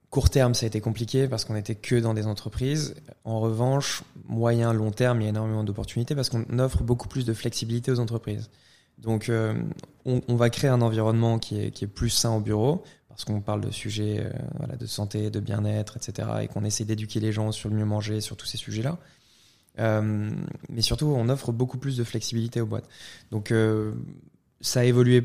court 0.10 0.30
terme, 0.30 0.54
ça 0.54 0.65
a 0.65 0.67
été 0.67 0.80
compliqué 0.80 1.28
parce 1.28 1.43
qu'on 1.43 1.58
était 1.58 1.76
que 1.76 1.96
dans 1.96 2.13
des 2.13 2.28
entreprises. 2.28 2.96
En 3.26 3.41
revanche, 3.41 4.04
moyen, 4.26 4.72
long 4.72 4.91
terme, 4.91 5.20
il 5.20 5.26
y 5.26 5.28
a 5.28 5.30
énormément 5.30 5.65
d'opportunités 5.65 6.15
parce 6.15 6.30
qu'on 6.30 6.60
offre 6.60 6.84
beaucoup 6.84 7.10
plus 7.10 7.26
de 7.26 7.34
flexibilité 7.34 7.91
aux 7.91 8.00
entreprises. 8.00 8.50
Donc, 9.00 9.28
euh, 9.28 9.54
on, 10.06 10.36
va 10.36 10.50
créer 10.50 10.70
un 10.70 10.82
environnement 10.82 11.39
qui 11.39 11.60
est, 11.60 11.88
plus 11.88 12.10
sain 12.10 12.34
au 12.34 12.39
bureau 12.39 12.84
parce 13.10 13.26
qu'on 13.26 13.41
parle 13.41 13.62
de 13.62 13.72
sujets 13.72 14.28
de 14.80 14.86
santé, 14.86 15.30
de 15.30 15.39
bien-être, 15.39 15.98
etc. 15.98 16.30
et 16.41 16.48
qu'on 16.48 16.63
essaie 16.63 16.86
d'éduquer 16.86 17.20
les 17.20 17.32
gens 17.32 17.52
sur 17.52 17.70
le 17.70 17.76
mieux 17.76 17.86
manger, 17.86 18.22
sur 18.22 18.38
tous 18.38 18.46
ces 18.46 18.58
sujets-là. 18.58 18.98
Mais 19.78 20.82
surtout, 20.82 21.08
on 21.08 21.28
offre 21.30 21.52
beaucoup 21.52 21.80
plus 21.80 21.98
de 21.98 22.04
flexibilité 22.04 22.62
aux 22.62 22.67
boîtes. 22.67 22.88
Donc, 23.32 23.52
ça 24.62 24.82
a 24.82 24.84
évolué 24.84 25.24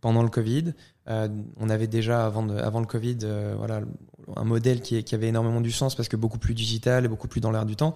pendant 0.00 0.22
le 0.22 0.28
Covid. 0.28 0.72
Euh, 1.08 1.28
on 1.58 1.70
avait 1.70 1.86
déjà 1.86 2.26
avant, 2.26 2.42
le 2.44 2.86
Covid, 2.86 3.18
euh, 3.22 3.54
voilà, 3.56 3.80
un 4.36 4.44
modèle 4.44 4.80
qui, 4.80 5.14
avait 5.14 5.28
énormément 5.28 5.60
du 5.60 5.72
sens 5.72 5.94
parce 5.94 6.08
que 6.08 6.16
beaucoup 6.16 6.38
plus 6.38 6.54
digital 6.54 7.04
et 7.04 7.08
beaucoup 7.08 7.28
plus 7.28 7.40
dans 7.40 7.50
l'air 7.50 7.66
du 7.66 7.76
temps. 7.76 7.94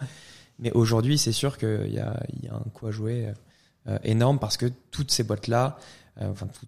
Mais 0.58 0.70
aujourd'hui, 0.72 1.18
c'est 1.18 1.32
sûr 1.32 1.58
qu'il 1.58 1.92
y 1.92 1.98
a, 1.98 2.20
y 2.42 2.48
a 2.48 2.54
un 2.54 2.88
à 2.88 2.90
jouer 2.90 3.32
euh, 3.88 3.98
énorme 4.04 4.38
parce 4.38 4.56
que 4.56 4.66
toutes 4.90 5.10
ces 5.10 5.24
boîtes-là, 5.24 5.78
enfin 6.20 6.46
tout, 6.46 6.66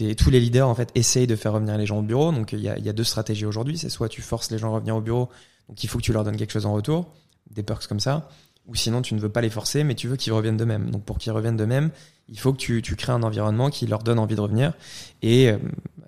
les, 0.00 0.16
tous 0.16 0.30
les 0.30 0.40
leaders 0.40 0.68
en 0.68 0.74
fait 0.74 0.90
essayent 0.94 1.26
de 1.26 1.36
faire 1.36 1.52
revenir 1.52 1.78
les 1.78 1.86
gens 1.86 1.98
au 1.98 2.02
bureau. 2.02 2.32
Donc 2.32 2.52
il 2.52 2.60
y 2.60 2.68
a, 2.68 2.78
y 2.78 2.88
a 2.88 2.92
deux 2.92 3.04
stratégies 3.04 3.46
aujourd'hui. 3.46 3.78
C'est 3.78 3.88
soit 3.88 4.08
tu 4.08 4.22
forces 4.22 4.50
les 4.50 4.58
gens 4.58 4.72
à 4.72 4.74
revenir 4.74 4.96
au 4.96 5.00
bureau, 5.00 5.28
donc 5.68 5.82
il 5.84 5.88
faut 5.88 5.98
que 5.98 6.04
tu 6.04 6.12
leur 6.12 6.24
donnes 6.24 6.36
quelque 6.36 6.52
chose 6.52 6.66
en 6.66 6.72
retour, 6.72 7.12
des 7.50 7.62
perks 7.62 7.86
comme 7.86 8.00
ça, 8.00 8.28
ou 8.68 8.74
sinon 8.74 9.02
tu 9.02 9.14
ne 9.14 9.20
veux 9.20 9.28
pas 9.28 9.40
les 9.40 9.50
forcer, 9.50 9.82
mais 9.84 9.94
tu 9.94 10.08
veux 10.08 10.16
qu'ils 10.16 10.32
reviennent 10.32 10.56
d'eux-mêmes. 10.56 10.90
Donc 10.90 11.04
pour 11.04 11.18
qu'ils 11.18 11.32
reviennent 11.32 11.56
d'eux-mêmes, 11.56 11.90
il 12.28 12.38
faut 12.38 12.52
que 12.52 12.58
tu, 12.58 12.82
tu 12.82 12.96
crées 12.96 13.12
un 13.12 13.22
environnement 13.22 13.70
qui 13.70 13.86
leur 13.86 14.02
donne 14.02 14.18
envie 14.18 14.36
de 14.36 14.40
revenir. 14.40 14.74
Et 15.22 15.50
euh, 15.50 15.58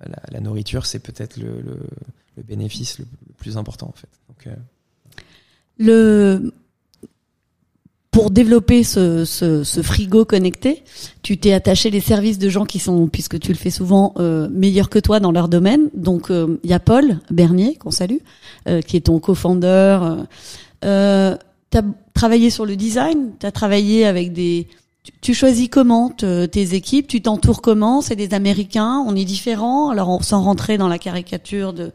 la, 0.05 0.21
la, 0.31 0.39
nourriture, 0.39 0.85
c'est 0.85 0.99
peut-être 0.99 1.37
le, 1.37 1.61
le, 1.61 1.79
le, 2.37 2.43
bénéfice 2.43 2.99
le, 2.99 3.05
plus 3.37 3.57
important 3.57 3.87
en 3.87 3.97
fait. 3.97 4.09
Donc, 4.29 4.47
euh... 4.47 4.55
le 5.77 6.53
pour 8.11 8.29
développer 8.29 8.83
ce, 8.83 9.23
ce, 9.23 9.63
ce, 9.63 9.81
frigo 9.81 10.25
connecté, 10.25 10.83
tu 11.23 11.37
t'es 11.37 11.53
attaché 11.53 11.89
les 11.89 12.01
services 12.01 12.37
de 12.37 12.49
gens 12.49 12.65
qui 12.65 12.77
sont, 12.77 13.07
puisque 13.07 13.39
tu 13.39 13.53
le 13.53 13.57
fais 13.57 13.69
souvent, 13.69 14.13
euh, 14.17 14.49
meilleurs 14.51 14.89
que 14.89 14.99
toi 14.99 15.21
dans 15.21 15.31
leur 15.31 15.47
domaine. 15.47 15.89
Donc 15.93 16.25
il 16.29 16.35
euh, 16.35 16.57
y 16.65 16.73
a 16.73 16.79
Paul 16.81 17.19
Bernier 17.29 17.75
qu'on 17.77 17.89
salue, 17.89 18.17
euh, 18.67 18.81
qui 18.81 18.97
est 18.97 19.05
ton 19.05 19.19
co-founder. 19.19 20.25
Euh, 20.83 21.37
tu 21.71 21.77
as 21.77 21.83
travaillé 22.13 22.49
sur 22.49 22.65
le 22.65 22.75
design, 22.75 23.31
tu 23.39 23.45
as 23.45 23.51
travaillé 23.51 24.05
avec 24.05 24.33
des... 24.33 24.67
Tu, 25.21 25.33
choisis 25.33 25.67
comment 25.67 26.11
tes 26.11 26.75
équipes, 26.75 27.07
tu 27.07 27.23
t'entoures 27.23 27.63
comment 27.63 28.01
C'est 28.01 28.15
des 28.15 28.35
Américains, 28.35 29.03
on 29.07 29.15
est 29.15 29.25
différents. 29.25 29.89
Alors 29.89 30.23
sans 30.23 30.43
rentrer 30.43 30.77
dans 30.77 30.87
la 30.87 30.99
caricature 30.99 31.73
de 31.73 31.91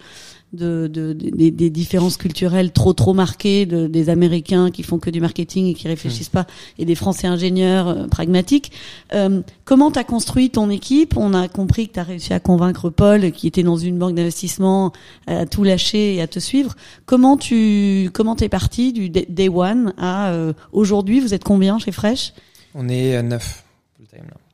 de, 0.57 0.89
de, 0.93 1.13
de 1.13 1.31
des, 1.31 1.51
des, 1.51 1.71
différences 1.71 2.17
culturelles 2.17 2.73
trop 2.73 2.93
trop 2.93 3.15
marquées 3.15 3.67
de, 3.67 3.87
des 3.87 4.09
Américains 4.09 4.71
qui 4.71 4.83
font 4.83 4.99
que 4.99 5.11
du 5.11 5.21
marketing 5.21 5.67
et 5.67 5.75
qui 5.75 5.87
réfléchissent 5.89 6.31
mmh. 6.31 6.43
pas 6.43 6.47
et 6.79 6.85
des 6.85 6.95
Français 6.95 7.27
ingénieurs 7.27 7.89
euh, 7.89 8.07
pragmatiques. 8.07 8.73
Euh, 9.15 9.43
comment 9.65 9.91
tu 9.91 9.99
as 9.99 10.05
construit 10.05 10.51
ton 10.51 10.71
équipe? 10.71 11.17
On 11.17 11.35
a 11.35 11.49
compris 11.49 11.89
que 11.89 11.95
tu 11.95 12.01
as 12.01 12.05
réussi 12.05 12.33
à 12.33 12.41
convaincre 12.41 12.91
Paul 12.91 13.31
qui 13.33 13.47
était 13.47 13.63
dans 13.63 13.77
une 13.77 13.99
banque 13.99 14.15
d'investissement 14.15 14.93
à 15.27 15.47
tout 15.47 15.63
lâcher 15.63 16.15
et 16.15 16.23
à 16.23 16.27
te 16.27 16.39
suivre. 16.39 16.75
Comment 17.05 17.37
tu 17.37 18.11
comment 18.13 18.35
t'es 18.37 18.49
parti 18.49 18.93
du 18.93 19.11
day 19.11 19.49
one 19.49 19.93
à 19.99 20.31
euh, 20.31 20.53
aujourd'hui? 20.73 21.21
Vous 21.21 21.35
êtes 21.35 21.45
combien 21.45 21.79
chez 21.79 21.93
Fresh? 21.93 22.33
On 22.75 22.89
est 22.89 23.23
neuf 23.23 23.65
full 23.97 24.07
time 24.07 24.27
là. 24.29 24.46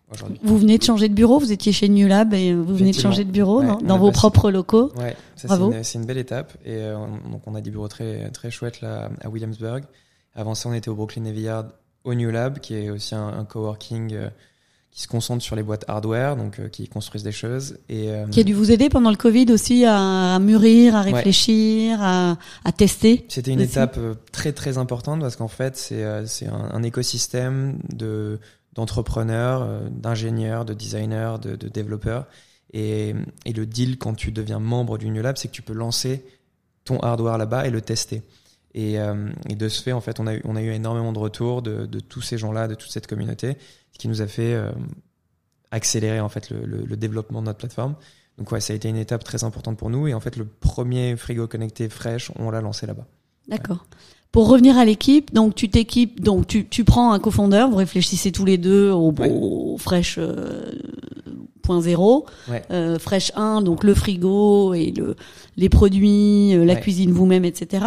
Vous 0.43 0.59
venez 0.59 0.79
de 0.79 0.83
changer 0.83 1.09
de 1.09 1.15
bureau, 1.15 1.39
vous 1.39 1.53
étiez 1.53 1.73
chez 1.73 1.89
New 1.89 2.07
Lab 2.09 2.35
et 2.35 2.55
vous 2.55 2.75
venez 2.75 2.93
de 2.93 2.99
changer 2.99 3.25
de 3.25 3.31
bureau 3.31 3.61
ouais, 3.61 3.67
non 3.67 3.79
dans 3.79 3.99
vos 3.99 4.11
propres 4.11 4.51
locaux. 4.51 4.93
Ouais, 4.97 5.17
ça 5.37 5.49
c'est 5.83 5.95
une, 5.95 6.03
une, 6.03 6.07
belle 6.07 6.19
étape 6.19 6.53
et 6.65 6.77
euh, 6.77 6.97
on, 6.97 7.31
donc 7.31 7.43
on 7.47 7.55
a 7.55 7.61
des 7.61 7.71
bureaux 7.71 7.89
très 7.89 8.31
très 8.31 8.51
chouettes 8.51 8.81
là 8.81 9.11
à 9.23 9.29
Williamsburg. 9.29 9.83
Avant 10.35 10.55
ça, 10.55 10.69
on 10.69 10.73
était 10.73 10.89
au 10.89 10.95
Brooklyn 10.95 11.23
Navy 11.23 11.43
Yard 11.43 11.73
au 12.05 12.15
New 12.15 12.31
Lab 12.31 12.59
qui 12.59 12.75
est 12.75 12.91
aussi 12.91 13.15
un, 13.15 13.29
un 13.29 13.45
coworking 13.45 14.15
euh, 14.15 14.29
qui 14.93 15.01
se 15.01 15.09
concentre 15.09 15.43
sur 15.43 15.57
les 15.57 15.63
boîtes 15.63 15.87
hardware, 15.89 16.37
donc 16.37 16.61
euh, 16.61 16.69
qui 16.69 16.87
construisent 16.87 17.23
des 17.23 17.33
choses 17.33 17.79
et 17.89 18.11
euh, 18.11 18.27
qui 18.27 18.41
a 18.41 18.45
dû 18.45 18.53
vous 18.53 18.71
aider 18.71 18.91
pendant 18.91 19.11
le 19.11 19.17
Covid 19.17 19.47
aussi 19.51 19.87
à, 19.87 20.35
à 20.35 20.39
mûrir, 20.39 20.95
à 20.95 21.01
réfléchir, 21.01 21.99
ouais. 21.99 22.05
à, 22.05 22.37
à, 22.65 22.73
tester. 22.73 23.25
C'était 23.29 23.53
une 23.53 23.61
aussi. 23.61 23.71
étape 23.71 23.97
euh, 23.97 24.15
très 24.33 24.53
très 24.53 24.77
importante 24.77 25.21
parce 25.21 25.37
qu'en 25.37 25.49
fait 25.49 25.79
c'est 25.79 26.05
c'est 26.27 26.47
un, 26.47 26.71
un 26.73 26.83
écosystème 26.83 27.79
de 27.91 28.39
d'entrepreneurs, 28.73 29.63
euh, 29.63 29.89
d'ingénieurs, 29.91 30.65
de 30.65 30.75
designers, 30.75 31.37
de, 31.41 31.69
développeurs. 31.69 32.27
Et, 32.73 33.15
le 33.47 33.67
deal 33.67 33.99
quand 33.99 34.15
tu 34.15 34.33
deviens 34.33 34.59
membre 34.59 34.99
du 34.99 35.11
New 35.11 35.23
Lab, 35.23 35.37
c'est 35.37 35.49
que 35.49 35.53
tu 35.53 35.63
peux 35.63 35.75
lancer 35.75 36.25
ton 36.85 36.99
hardware 37.01 37.39
là-bas 37.39 37.67
et 37.67 37.71
le 37.71 37.81
tester. 37.81 38.23
Et, 38.75 38.99
euh, 38.99 39.29
de 39.49 39.69
ce 39.69 39.83
fait, 39.83 39.93
en 39.93 40.01
fait, 40.01 40.21
on 40.21 40.27
a 40.27 40.35
eu, 40.35 40.41
on 40.45 40.57
a 40.57 40.63
eu 40.63 40.71
énormément 40.71 41.13
de 41.13 41.19
retours 41.19 41.63
de, 41.63 41.87
tous 42.01 42.23
ces 42.23 42.39
gens-là, 42.39 42.69
de 42.69 42.75
toute 42.75 42.91
cette 42.91 43.07
communauté, 43.07 43.57
ce 43.93 43.99
qui 43.99 44.09
nous 44.09 44.23
a 44.23 44.27
fait 44.27 44.55
euh, 44.55 44.73
accélérer 45.71 46.21
en 46.21 46.29
fait 46.29 46.51
le, 46.51 46.97
développement 46.97 47.41
de 47.41 47.47
notre 47.47 47.59
plateforme. 47.59 47.95
Donc 48.39 48.51
ouais, 48.51 48.61
ça 48.61 48.73
a 48.73 48.77
été 48.77 48.89
une 48.89 48.97
étape 48.97 49.25
très 49.25 49.45
importante 49.45 49.77
pour 49.77 49.91
nous. 49.91 50.09
Et 50.09 50.15
en 50.15 50.21
fait, 50.21 50.37
le 50.37 50.47
premier 50.47 51.17
frigo 51.17 51.47
connecté 51.47 51.91
fraîche, 51.91 52.33
on 52.37 52.51
l'a 52.51 52.63
lancé 52.63 52.87
là-bas. 52.87 53.07
D'accord. 53.49 53.87
Pour 54.33 54.49
revenir 54.49 54.79
à 54.79 54.85
l'équipe, 54.87 55.33
donc 55.33 55.55
tu 55.55 55.69
t'équipes, 55.69 56.23
donc 56.23 56.47
tu, 56.47 56.67
tu 56.67 56.85
prends 56.85 57.13
un 57.13 57.19
cofondeur, 57.19 57.69
vous 57.69 57.77
réfléchissez 57.77 58.33
tous 58.33 58.47
les 58.47 58.57
deux 58.57 58.91
au, 58.91 59.13
ouais. 59.13 59.31
au 59.31 59.77
Fresh 59.79 60.17
euh, 60.19 60.73
point 61.63 61.81
zéro, 61.81 62.27
ouais. 62.49 62.63
euh, 62.71 62.99
Fresh 62.99 63.33
1, 63.37 63.63
donc 63.63 63.85
le 63.85 63.95
frigo 63.95 64.75
et 64.75 64.91
le, 64.91 65.17
les 65.57 65.69
produits, 65.69 66.55
euh, 66.55 66.65
la 66.65 66.75
ouais. 66.75 66.81
cuisine 66.81 67.13
vous-même, 67.13 67.45
etc. 67.45 67.87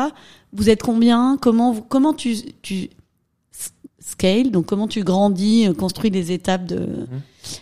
Vous 0.54 0.70
êtes 0.70 0.84
combien? 0.84 1.38
Comment 1.42 1.74
vous, 1.74 1.82
comment 1.82 2.14
tu, 2.14 2.36
tu 2.62 2.90
scale, 4.00 4.52
donc 4.52 4.66
comment 4.68 4.88
tu 4.88 5.04
grandis, 5.04 5.68
euh, 5.68 5.74
construis 5.74 6.12
des 6.12 6.32
étapes 6.32 6.66
de 6.66 6.80
mmh. 6.80 7.08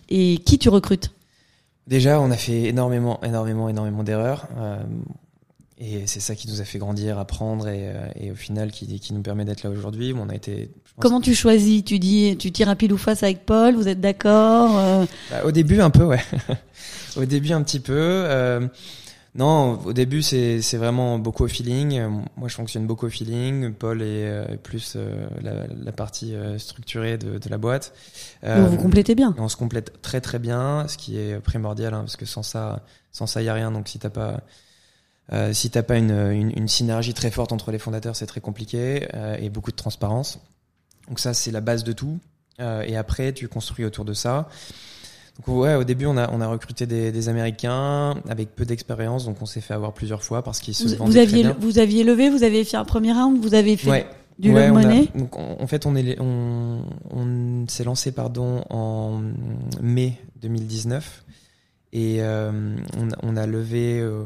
et 0.10 0.38
qui 0.40 0.60
tu 0.60 0.70
recrutes? 0.70 1.12
Déjà, 1.88 2.22
on 2.22 2.32
a 2.32 2.38
fait 2.38 2.64
énormément, 2.64 3.20
énormément, 3.24 3.68
énormément 3.70 4.04
d'erreurs. 4.04 4.48
Euh, 4.58 4.78
et 5.86 6.08
c'est 6.08 6.22
ça 6.22 6.34
qui 6.34 6.48
nous 6.48 6.62
a 6.62 6.64
fait 6.64 6.80
grandir, 6.80 7.20
apprendre 7.20 7.68
et, 7.68 7.90
euh, 7.90 8.08
et 8.16 8.32
au 8.32 8.36
final 8.36 8.72
qui, 8.72 9.00
qui 9.02 9.14
nous 9.14 9.22
permet 9.22 9.44
d'être 9.44 9.64
là 9.64 9.70
aujourd'hui. 9.70 10.14
On 10.18 10.30
a 10.30 10.36
été. 10.36 10.72
Comment 11.00 11.20
tu 11.20 11.36
choisis? 11.36 11.84
Tu 11.84 12.00
dis, 12.00 12.38
tu 12.38 12.52
tires 12.54 12.70
à 12.70 12.76
pile 12.76 12.94
ou 12.94 12.98
face 12.98 13.22
avec 13.22 13.46
Paul? 13.46 13.76
Vous 13.76 13.90
êtes 13.90 14.00
d'accord 14.00 14.78
euh... 14.80 15.06
bah, 15.30 15.42
Au 15.44 15.52
début, 15.52 15.82
un 15.82 15.90
peu, 15.90 16.04
ouais. 16.04 16.22
au 17.18 17.26
début, 17.26 17.52
un 17.52 17.62
petit 17.64 17.82
peu. 17.82 17.94
Euh, 17.98 18.66
non, 19.36 19.80
au 19.84 19.92
début, 19.92 20.22
c'est 20.22 20.62
c'est 20.62 20.78
vraiment 20.78 21.20
beaucoup 21.20 21.44
au 21.44 21.48
feeling. 21.50 22.00
Moi, 22.38 22.48
je 22.48 22.56
fonctionne 22.56 22.88
beaucoup 22.88 23.08
au 23.08 23.10
feeling. 23.10 23.74
Paul 23.74 24.02
est 24.02 24.06
euh, 24.06 24.46
plus 24.56 24.96
la, 25.42 25.68
la, 25.68 25.92
partie 25.92 26.34
structurée 26.60 27.18
de, 27.18 27.40
de 27.40 27.50
la 27.50 27.58
boîte. 27.58 27.94
vous 28.42 28.68
vous 28.68 28.78
complétez 28.78 29.16
bien. 29.16 29.36
On 29.38 29.50
se 29.50 29.58
complète 29.58 30.02
très 30.02 30.22
très 30.22 30.40
bien, 30.40 30.88
ce 30.88 30.98
qui 30.98 31.18
est 31.18 31.42
primordial 31.42 31.94
hein, 31.94 32.02
parce 32.02 32.16
que 32.16 32.26
sans 32.26 32.44
ça, 32.44 32.86
sans 33.12 33.28
ça, 33.28 33.42
il 33.42 33.46
y 33.46 33.50
a 33.50 33.54
rien. 33.54 33.72
Donc, 33.72 33.90
si 33.90 34.00
t'as 34.00 34.10
pas 34.10 34.44
euh, 35.32 35.54
si 35.54 35.70
t'as 35.70 35.84
pas 35.84 35.98
une, 35.98 36.12
une, 36.12 36.52
une, 36.56 36.68
synergie 36.68 37.14
très 37.14 37.32
forte 37.32 37.54
entre 37.54 37.72
les 37.72 37.80
fondateurs, 37.80 38.16
c'est 38.16 38.26
très 38.26 38.42
compliqué 38.42 39.08
euh, 39.14 39.38
et 39.40 39.50
beaucoup 39.50 39.72
de 39.72 39.76
transparence. 39.76 40.40
Donc 41.08 41.20
ça, 41.20 41.34
c'est 41.34 41.52
la 41.52 41.62
base 41.62 41.84
de 41.84 41.94
tout. 41.94 42.20
Euh, 42.60 42.84
et 42.86 42.98
après, 42.98 43.32
tu 43.32 43.48
construis 43.48 43.86
autour 43.86 44.06
de 44.06 44.14
ça. 44.14 44.50
Donc 45.38 45.48
ouais, 45.58 45.76
au 45.76 45.84
début, 45.84 46.06
on 46.06 46.18
a 46.18 46.30
on 46.32 46.42
a 46.42 46.48
recruté 46.48 46.86
des, 46.86 47.12
des 47.12 47.30
Américains 47.30 48.16
avec 48.30 48.56
peu 48.56 48.66
d'expérience, 48.66 49.26
donc 49.26 49.42
on 49.42 49.48
s'est 49.48 49.62
fait 49.62 49.74
avoir 49.74 49.94
plusieurs 49.94 50.24
fois 50.24 50.44
parce 50.44 50.60
qu'ils 50.60 50.76
se 50.76 50.96
vous, 50.96 51.06
vous 51.06 51.18
aviez 51.18 51.52
vous 51.60 51.80
aviez 51.80 52.04
levé, 52.04 52.30
vous 52.30 52.44
avez 52.44 52.64
fait 52.64 52.78
un 52.78 52.86
premier 52.86 53.14
round, 53.14 53.42
vous 53.42 53.56
avez 53.56 53.76
fait 53.76 53.90
ouais. 53.90 54.08
du 54.38 54.54
ouais, 54.54 54.70
money. 54.70 55.08
donc 55.16 55.36
en 55.36 55.66
fait, 55.66 55.88
on 55.88 55.96
est 55.96 56.20
on 56.20 56.86
on 57.10 57.66
s'est 57.68 57.84
lancé 57.84 58.12
pardon 58.12 58.64
en 58.70 59.24
mai 59.82 60.20
2019 60.44 61.24
et 61.94 62.18
euh, 62.20 62.76
on, 62.96 63.08
on 63.24 63.36
a 63.36 63.48
levé 63.48 64.00
euh, 64.02 64.26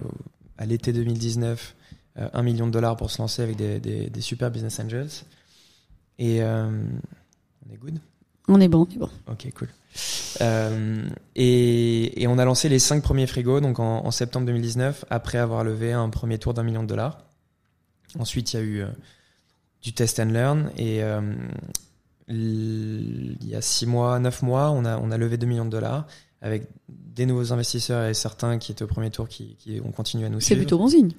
à 0.57 0.65
l'été 0.65 0.93
2019 0.93 1.75
euh, 2.19 2.29
un 2.33 2.43
million 2.43 2.67
de 2.67 2.71
dollars 2.71 2.97
pour 2.97 3.11
se 3.11 3.21
lancer 3.21 3.43
avec 3.43 3.55
des, 3.55 3.79
des, 3.79 4.09
des 4.09 4.21
super 4.21 4.49
business 4.49 4.79
angels. 4.79 5.23
Et 6.17 6.41
euh, 6.41 6.69
on 7.67 7.73
est 7.73 7.77
good? 7.77 7.99
On 8.47 8.59
est 8.59 8.67
bon, 8.67 8.87
on 8.89 8.95
est 8.95 8.97
bon. 8.97 9.09
Ok, 9.27 9.51
cool. 9.53 9.69
Euh, 10.41 11.07
et, 11.35 12.21
et, 12.21 12.27
on 12.27 12.37
a 12.37 12.45
lancé 12.45 12.69
les 12.69 12.79
cinq 12.79 13.03
premiers 13.03 13.27
frigos 13.27 13.59
donc 13.61 13.79
en, 13.79 14.05
en, 14.05 14.11
septembre 14.11 14.45
2019 14.45 15.05
après 15.09 15.39
avoir 15.39 15.63
levé 15.63 15.91
un 15.91 16.09
premier 16.09 16.37
tour 16.37 16.53
d'un 16.53 16.63
million 16.63 16.83
de 16.83 16.87
dollars. 16.87 17.19
Ensuite, 18.17 18.53
il 18.53 18.55
y 18.55 18.59
a 18.59 18.63
eu 18.63 18.81
euh, 18.81 18.87
du 19.81 19.93
test 19.93 20.19
and 20.19 20.25
learn 20.25 20.71
et 20.77 21.01
il 22.29 23.47
y 23.47 23.55
a 23.55 23.61
six 23.61 23.85
mois, 23.85 24.19
neuf 24.19 24.41
mois, 24.41 24.71
on 24.71 24.85
a, 24.85 24.97
on 24.97 25.11
a 25.11 25.17
levé 25.17 25.37
2 25.37 25.45
millions 25.45 25.65
de 25.65 25.69
dollars 25.69 26.07
avec 26.41 26.67
des 26.89 27.25
nouveaux 27.25 27.51
investisseurs 27.53 28.05
et 28.07 28.13
certains 28.13 28.57
qui 28.57 28.71
étaient 28.71 28.83
au 28.83 28.87
premier 28.87 29.09
tour 29.09 29.27
qui, 29.27 29.55
qui 29.55 29.81
ont 29.83 29.91
continué 29.91 30.25
à 30.25 30.29
nous 30.29 30.39
C'est 30.39 30.47
suivre. 30.47 30.61
plutôt 30.61 30.77
bon 30.77 30.87
signe. 30.87 31.11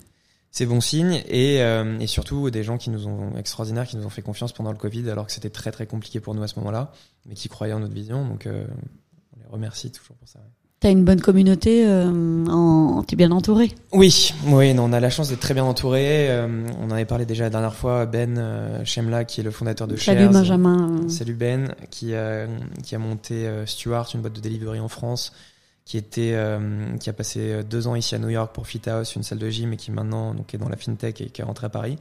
C'est 0.51 0.65
bon 0.67 0.81
signe 0.81 1.23
et, 1.27 1.61
euh, 1.63 1.99
et 1.99 2.07
surtout 2.07 2.51
des 2.51 2.63
gens 2.65 2.79
qui 2.79 2.89
nous 2.91 3.07
ont 3.07 3.37
extraordinaires, 3.37 3.87
qui 3.87 3.97
nous 3.97 4.07
ont 4.07 4.11
fait 4.11 4.23
confiance 4.23 4.53
pendant 4.53 4.73
le 4.73 4.79
Covid 4.79 5.11
alors 5.11 5.27
que 5.27 5.33
c'était 5.33 5.51
très 5.51 5.71
très 5.73 5.87
compliqué 5.87 6.21
pour 6.21 6.35
nous 6.35 6.43
à 6.43 6.49
ce 6.49 6.59
moment-là, 6.61 6.93
mais 7.27 7.35
qui 7.35 7.49
croyaient 7.49 7.75
en 7.75 7.81
notre 7.81 7.95
vision. 7.95 8.27
Donc 8.27 8.47
euh, 8.47 8.67
on 9.37 9.41
les 9.41 9.47
remercie 9.47 9.91
toujours 9.93 10.17
pour 10.17 10.29
ça. 10.29 10.41
T'as 10.81 10.93
une 10.93 11.05
bonne 11.05 11.21
communauté, 11.21 11.85
euh, 11.89 12.45
en... 12.47 13.03
t'es 13.03 13.17
bien 13.17 13.33
entouré. 13.33 13.73
Oui, 13.93 14.33
oui, 14.47 14.75
non, 14.75 14.85
on 14.85 14.93
a 14.93 15.01
la 15.01 15.11
chance 15.11 15.29
d'être 15.29 15.41
très 15.41 15.53
bien 15.55 15.65
entouré. 15.65 16.31
Euh, 16.31 16.47
on 16.81 16.87
en 16.87 16.91
avait 16.93 17.05
parlé 17.05 17.27
déjà 17.27 17.45
la 17.45 17.51
dernière 17.51 17.75
fois. 17.75 18.07
Ben 18.07 18.39
euh, 18.39 18.85
Chemla, 18.85 19.25
qui 19.25 19.41
est 19.41 19.43
le 19.43 19.51
fondateur 19.51 19.89
de 19.89 19.97
Salut 19.97 20.21
Shares. 20.21 20.33
Benjamin. 20.33 21.09
Salut 21.09 21.35
Ben, 21.35 21.75
qui 21.91 22.15
a 22.15 22.47
qui 22.85 22.95
a 22.95 22.99
monté 23.01 23.49
euh, 23.49 23.67
Stuart, 23.67 24.09
une 24.15 24.21
boîte 24.21 24.35
de 24.35 24.41
delivery 24.41 24.79
en 24.79 24.87
France, 24.87 25.33
qui 25.85 25.97
était 25.97 26.35
euh, 26.35 26.97
qui 26.99 27.11
a 27.11 27.13
passé 27.13 27.65
deux 27.69 27.89
ans 27.89 27.97
ici 27.97 28.15
à 28.15 28.21
New 28.21 28.29
York 28.29 28.55
pour 28.55 28.69
Fit 28.69 28.83
House, 28.87 29.17
une 29.17 29.25
salle 29.25 29.39
de 29.39 29.51
gym, 29.51 29.73
et 29.73 29.77
qui 29.77 29.91
maintenant 29.91 30.33
donc 30.33 30.55
est 30.55 30.59
dans 30.59 30.69
la 30.69 30.77
fintech 30.77 31.21
et 31.21 31.27
qui 31.27 31.41
est 31.41 31.45
rentré 31.45 31.67
à 31.67 31.71
Paris. 31.71 31.99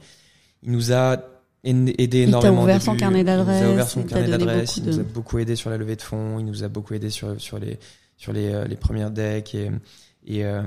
Il 0.62 0.70
nous 0.70 0.92
a 0.92 1.16
aidé 1.64 2.18
Il 2.22 2.28
énormément. 2.28 2.60
au 2.60 2.62
ouvert 2.62 2.80
son 2.80 2.94
carnet 2.94 3.22
Il 3.22 3.24
nous 3.24 3.32
a 3.32 3.72
ouvert 3.72 3.88
son 3.88 4.02
il 4.02 4.06
carnet 4.06 4.26
donné 4.26 4.38
d'adresses. 4.38 4.76
Il 4.76 4.84
nous 4.84 5.00
a 5.00 5.02
beaucoup 5.02 5.40
aidé 5.40 5.56
sur 5.56 5.68
la 5.68 5.78
levée 5.78 5.96
de 5.96 6.02
fonds. 6.02 6.38
Il 6.38 6.44
nous 6.44 6.62
a 6.62 6.68
beaucoup 6.68 6.94
aidé 6.94 7.10
sur 7.10 7.40
sur 7.40 7.58
les 7.58 7.76
sur 8.18 8.32
les 8.34 8.52
euh, 8.52 8.66
les 8.66 8.76
premières 8.76 9.10
decks 9.10 9.54
et 9.54 9.70
et 10.26 10.44
euh, 10.44 10.62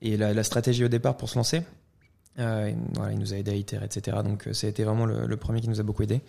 et 0.00 0.16
la, 0.16 0.32
la 0.32 0.44
stratégie 0.44 0.84
au 0.84 0.88
départ 0.88 1.16
pour 1.16 1.28
se 1.28 1.34
lancer. 1.36 1.62
Euh, 2.38 2.72
voilà, 2.94 3.10
il 3.12 3.18
nous 3.18 3.34
a 3.34 3.36
aidé 3.36 3.50
à 3.50 3.54
itérer, 3.54 3.84
etc. 3.86 4.18
Donc 4.22 4.48
ça 4.52 4.68
a 4.68 4.70
été 4.70 4.84
vraiment 4.84 5.06
le, 5.06 5.26
le 5.26 5.36
premier 5.36 5.60
qui 5.60 5.68
nous 5.68 5.80
a 5.80 5.82
beaucoup 5.82 6.04
aidé. 6.04 6.20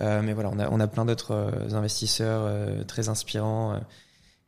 Euh, 0.00 0.20
mais 0.20 0.32
voilà, 0.32 0.50
on 0.52 0.58
a, 0.58 0.68
on 0.68 0.80
a 0.80 0.88
plein 0.88 1.04
d'autres 1.04 1.30
euh, 1.30 1.70
investisseurs 1.76 2.84
très 2.86 3.08
inspirants. 3.08 3.76
et 3.76 3.80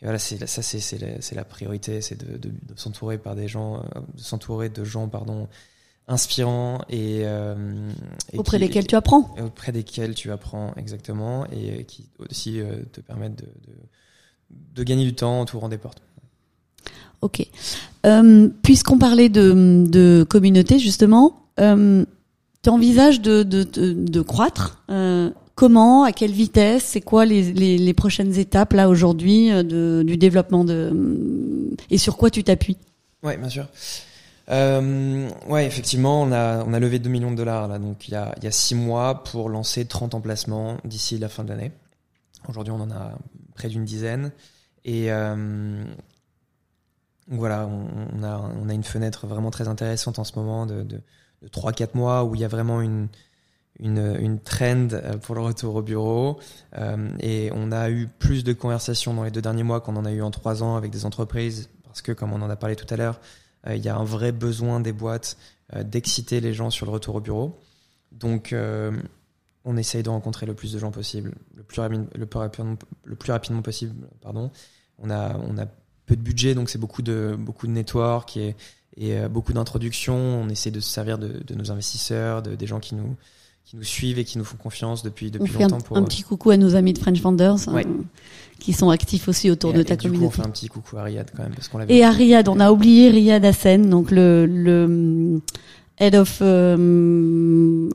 voilà, 0.02 0.18
c'est 0.18 0.44
ça, 0.48 0.60
c'est 0.62 0.98
la, 0.98 1.36
la 1.36 1.44
priorité, 1.44 2.00
c'est 2.00 2.16
de, 2.18 2.36
de, 2.36 2.48
de 2.48 2.74
s'entourer 2.74 3.18
par 3.18 3.36
des 3.36 3.46
gens, 3.46 3.84
de 4.14 4.20
s'entourer 4.20 4.70
de 4.70 4.82
gens, 4.82 5.08
pardon, 5.08 5.46
inspirants 6.08 6.80
et, 6.90 7.20
et 7.20 7.26
auprès 8.36 8.58
qui- 8.58 8.66
desquels 8.66 8.88
tu 8.88 8.96
apprends. 8.96 9.32
auprès 9.40 9.70
desquels 9.70 10.16
tu 10.16 10.32
apprends 10.32 10.74
exactement 10.76 11.46
et 11.52 11.84
qui 11.84 12.08
aussi 12.18 12.60
te 12.92 13.00
permettent 13.00 13.36
de, 13.36 13.46
de, 13.46 13.72
de 14.50 14.82
gagner 14.82 15.04
du 15.04 15.14
temps 15.14 15.40
en 15.40 15.44
t'ouvrant 15.44 15.68
des 15.68 15.78
portes. 15.78 16.02
Ok. 17.22 17.46
Euh, 18.04 18.48
Puisqu'on 18.62 18.98
parlait 18.98 19.28
de, 19.28 19.84
de 19.88 20.26
communauté, 20.28 20.78
justement, 20.78 21.46
euh, 21.60 22.04
tu 22.62 22.70
envisages 22.70 23.20
de, 23.20 23.42
de, 23.42 23.62
de, 23.64 24.20
croître 24.20 24.82
euh, 24.90 25.30
Comment 25.54 26.02
À 26.02 26.12
quelle 26.12 26.32
vitesse 26.32 26.82
C'est 26.84 27.00
quoi 27.00 27.24
les, 27.24 27.52
les, 27.52 27.78
les 27.78 27.94
prochaines 27.94 28.36
étapes 28.38 28.72
là 28.72 28.88
aujourd'hui 28.88 29.50
du 29.62 30.16
développement 30.16 30.64
de 30.64 30.92
et 31.90 31.98
sur 31.98 32.16
quoi 32.16 32.30
tu 32.30 32.42
t'appuies? 32.42 32.76
Ouais, 33.22 33.36
bien 33.36 33.48
sûr. 33.48 33.66
Euh, 34.50 35.28
ouais, 35.48 35.66
effectivement, 35.66 36.22
on 36.22 36.32
a, 36.32 36.64
on 36.64 36.74
a 36.74 36.80
levé 36.80 36.98
2 36.98 37.08
millions 37.08 37.30
de 37.30 37.36
dollars 37.36 37.68
là, 37.68 37.78
donc 37.78 38.08
il 38.08 38.12
y 38.12 38.16
a, 38.16 38.34
il 38.36 38.44
y 38.44 38.46
a 38.46 38.50
6 38.50 38.74
mois 38.74 39.24
pour 39.24 39.48
lancer 39.48 39.86
30 39.86 40.14
emplacements 40.14 40.76
d'ici 40.84 41.18
la 41.18 41.28
fin 41.28 41.44
de 41.44 41.48
l'année. 41.48 41.72
Aujourd'hui, 42.48 42.72
on 42.72 42.80
en 42.80 42.90
a 42.90 43.12
près 43.54 43.68
d'une 43.68 43.84
dizaine. 43.84 44.32
Et 44.84 45.10
euh, 45.10 45.84
voilà, 47.28 47.66
on, 47.66 48.22
a, 48.22 48.38
on 48.38 48.68
a 48.68 48.74
une 48.74 48.84
fenêtre 48.84 49.26
vraiment 49.26 49.50
très 49.50 49.68
intéressante 49.68 50.18
en 50.18 50.24
ce 50.24 50.38
moment 50.38 50.66
de, 50.66 50.82
de, 50.82 51.00
de 51.42 51.48
3-4 51.48 51.90
mois 51.94 52.24
où 52.24 52.34
il 52.34 52.40
y 52.40 52.44
a 52.44 52.48
vraiment 52.48 52.82
une, 52.82 53.08
une, 53.78 54.16
une 54.20 54.40
trend 54.40 54.88
euh, 54.92 55.16
pour 55.16 55.34
le 55.34 55.40
retour 55.40 55.76
au 55.76 55.82
bureau. 55.82 56.38
Euh, 56.76 57.08
et 57.20 57.50
on 57.54 57.72
a 57.72 57.88
eu 57.90 58.08
plus 58.18 58.44
de 58.44 58.52
conversations 58.52 59.14
dans 59.14 59.24
les 59.24 59.30
deux 59.30 59.42
derniers 59.42 59.62
mois 59.62 59.80
qu'on 59.80 59.96
en 59.96 60.04
a 60.04 60.12
eu 60.12 60.22
en 60.22 60.30
3 60.30 60.62
ans 60.62 60.76
avec 60.76 60.90
des 60.90 61.06
entreprises 61.06 61.70
parce 61.84 62.02
que, 62.02 62.12
comme 62.12 62.32
on 62.32 62.42
en 62.42 62.50
a 62.50 62.56
parlé 62.56 62.76
tout 62.76 62.92
à 62.92 62.96
l'heure, 62.96 63.20
il 63.70 63.82
y 63.82 63.88
a 63.88 63.96
un 63.96 64.04
vrai 64.04 64.32
besoin 64.32 64.80
des 64.80 64.92
boîtes 64.92 65.38
d'exciter 65.74 66.40
les 66.40 66.52
gens 66.52 66.68
sur 66.68 66.84
le 66.86 66.92
retour 66.92 67.14
au 67.14 67.20
bureau. 67.20 67.60
Donc, 68.10 68.52
on 69.64 69.76
essaye 69.76 70.02
de 70.02 70.10
rencontrer 70.10 70.46
le 70.46 70.54
plus 70.54 70.72
de 70.72 70.78
gens 70.78 70.90
possible, 70.90 71.32
le 71.56 71.62
plus, 71.62 71.80
le 72.16 72.26
plus, 72.26 72.38
rapidement, 72.38 72.76
le 73.04 73.14
plus 73.16 73.32
rapidement 73.32 73.62
possible. 73.62 73.94
Pardon. 74.20 74.50
On 74.98 75.10
a, 75.10 75.36
on 75.48 75.56
a 75.58 75.66
peu 76.06 76.16
de 76.16 76.20
budget, 76.22 76.54
donc 76.54 76.68
c'est 76.68 76.78
beaucoup 76.78 77.02
de, 77.02 77.34
beaucoup 77.38 77.66
de 77.66 77.72
network 77.72 78.36
et, 78.36 78.54
et 78.96 79.16
euh, 79.18 79.28
beaucoup 79.28 79.52
d'introductions. 79.54 80.14
On 80.16 80.48
essaie 80.50 80.70
de 80.70 80.80
se 80.80 80.88
servir 80.90 81.18
de, 81.18 81.42
de 81.46 81.54
nos 81.54 81.70
investisseurs, 81.72 82.42
de, 82.42 82.54
des 82.54 82.66
gens 82.66 82.78
qui 82.78 82.94
nous, 82.94 83.16
qui 83.64 83.76
nous 83.76 83.82
suivent 83.82 84.18
et 84.18 84.24
qui 84.24 84.36
nous 84.36 84.44
font 84.44 84.58
confiance 84.58 85.02
depuis, 85.02 85.28
On 85.34 85.42
depuis 85.42 85.56
un, 85.56 85.68
longtemps. 85.68 85.80
pour, 85.80 85.96
un 85.96 86.02
petit 86.02 86.22
coucou 86.22 86.50
à 86.50 86.58
nos 86.58 86.74
amis 86.76 86.92
de 86.92 86.98
French 86.98 87.20
Vendors 87.22 87.66
Ouais. 87.68 87.86
euh, 87.86 88.02
qui 88.60 88.74
sont 88.74 88.90
actifs 88.90 89.26
aussi 89.28 89.50
autour 89.50 89.70
et- 89.70 89.76
de 89.78 89.80
et 89.80 89.84
ta 89.86 89.96
du 89.96 90.02
coup, 90.08 90.14
on 90.14 90.18
communauté. 90.18 90.36
fait 90.42 90.46
un 90.46 90.50
petit 90.50 90.68
coucou 90.68 90.98
à 90.98 91.02
Riyad 91.04 91.30
quand 91.34 91.42
même, 91.42 91.54
parce 91.54 91.68
qu'on 91.68 91.80
Et 91.88 92.04
à 92.04 92.10
Riyad, 92.10 92.48
on 92.48 92.60
a 92.60 92.70
oublié 92.70 93.08
Riyad 93.08 93.42
Hassen, 93.44 93.88
donc 93.88 94.10
le, 94.10 94.44
le 94.46 95.40
head 95.98 96.14
of 96.14 96.38
euh, 96.42 97.88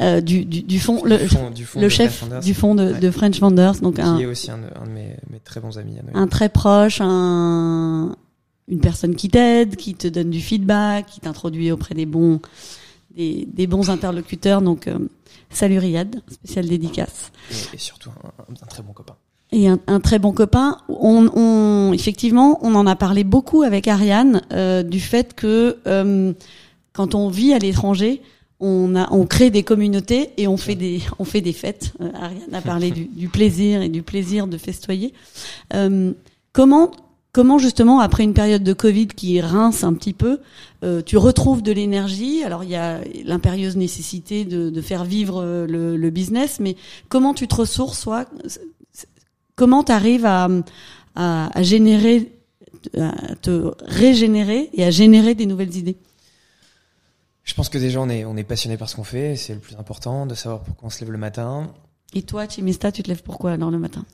euh, 0.00 0.20
du, 0.20 0.44
du, 0.44 0.62
du 0.62 0.78
fond, 0.78 1.02
le, 1.04 1.18
du 1.18 1.26
fond, 1.28 1.50
du 1.50 1.64
fond 1.64 1.80
le 1.80 1.88
chef 1.88 2.24
du 2.42 2.54
fond 2.54 2.74
de, 2.74 2.92
Ouais. 2.92 3.00
de 3.00 3.10
French 3.10 3.40
Vendors, 3.40 3.76
donc 3.76 3.98
un, 3.98 4.16
qui 4.16 4.22
est 4.22 4.26
aussi 4.26 4.50
un, 4.50 4.58
de- 4.58 4.64
un 4.80 4.86
de 4.86 4.90
mes, 4.92 5.16
mes 5.30 5.40
très 5.40 5.60
bons 5.60 5.78
amis. 5.78 5.96
un 6.14 6.26
très 6.28 6.48
proche, 6.48 7.00
un, 7.00 8.14
une 8.68 8.80
personne 8.80 9.16
qui 9.16 9.28
t'aide, 9.28 9.74
qui 9.76 9.94
te 9.94 10.06
donne 10.06 10.30
du 10.30 10.40
feedback, 10.40 11.06
qui 11.06 11.20
t'introduit 11.20 11.72
auprès 11.72 11.94
des 11.94 12.06
bons, 12.06 12.40
des, 13.16 13.48
des 13.52 13.66
bons 13.66 13.90
interlocuteurs. 13.90 14.62
Donc, 14.62 14.86
euh, 14.86 14.96
salut 15.50 15.78
Riyad, 15.78 16.22
spécial 16.30 16.68
dédicace. 16.68 17.32
Et, 17.50 17.74
et 17.74 17.78
surtout 17.78 18.10
un, 18.10 18.52
un- 18.52 18.66
très 18.66 18.82
bon 18.84 18.92
copain. 18.92 19.16
Et 19.52 19.68
un, 19.68 19.80
un 19.88 19.98
très 19.98 20.20
bon 20.20 20.30
copain. 20.32 20.76
On, 20.88 21.26
on, 21.34 21.92
effectivement, 21.92 22.60
on 22.62 22.76
en 22.76 22.86
a 22.86 22.94
parlé 22.94 23.24
beaucoup 23.24 23.62
avec 23.62 23.88
Ariane 23.88 24.42
euh, 24.52 24.84
du 24.84 25.00
fait 25.00 25.34
que 25.34 25.78
euh, 25.88 26.32
quand 26.92 27.16
on 27.16 27.28
vit 27.28 27.52
à 27.52 27.58
l'étranger, 27.58 28.22
on, 28.60 29.26
crée 29.26 29.50
des 29.50 29.62
communautés 29.62 30.30
et 30.36 30.46
on 30.46 30.56
fait 30.56 30.74
des, 30.74 31.00
on 31.18 31.24
fait 31.24 31.40
des 31.40 31.52
fêtes. 31.52 31.92
Euh, 32.00 32.10
Ariane 32.14 32.54
a 32.54 32.60
parlé 32.60 32.90
du, 32.90 33.28
plaisir 33.28 33.82
et 33.82 33.88
du 33.88 34.02
plaisir 34.02 34.46
de 34.46 34.58
festoyer. 34.58 35.14
Euh, 35.74 36.12
comment, 36.52 36.90
comment 37.32 37.58
justement 37.58 38.00
après 38.00 38.22
une 38.22 38.34
période 38.34 38.62
de 38.62 38.72
Covid 38.72 39.08
qui 39.08 39.40
rince 39.40 39.82
un 39.82 39.94
petit 39.94 40.12
peu, 40.12 40.40
euh, 40.84 41.00
tu 41.02 41.16
retrouves 41.16 41.62
de 41.62 41.72
l'énergie? 41.72 42.42
Alors 42.44 42.62
il 42.62 42.70
y 42.70 42.76
a 42.76 43.00
l'impérieuse 43.24 43.76
nécessité 43.76 44.44
de, 44.44 44.68
de 44.68 44.80
faire 44.82 45.04
vivre 45.04 45.42
le, 45.66 46.10
business, 46.10 46.60
mais 46.60 46.76
comment 47.08 47.32
tu 47.32 47.48
te 47.48 47.54
ressources, 47.54 47.98
soit 47.98 48.28
comment 49.54 49.84
tu 49.84 49.92
arrives 49.92 50.26
à 50.26 50.48
générer, 51.60 52.32
à 52.98 53.36
te 53.36 53.72
régénérer 53.86 54.68
et 54.74 54.84
à 54.84 54.90
générer 54.90 55.34
des 55.34 55.46
nouvelles 55.46 55.76
idées? 55.76 55.96
Je 57.50 57.54
pense 57.56 57.68
que 57.68 57.78
déjà 57.78 58.00
on 58.00 58.08
est, 58.08 58.24
on 58.24 58.36
est 58.36 58.44
passionné 58.44 58.76
par 58.76 58.88
ce 58.88 58.94
qu'on 58.94 59.02
fait, 59.02 59.34
c'est 59.34 59.54
le 59.54 59.58
plus 59.58 59.74
important, 59.74 60.24
de 60.24 60.36
savoir 60.36 60.62
pourquoi 60.62 60.86
on 60.86 60.90
se 60.90 61.00
lève 61.00 61.10
le 61.10 61.18
matin. 61.18 61.74
Et 62.14 62.22
toi, 62.22 62.46
Chimista, 62.46 62.92
tu 62.92 63.02
te 63.02 63.08
lèves 63.08 63.24
pourquoi 63.24 63.50
alors 63.50 63.72
le 63.72 63.78
matin? 63.78 64.04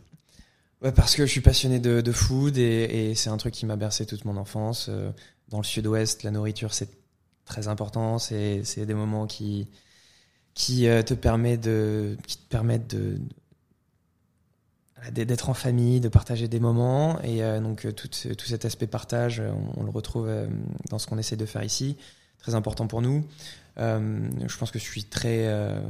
Ouais, 0.81 0.91
parce 0.91 1.15
que 1.15 1.27
je 1.27 1.31
suis 1.33 1.43
passionné 1.43 1.79
de, 1.79 2.01
de 2.01 2.13
food 2.13 2.57
et, 2.57 3.11
et 3.11 3.15
c'est 3.15 3.29
un 3.29 3.37
truc 3.37 3.53
qui 3.53 3.67
m'a 3.67 3.77
bercé 3.77 4.07
toute 4.07 4.25
mon 4.25 4.39
enfance. 4.39 4.87
Euh, 4.89 5.11
Dans 5.51 5.59
le 5.59 5.65
sud-ouest, 5.65 6.23
la 6.23 6.31
nourriture 6.31 6.73
c'est 6.73 6.89
très 7.45 7.69
important, 7.69 8.19
c'est 8.19 8.63
c'est 8.65 8.87
des 8.87 8.95
moments 8.95 9.27
qui 9.27 9.69
qui 10.55 10.89
euh, 10.89 11.03
te 11.03 11.13
permet 11.13 11.59
de 11.59 12.17
qui 12.27 12.39
te 12.39 12.49
permettent 12.49 12.89
de 12.89 13.19
d'être 15.13 15.51
en 15.51 15.55
famille, 15.55 16.01
de 16.01 16.09
partager 16.09 16.49
des 16.49 16.59
moments. 16.59 17.21
Et 17.23 17.45
euh, 17.45 17.61
donc 17.61 17.87
tout, 17.95 18.09
ce- 18.11 18.29
tout 18.31 18.47
cet 18.47 18.65
aspect 18.65 18.87
partage, 18.87 19.41
on, 19.77 19.81
on 19.83 19.85
le 19.85 19.91
retrouve 19.91 20.31
dans 20.89 20.99
ce 20.99 21.07
qu'on 21.07 21.19
essaie 21.19 21.37
de 21.37 21.45
faire 21.47 21.63
ici, 21.63 21.97
très 22.47 22.55
important 22.55 22.87
pour 22.87 23.03
nous. 23.03 23.25
Euh, 23.79 24.29
je 24.47 24.57
pense 24.57 24.71
que 24.71 24.79
je 24.79 24.85
suis 24.85 25.05
très 25.05 25.47
euh, 25.47 25.81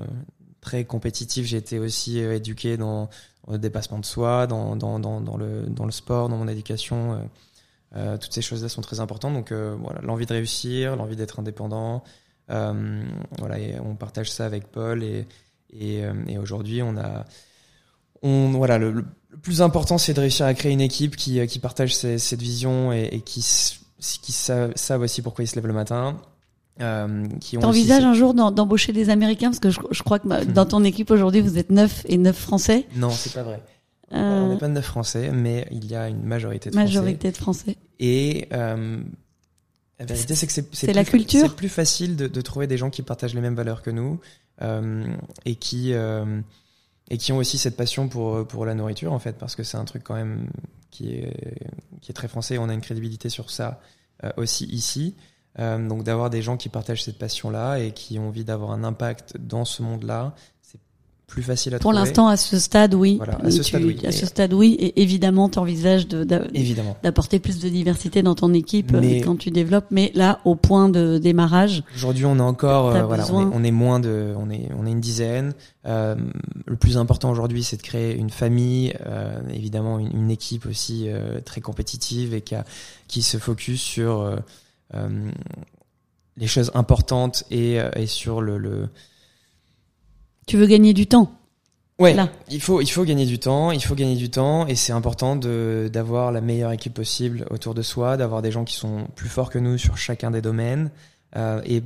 très 0.62 0.84
compétitif. 0.84 1.44
J'ai 1.44 1.58
été 1.58 1.78
aussi 1.78 2.22
euh, 2.22 2.34
éduqué 2.34 2.78
dans, 2.78 3.10
le 3.46 3.58
dépassement 3.58 3.98
de 3.98 4.06
soi, 4.06 4.46
dans, 4.46 4.74
dans, 4.74 4.98
dans, 4.98 5.36
le 5.36 5.66
dans 5.68 5.84
le 5.84 5.92
sport, 5.92 6.28
dans 6.30 6.38
mon 6.38 6.48
éducation. 6.48 7.28
euh, 7.94 8.16
toutes 8.16 8.32
ces 8.32 8.42
choses-là 8.42 8.68
sont 8.68 8.80
très 8.80 9.00
importantes. 9.00 9.34
Donc 9.34 9.52
voilà, 9.52 10.00
l'envie 10.02 10.26
de 10.26 10.32
réussir, 10.32 10.96
l'envie 10.96 11.16
d'être 11.16 11.38
indépendant. 11.40 12.02
Voilà, 12.48 13.58
et 13.58 13.78
on 13.78 13.94
partage 13.96 14.30
ça 14.30 14.46
avec 14.46 14.66
Paul 14.68 15.02
et 15.04 15.26
et, 15.78 16.38
aujourd'hui 16.38 16.80
on 16.80 16.96
a 16.96 17.24
on 18.22 18.50
voilà 18.52 18.78
le, 18.78 19.04
plus 19.42 19.60
important 19.62 19.98
c'est 19.98 20.14
de 20.14 20.20
réussir 20.20 20.46
à 20.46 20.54
créer 20.54 20.72
une 20.72 20.80
équipe 20.80 21.16
qui 21.16 21.44
qui 21.48 21.58
partage 21.58 21.94
cette 21.94 22.40
vision 22.40 22.92
et, 22.92 23.20
qui 23.20 23.44
qui 24.00 24.32
savent 24.32 25.00
aussi 25.00 25.22
pourquoi 25.22 25.44
ils 25.44 25.48
se 25.48 25.56
lèvent 25.56 25.66
le 25.66 25.72
matin. 25.72 26.16
Euh, 26.80 27.24
qui 27.40 27.56
ont 27.56 27.60
T'envisages 27.62 28.04
un 28.04 28.12
jour 28.12 28.34
d'em- 28.34 28.54
d'embaucher 28.54 28.92
des 28.92 29.08
Américains? 29.08 29.48
Parce 29.48 29.60
que 29.60 29.70
je, 29.70 29.80
je 29.90 30.02
crois 30.02 30.18
que 30.18 30.44
dans 30.44 30.66
ton 30.66 30.84
équipe 30.84 31.10
aujourd'hui 31.10 31.40
vous 31.40 31.56
êtes 31.56 31.70
neuf 31.70 32.02
et 32.06 32.18
neuf 32.18 32.36
Français, 32.36 32.86
Non, 32.96 33.08
c'est 33.10 33.32
pas 33.32 33.42
vrai. 33.42 33.62
On 34.10 34.16
euh, 34.18 34.48
n'est 34.52 34.58
pas 34.58 34.68
de 34.68 34.72
neuf 34.74 34.84
Français, 34.84 35.30
mais 35.32 35.66
il 35.70 35.86
y 35.86 35.96
a 35.96 36.08
une 36.08 36.22
majorité 36.22 36.68
de 36.70 36.74
Français. 36.74 36.84
majorité 36.86 37.32
de 37.32 37.36
Français. 37.36 37.76
Et 37.98 38.46
euh, 38.52 38.98
la 39.98 40.04
vérité, 40.04 40.34
c'est 40.34 40.46
que 40.46 40.52
c'est 40.52 40.74
c'est 40.74 40.92
la 40.92 41.02
plus- 41.02 41.12
culture. 41.18 41.48
C'est 41.48 41.56
plus 41.56 41.68
facile 41.70 42.14
de, 42.14 42.26
de 42.28 42.40
trouver 42.42 42.66
des 42.66 42.76
gens 42.76 42.90
qui 42.90 43.00
partagent 43.02 43.34
les 43.34 43.40
mêmes 43.40 43.56
valeurs 43.56 43.80
que 43.82 43.90
nous 43.90 44.20
euh, 44.60 45.04
et 45.46 45.54
qui 45.54 45.92
euh, 45.94 46.40
et 47.08 47.16
qui 47.16 47.32
ont 47.32 47.38
aussi 47.38 47.56
cette 47.56 47.76
passion 47.76 48.08
pour 48.08 48.46
pour 48.46 48.66
la 48.66 48.74
nourriture 48.74 49.12
en 49.14 49.18
fait, 49.18 49.38
parce 49.38 49.56
que 49.56 49.62
c'est 49.62 49.78
un 49.78 49.84
truc 49.86 50.02
quand 50.04 50.14
même 50.14 50.48
qui 50.90 51.08
est 51.14 51.56
qui 52.02 52.10
est 52.12 52.14
très 52.14 52.28
français. 52.28 52.58
On 52.58 52.68
a 52.68 52.74
une 52.74 52.80
crédibilité 52.82 53.30
sur 53.30 53.48
ça 53.50 53.80
aussi 54.36 54.66
ici. 54.66 55.14
Euh, 55.58 55.88
donc 55.88 56.02
d'avoir 56.02 56.28
des 56.30 56.42
gens 56.42 56.56
qui 56.58 56.68
partagent 56.68 57.02
cette 57.04 57.18
passion 57.18 57.48
là 57.50 57.78
et 57.78 57.92
qui 57.92 58.18
ont 58.18 58.28
envie 58.28 58.44
d'avoir 58.44 58.72
un 58.72 58.84
impact 58.84 59.36
dans 59.40 59.64
ce 59.64 59.82
monde 59.82 60.02
là, 60.02 60.34
c'est 60.60 60.78
plus 61.26 61.42
facile 61.42 61.74
à 61.74 61.78
Pour 61.78 61.92
trouver. 61.92 62.04
l'instant, 62.06 62.28
à 62.28 62.36
ce 62.36 62.58
stade, 62.58 62.94
oui. 62.94 63.16
Voilà, 63.16 63.38
à 63.42 63.50
ce 63.50 63.56
Tu- 63.56 63.64
stade, 63.64 63.82
oui. 63.82 63.98
À 64.06 64.12
ce 64.12 64.22
Et- 64.24 64.26
stade, 64.26 64.52
oui. 64.52 64.76
Et 64.78 65.00
évidemment, 65.00 65.48
tu 65.48 65.58
envisages 65.58 66.06
d'apporter 66.08 67.38
plus 67.38 67.58
de 67.58 67.68
diversité 67.70 68.22
dans 68.22 68.34
ton 68.34 68.52
équipe 68.52 68.92
euh, 68.94 69.00
Mais- 69.00 69.20
quand 69.22 69.36
tu 69.36 69.50
développes. 69.50 69.86
Mais 69.90 70.12
là, 70.14 70.40
au 70.44 70.56
point 70.56 70.88
de 70.90 71.18
démarrage, 71.18 71.82
Aujourd'hui, 71.94 72.26
on 72.26 72.36
est 72.36 72.40
encore, 72.42 72.88
euh, 72.94 73.02
voilà, 73.04 73.24
on 73.32 73.50
est, 73.50 73.54
on 73.54 73.64
est 73.64 73.70
moins 73.70 73.98
de, 73.98 74.34
on 74.36 74.50
est, 74.50 74.68
on 74.78 74.86
est 74.86 74.90
une 74.92 75.00
dizaine. 75.00 75.54
Euh, 75.86 76.16
le 76.66 76.76
plus 76.76 76.96
important 76.98 77.30
aujourd'hui, 77.30 77.62
c'est 77.64 77.76
de 77.78 77.82
créer 77.82 78.14
une 78.14 78.30
famille, 78.30 78.92
euh, 79.06 79.40
évidemment 79.52 79.98
une, 79.98 80.14
une 80.14 80.30
équipe 80.30 80.66
aussi 80.66 81.06
euh, 81.08 81.40
très 81.40 81.60
compétitive 81.62 82.34
et 82.34 82.42
qui, 82.42 82.54
a, 82.54 82.64
qui 83.08 83.22
se 83.22 83.38
focus 83.38 83.80
sur 83.80 84.20
euh, 84.20 84.36
euh, 84.36 84.36
les 86.36 86.46
choses 86.46 86.70
importantes 86.74 87.44
et, 87.50 87.80
euh, 87.80 87.90
et 87.96 88.06
sur 88.06 88.40
le, 88.40 88.58
le 88.58 88.88
Tu 90.46 90.56
veux 90.56 90.66
gagner 90.66 90.92
du 90.92 91.06
temps. 91.06 91.32
Ouais, 91.98 92.12
Là. 92.12 92.28
il 92.50 92.60
faut 92.60 92.82
il 92.82 92.90
faut 92.90 93.04
gagner 93.04 93.24
du 93.24 93.38
temps, 93.38 93.70
il 93.70 93.82
faut 93.82 93.94
gagner 93.94 94.16
du 94.16 94.28
temps 94.28 94.66
et 94.66 94.74
c'est 94.74 94.92
important 94.92 95.34
de 95.34 95.88
d'avoir 95.90 96.30
la 96.30 96.42
meilleure 96.42 96.72
équipe 96.72 96.92
possible 96.92 97.46
autour 97.48 97.72
de 97.72 97.80
soi, 97.80 98.18
d'avoir 98.18 98.42
des 98.42 98.50
gens 98.52 98.64
qui 98.64 98.74
sont 98.74 99.06
plus 99.14 99.30
forts 99.30 99.48
que 99.48 99.58
nous 99.58 99.78
sur 99.78 99.96
chacun 99.96 100.30
des 100.30 100.42
domaines 100.42 100.90
euh, 101.36 101.62
et 101.64 101.82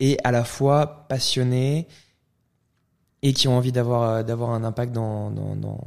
et 0.00 0.18
à 0.24 0.32
la 0.32 0.42
fois 0.42 1.06
passionnés 1.08 1.86
et 3.22 3.32
qui 3.32 3.46
ont 3.46 3.56
envie 3.56 3.70
d'avoir 3.70 4.02
euh, 4.02 4.22
d'avoir 4.24 4.50
un 4.50 4.64
impact 4.64 4.92
dans 4.92 5.30
dans 5.30 5.54
dans 5.54 5.80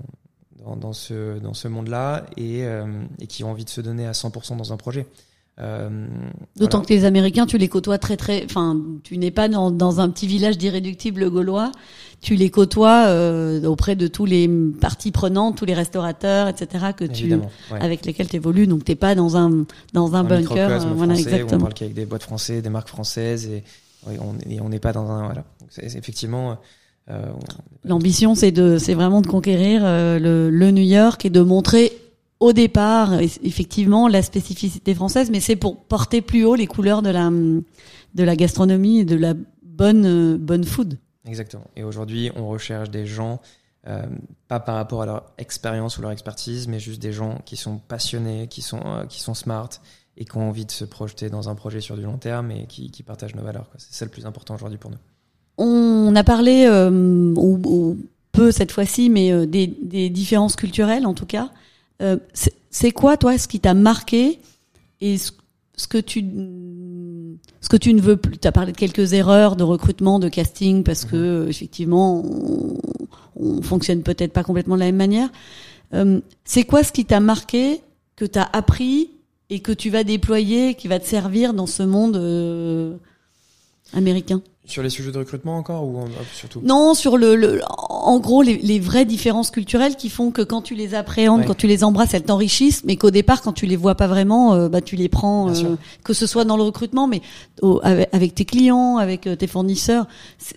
dans, 0.63 0.77
dans 0.77 0.93
ce 0.93 1.37
dans 1.39 1.53
ce 1.53 1.67
monde-là 1.67 2.25
et 2.37 2.63
euh, 2.63 3.03
et 3.19 3.27
qui 3.27 3.43
ont 3.43 3.51
envie 3.51 3.65
de 3.65 3.69
se 3.69 3.81
donner 3.81 4.07
à 4.07 4.13
100% 4.13 4.55
dans 4.55 4.71
un 4.71 4.77
projet. 4.77 5.07
Euh, 5.59 5.89
D'autant 6.55 6.77
voilà. 6.79 6.85
que 6.87 6.93
les 6.93 7.05
Américains, 7.05 7.45
tu 7.47 7.57
les 7.57 7.67
côtoies 7.67 7.97
très 7.97 8.15
très. 8.15 8.45
Enfin, 8.45 8.79
tu 9.03 9.17
n'es 9.17 9.31
pas 9.31 9.47
dans, 9.47 9.71
dans 9.71 9.99
un 9.99 10.09
petit 10.09 10.27
village 10.27 10.57
d'irréductibles 10.57 11.29
gaulois. 11.31 11.71
Tu 12.21 12.35
les 12.35 12.49
côtoies 12.49 13.05
euh, 13.07 13.63
auprès 13.65 13.95
de 13.95 14.07
tous 14.07 14.25
les 14.25 14.47
parties 14.47 15.11
prenantes, 15.11 15.57
tous 15.57 15.65
les 15.65 15.73
restaurateurs, 15.73 16.47
etc. 16.47 16.85
que 16.95 17.05
tu 17.05 17.33
ouais. 17.33 17.39
avec 17.79 18.05
lesquels 18.05 18.27
tu 18.27 18.35
évolues. 18.35 18.67
Donc 18.67 18.85
t'es 18.85 18.95
pas 18.95 19.15
dans 19.15 19.35
un 19.37 19.65
dans 19.93 20.15
un 20.15 20.23
bunker. 20.23 20.69
euh, 20.69 20.79
voilà 20.95 21.13
où 21.13 21.15
On 21.15 21.19
exactement. 21.19 21.59
parle 21.61 21.73
qu'avec 21.73 21.93
des 21.93 22.05
boîtes 22.05 22.23
françaises, 22.23 22.61
des 22.61 22.69
marques 22.69 22.89
françaises 22.89 23.45
et, 23.47 23.63
on 24.19 24.35
et 24.49 24.61
on 24.61 24.69
n'est 24.69 24.79
pas 24.79 24.93
dans 24.93 25.09
un 25.09 25.25
voilà. 25.25 25.43
Donc 25.59 25.69
c'est 25.69 25.89
c'est 25.89 25.97
effectivement 25.97 26.57
euh, 27.09 27.21
on- 27.33 27.87
L'ambition, 27.87 28.35
c'est 28.35 28.51
de, 28.51 28.77
c'est 28.77 28.93
vraiment 28.95 29.21
de 29.21 29.27
conquérir 29.27 29.81
euh, 29.85 30.19
le, 30.19 30.49
le 30.49 30.71
New 30.71 30.83
York 30.83 31.23
et 31.25 31.29
de 31.29 31.41
montrer 31.41 31.93
au 32.39 32.53
départ, 32.53 33.13
eff- 33.19 33.39
effectivement, 33.43 34.07
la 34.07 34.21
spécificité 34.21 34.93
française, 34.93 35.29
mais 35.31 35.39
c'est 35.39 35.55
pour 35.55 35.77
porter 35.77 36.21
plus 36.21 36.43
haut 36.45 36.55
les 36.55 36.67
couleurs 36.67 37.01
de 37.01 37.09
la, 37.09 37.29
de 37.29 38.23
la 38.23 38.35
gastronomie 38.35 38.99
et 38.99 39.05
de 39.05 39.15
la 39.15 39.33
bonne, 39.63 40.05
euh, 40.05 40.37
bonne 40.37 40.63
food. 40.63 40.97
exactement. 41.25 41.65
Et 41.75 41.83
aujourd'hui, 41.83 42.31
on 42.35 42.47
recherche 42.47 42.89
des 42.89 43.05
gens 43.05 43.39
euh, 43.87 44.05
pas 44.47 44.59
par 44.59 44.75
rapport 44.75 45.01
à 45.01 45.05
leur 45.05 45.31
expérience 45.37 45.97
ou 45.97 46.01
leur 46.01 46.11
expertise, 46.11 46.67
mais 46.67 46.79
juste 46.79 47.01
des 47.01 47.13
gens 47.13 47.39
qui 47.45 47.55
sont 47.55 47.77
passionnés, 47.87 48.47
qui 48.47 48.61
sont 48.61 48.81
euh, 48.85 49.05
qui 49.05 49.21
sont 49.21 49.33
smart 49.33 49.69
et 50.17 50.25
qui 50.25 50.35
ont 50.35 50.49
envie 50.49 50.65
de 50.65 50.71
se 50.71 50.83
projeter 50.83 51.29
dans 51.29 51.47
un 51.47 51.55
projet 51.55 51.79
sur 51.79 51.95
du 51.95 52.01
long 52.01 52.17
terme 52.17 52.51
et 52.51 52.65
qui, 52.67 52.89
qui 52.91 53.03
partagent 53.03 53.35
nos 53.35 53.43
valeurs. 53.43 53.69
C'est 53.77 53.93
ça 53.93 54.03
le 54.05 54.11
plus 54.11 54.25
important 54.25 54.55
aujourd'hui 54.55 54.79
pour 54.79 54.89
nous. 54.91 54.97
On 55.59 56.15
a 56.15 56.23
parlé, 56.23 56.65
euh, 56.67 56.89
ou, 57.35 57.59
ou 57.65 57.97
peu 58.31 58.51
cette 58.51 58.71
fois-ci, 58.71 59.09
mais 59.09 59.31
euh, 59.31 59.45
des, 59.45 59.67
des 59.67 60.09
différences 60.09 60.55
culturelles 60.55 61.05
en 61.05 61.13
tout 61.13 61.25
cas. 61.25 61.49
Euh, 62.01 62.17
c'est- 62.33 62.91
quoi, 62.91 63.17
toi, 63.17 63.37
ce 63.37 63.47
qui 63.47 63.59
t'a 63.59 63.73
marqué 63.73 64.39
et 65.01 65.17
ce, 65.17 65.31
ce 65.75 65.87
que 65.87 65.97
tu 65.97 66.21
ce 67.61 67.69
que 67.69 67.77
tu 67.77 67.93
ne 67.93 68.01
veux 68.01 68.17
plus? 68.17 68.37
Tu 68.37 68.47
as 68.47 68.51
parlé 68.51 68.71
de 68.71 68.77
quelques 68.77 69.13
erreurs 69.13 69.55
de 69.55 69.63
recrutement, 69.63 70.19
de 70.19 70.29
casting, 70.29 70.83
parce 70.83 71.05
que 71.05 71.15
euh, 71.15 71.47
effectivement, 71.49 72.23
on, 72.23 72.77
on 73.35 73.61
fonctionne 73.61 74.03
peut-être 74.03 74.33
pas 74.33 74.43
complètement 74.43 74.75
de 74.75 74.79
la 74.81 74.85
même 74.87 74.95
manière. 74.95 75.29
Euh, 75.93 76.19
c'est 76.45 76.63
quoi 76.63 76.83
ce 76.83 76.91
qui 76.91 77.05
t'a 77.05 77.19
marqué, 77.19 77.81
que 78.15 78.25
tu 78.25 78.39
as 78.39 78.49
appris 78.53 79.09
et 79.49 79.59
que 79.59 79.71
tu 79.71 79.89
vas 79.89 80.03
déployer, 80.03 80.75
qui 80.75 80.87
va 80.87 80.99
te 80.99 81.07
servir 81.07 81.53
dans 81.53 81.67
ce 81.67 81.83
monde 81.83 82.15
euh, 82.17 82.95
américain? 83.93 84.41
Sur 84.67 84.83
les 84.83 84.89
sujets 84.89 85.11
de 85.13 85.17
recrutement 85.17 85.57
encore 85.57 85.85
ou 85.85 85.97
en- 85.97 86.07
surtout? 86.33 86.59
Non, 86.61 86.93
sur 86.93 87.17
le, 87.17 87.35
le 87.37 87.61
en 87.69 88.19
gros 88.19 88.41
les, 88.41 88.57
les 88.57 88.79
vraies 88.81 89.05
différences 89.05 89.49
culturelles 89.49 89.95
qui 89.95 90.09
font 90.09 90.29
que 90.29 90.41
quand 90.41 90.61
tu 90.61 90.75
les 90.75 90.93
appréhendes, 90.93 91.39
Ouais. 91.39 91.45
quand 91.45 91.55
tu 91.55 91.67
les 91.67 91.83
embrasses, 91.85 92.13
elles 92.13 92.23
t'enrichissent, 92.23 92.83
mais 92.83 92.97
qu'au 92.97 93.09
départ 93.09 93.41
quand 93.41 93.53
tu 93.53 93.65
les 93.65 93.77
vois 93.77 93.95
pas 93.95 94.07
vraiment, 94.07 94.53
euh, 94.55 94.67
bah 94.67 94.81
tu 94.81 94.97
les 94.97 95.07
prends, 95.07 95.49
euh, 95.55 95.75
que 96.03 96.11
ce 96.13 96.27
soit 96.27 96.43
dans 96.43 96.57
le 96.57 96.63
recrutement, 96.63 97.07
mais 97.07 97.21
au- 97.61 97.79
avec, 97.81 98.09
avec 98.13 98.35
tes 98.35 98.43
clients, 98.45 98.97
avec 98.97 99.25
euh, 99.25 99.35
tes 99.37 99.47
fournisseurs. 99.47 100.05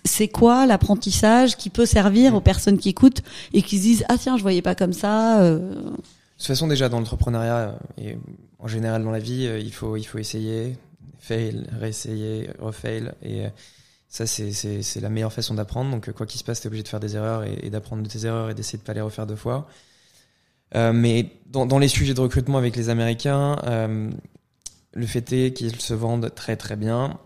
C'est- 0.03 0.27
quoi 0.27 0.65
l'apprentissage 0.65 1.55
qui 1.57 1.69
peut 1.69 1.85
servir 1.85 2.35
aux 2.35 2.41
personnes 2.41 2.77
qui 2.77 2.89
écoutent 2.89 3.21
et 3.53 3.61
qui 3.61 3.77
se 3.77 3.81
disent 3.83 4.05
ah 4.09 4.17
tiens 4.19 4.35
je 4.37 4.41
voyais 4.41 4.61
pas 4.61 4.75
comme 4.75 4.93
ça. 4.93 5.41
euh. 5.41 5.57
De 5.59 5.85
toute 5.85 6.47
façon, 6.47 6.67
déjà 6.67 6.89
dans 6.89 6.99
l'entrepreneuriat 6.99 7.55
euh, 7.57 7.71
et 8.01 8.17
en 8.59 8.67
général 8.67 9.03
dans 9.03 9.11
la 9.11 9.19
vie, 9.19 9.47
euh, 9.47 9.57
il 9.59 9.71
faut 9.71 9.95
il 9.95 10.03
faut 10.03 10.17
essayer, 10.17 10.75
fail, 11.19 11.63
réessayer, 11.79 12.49
refail 12.59 13.11
et 13.23 13.45
euh, 13.45 13.49
ça 14.11 14.27
c'est 14.27 14.99
la 14.99 15.09
meilleure 15.09 15.31
façon 15.31 15.53
d'apprendre. 15.55 15.89
Donc 15.89 16.11
quoi 16.11 16.25
qu'il 16.25 16.37
se 16.37 16.43
passe, 16.43 16.59
t'es 16.59 16.67
obligé 16.67 16.83
de 16.83 16.87
faire 16.89 16.99
des 16.99 17.15
erreurs 17.15 17.43
et, 17.45 17.69
d'apprendre 17.69 18.03
de 18.03 18.09
tes 18.09 18.25
erreurs 18.25 18.49
et 18.49 18.53
d'essayer 18.53 18.77
de 18.77 18.83
pas 18.83 18.93
les 18.93 19.01
refaire 19.01 19.25
deux 19.25 19.37
fois. 19.37 19.67
Euh, 20.75 20.91
mais 20.91 21.31
dans 21.47 21.79
les 21.79 21.87
sujets 21.87 22.13
de 22.13 22.19
recrutement 22.19 22.57
avec 22.57 22.75
les 22.75 22.89
Américains, 22.89 23.57
euh, 23.63 24.11
le 24.93 25.05
fait 25.05 25.31
est 25.31 25.53
qu'ils 25.53 25.79
se 25.79 25.93
vendent 25.93 26.33
très 26.35 26.57
très 26.57 26.75
bien. 26.75 27.19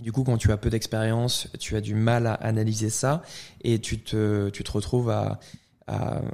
Du 0.00 0.12
coup, 0.12 0.22
quand 0.22 0.36
tu 0.36 0.52
as 0.52 0.56
peu 0.56 0.70
d'expérience, 0.70 1.48
tu 1.58 1.76
as 1.76 1.80
du 1.80 1.94
mal 1.94 2.28
à 2.28 2.34
analyser 2.34 2.88
ça 2.88 3.22
et 3.62 3.80
tu 3.80 4.00
te 4.00 4.48
tu 4.50 4.62
retrouves 4.70 5.10
à 5.10 5.40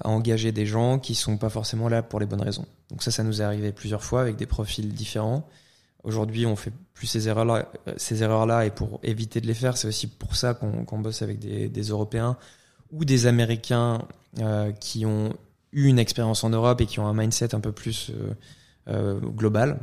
engager 0.04 0.52
des 0.52 0.66
gens 0.66 0.98
qui 0.98 1.14
sont 1.14 1.38
pas 1.38 1.48
forcément 1.48 1.88
là 1.88 2.02
pour 2.02 2.20
les 2.20 2.26
bonnes 2.26 2.42
raisons. 2.42 2.66
Donc 2.90 3.02
ça, 3.02 3.10
ça 3.10 3.24
nous 3.24 3.40
est 3.40 3.44
arrivé 3.44 3.72
plusieurs 3.72 4.04
fois 4.04 4.20
avec 4.20 4.36
des 4.36 4.46
profils 4.46 4.92
différents. 4.92 5.48
Aujourd'hui, 6.04 6.46
on 6.46 6.56
fait 6.56 6.72
plus 6.98 7.06
ces 7.06 7.28
erreurs-là, 7.28 7.68
euh, 7.86 7.94
ces 7.96 8.22
erreurs-là, 8.24 8.66
et 8.66 8.70
pour 8.70 8.98
éviter 9.02 9.40
de 9.40 9.46
les 9.46 9.54
faire, 9.54 9.76
c'est 9.76 9.88
aussi 9.88 10.08
pour 10.08 10.34
ça 10.34 10.54
qu'on 10.54 10.98
bosse 10.98 11.22
avec 11.22 11.38
des, 11.38 11.68
des 11.68 11.86
Européens 11.94 12.36
ou 12.90 13.04
des 13.04 13.26
Américains 13.26 14.02
euh, 14.40 14.72
qui 14.72 15.06
ont 15.06 15.32
eu 15.72 15.86
une 15.86 16.00
expérience 16.00 16.42
en 16.42 16.50
Europe 16.50 16.80
et 16.80 16.86
qui 16.86 16.98
ont 16.98 17.06
un 17.06 17.14
mindset 17.14 17.54
un 17.54 17.60
peu 17.60 17.72
plus 17.72 18.10
euh, 18.10 18.34
euh, 18.88 19.20
global. 19.20 19.78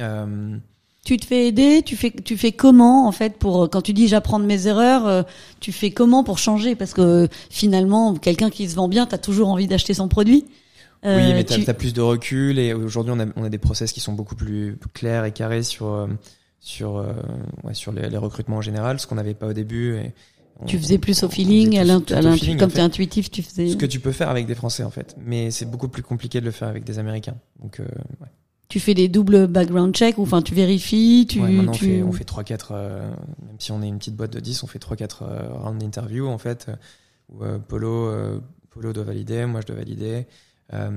Euh, 0.00 0.58
Tu 1.04 1.16
te 1.16 1.24
fais 1.24 1.48
aider, 1.48 1.82
tu 1.82 1.96
fais 1.96 2.10
tu 2.10 2.36
fais 2.36 2.52
comment 2.52 3.08
en 3.08 3.12
fait 3.12 3.38
pour 3.38 3.70
quand 3.70 3.82
tu 3.82 3.92
dis 3.94 4.08
j'apprends 4.08 4.40
de 4.40 4.46
mes 4.46 4.66
erreurs, 4.66 5.06
euh, 5.06 5.22
tu 5.60 5.72
fais 5.72 5.90
comment 5.90 6.22
pour 6.24 6.38
changer? 6.38 6.76
Parce 6.76 6.92
que 6.92 7.00
euh, 7.00 7.28
finalement 7.48 8.14
quelqu'un 8.14 8.50
qui 8.50 8.68
se 8.68 8.74
vend 8.74 8.88
bien, 8.88 9.06
t'as 9.06 9.18
toujours 9.18 9.48
envie 9.48 9.66
d'acheter 9.66 9.94
son 9.94 10.08
produit. 10.08 10.44
Oui, 11.04 11.10
Euh, 11.10 11.32
mais 11.34 11.44
t'as 11.44 11.56
tu- 11.58 11.68
as 11.70 11.74
plus 11.74 11.92
de 11.94 12.00
recul 12.00 12.58
et 12.58 12.74
aujourd'hui 12.74 13.12
on 13.16 13.20
a, 13.20 13.26
on 13.36 13.44
a 13.44 13.48
des 13.48 13.58
process 13.58 13.92
qui 13.92 14.00
sont 14.00 14.12
beaucoup 14.12 14.34
plus 14.34 14.78
clairs 14.94 15.24
et 15.24 15.32
carrés 15.32 15.62
sur 15.62 15.86
euh, 15.86 16.06
sur 16.60 16.96
euh, 16.96 17.12
ouais, 17.64 17.74
sur 17.74 17.92
les, 17.92 18.08
les 18.10 18.16
recrutements 18.18 18.56
en 18.56 18.62
général, 18.62 18.98
ce 18.98 19.06
qu'on 19.06 19.14
n'avait 19.14 19.34
pas 19.34 19.46
au 19.46 19.52
début. 19.52 19.94
Et 19.96 20.12
on- 20.60 20.64
Tu 20.66 20.76
faisais 20.78 20.98
plus 20.98 21.22
au 21.22 21.28
feeling, 21.28 21.78
à 21.78 21.84
feeling, 21.84 22.56
en 22.56 22.58
comme 22.58 22.70
fait. 22.70 22.76
t'es 22.76 22.80
intuitif, 22.82 23.30
tu 23.30 23.42
faisais. 23.42 23.68
ce 23.68 23.76
que 23.76 23.86
tu 23.86 24.00
peux 24.00 24.10
faire 24.12 24.28
avec 24.28 24.46
des 24.46 24.56
Français 24.56 24.82
en 24.82 24.90
fait, 24.90 25.14
mais 25.24 25.50
c'est 25.52 25.66
beaucoup 25.66 25.88
plus 25.88 26.02
compliqué 26.02 26.40
de 26.40 26.46
le 26.46 26.50
faire 26.50 26.68
avec 26.68 26.82
des 26.84 26.98
Américains. 26.98 27.36
Donc 27.62 27.78
euh, 27.80 27.84
ouais. 28.20 28.28
Tu 28.68 28.80
fais 28.80 28.92
des 28.92 29.08
doubles 29.08 29.46
background 29.46 29.94
checks, 29.94 30.18
ou 30.18 30.22
enfin 30.22 30.42
tu 30.42 30.54
vérifies, 30.54 31.26
tu. 31.30 31.40
Ouais, 31.40 31.48
maintenant 31.52 31.72
tu... 31.72 32.02
on 32.02 32.10
fait 32.12 32.18
fait 32.18 32.24
trois 32.24 32.44
quatre 32.44 32.72
euh, 32.74 33.08
même 33.46 33.56
si 33.60 33.70
on 33.72 33.80
est 33.82 33.88
une 33.88 33.98
petite 33.98 34.16
boîte 34.16 34.32
de 34.32 34.40
10, 34.40 34.62
on 34.62 34.66
fait 34.66 34.78
trois 34.80 34.96
quatre 34.96 35.22
euh, 35.22 35.48
rounds 35.54 35.78
d'interview 35.82 36.26
en 36.26 36.38
fait 36.38 36.66
où 37.32 37.44
Polo 37.68 38.40
Polo 38.70 38.92
doit 38.92 39.04
valider, 39.04 39.46
moi 39.46 39.60
je 39.62 39.66
dois 39.68 39.76
valider 39.76 40.26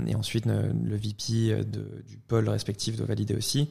et 0.07 0.15
ensuite 0.15 0.47
euh, 0.47 0.71
le 0.83 0.95
VP 0.95 1.51
euh, 1.51 1.63
de, 1.63 2.03
du 2.07 2.17
pôle 2.17 2.49
respectif 2.49 2.97
doit 2.97 3.05
valider 3.07 3.35
aussi. 3.35 3.69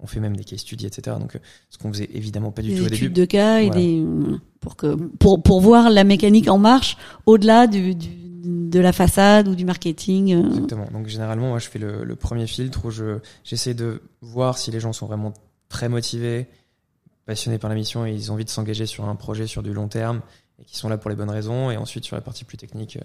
On 0.00 0.06
fait 0.06 0.20
même 0.20 0.36
des 0.36 0.44
case 0.44 0.60
studies 0.60 0.86
etc. 0.86 1.16
Donc 1.18 1.36
euh, 1.36 1.40
ce 1.70 1.78
qu'on 1.78 1.92
faisait 1.92 2.08
évidemment 2.12 2.52
pas 2.52 2.62
du 2.62 2.68
des 2.70 2.76
tout 2.76 2.84
au 2.84 2.86
études 2.86 3.12
début. 3.12 3.20
de 3.20 3.24
cas 3.24 3.60
et 3.60 3.70
des 3.70 4.04
pour 4.60 4.76
que 4.76 4.94
pour 4.94 5.42
pour 5.42 5.60
voir 5.60 5.90
la 5.90 6.04
mécanique 6.04 6.48
en 6.48 6.58
marche 6.58 6.96
au-delà 7.26 7.66
du, 7.66 7.94
du 7.94 8.08
de 8.44 8.78
la 8.80 8.92
façade 8.92 9.48
ou 9.48 9.54
du 9.56 9.64
marketing. 9.64 10.34
euh. 10.34 10.46
Exactement. 10.46 10.86
Donc 10.92 11.08
généralement, 11.08 11.48
moi, 11.48 11.58
je 11.58 11.68
fais 11.68 11.78
le, 11.80 12.04
le 12.04 12.16
premier 12.16 12.46
filtre 12.46 12.84
où 12.84 12.90
je 12.90 13.18
j'essaie 13.42 13.74
de 13.74 14.00
voir 14.20 14.56
si 14.58 14.70
les 14.70 14.78
gens 14.80 14.92
sont 14.92 15.06
vraiment 15.06 15.34
très 15.68 15.88
motivés, 15.88 16.46
passionnés 17.26 17.58
par 17.58 17.68
la 17.68 17.74
mission 17.76 18.06
et 18.06 18.12
ils 18.12 18.30
ont 18.30 18.34
envie 18.34 18.44
de 18.44 18.50
s'engager 18.50 18.86
sur 18.86 19.06
un 19.08 19.16
projet 19.16 19.46
sur 19.46 19.62
du 19.62 19.72
long 19.72 19.88
terme 19.88 20.20
et 20.60 20.64
qui 20.64 20.76
sont 20.76 20.88
là 20.88 20.96
pour 20.98 21.10
les 21.10 21.16
bonnes 21.16 21.30
raisons. 21.30 21.70
Et 21.70 21.76
ensuite, 21.76 22.04
sur 22.04 22.14
la 22.16 22.22
partie 22.22 22.44
plus 22.44 22.56
technique, 22.56 22.96
euh, 22.96 23.00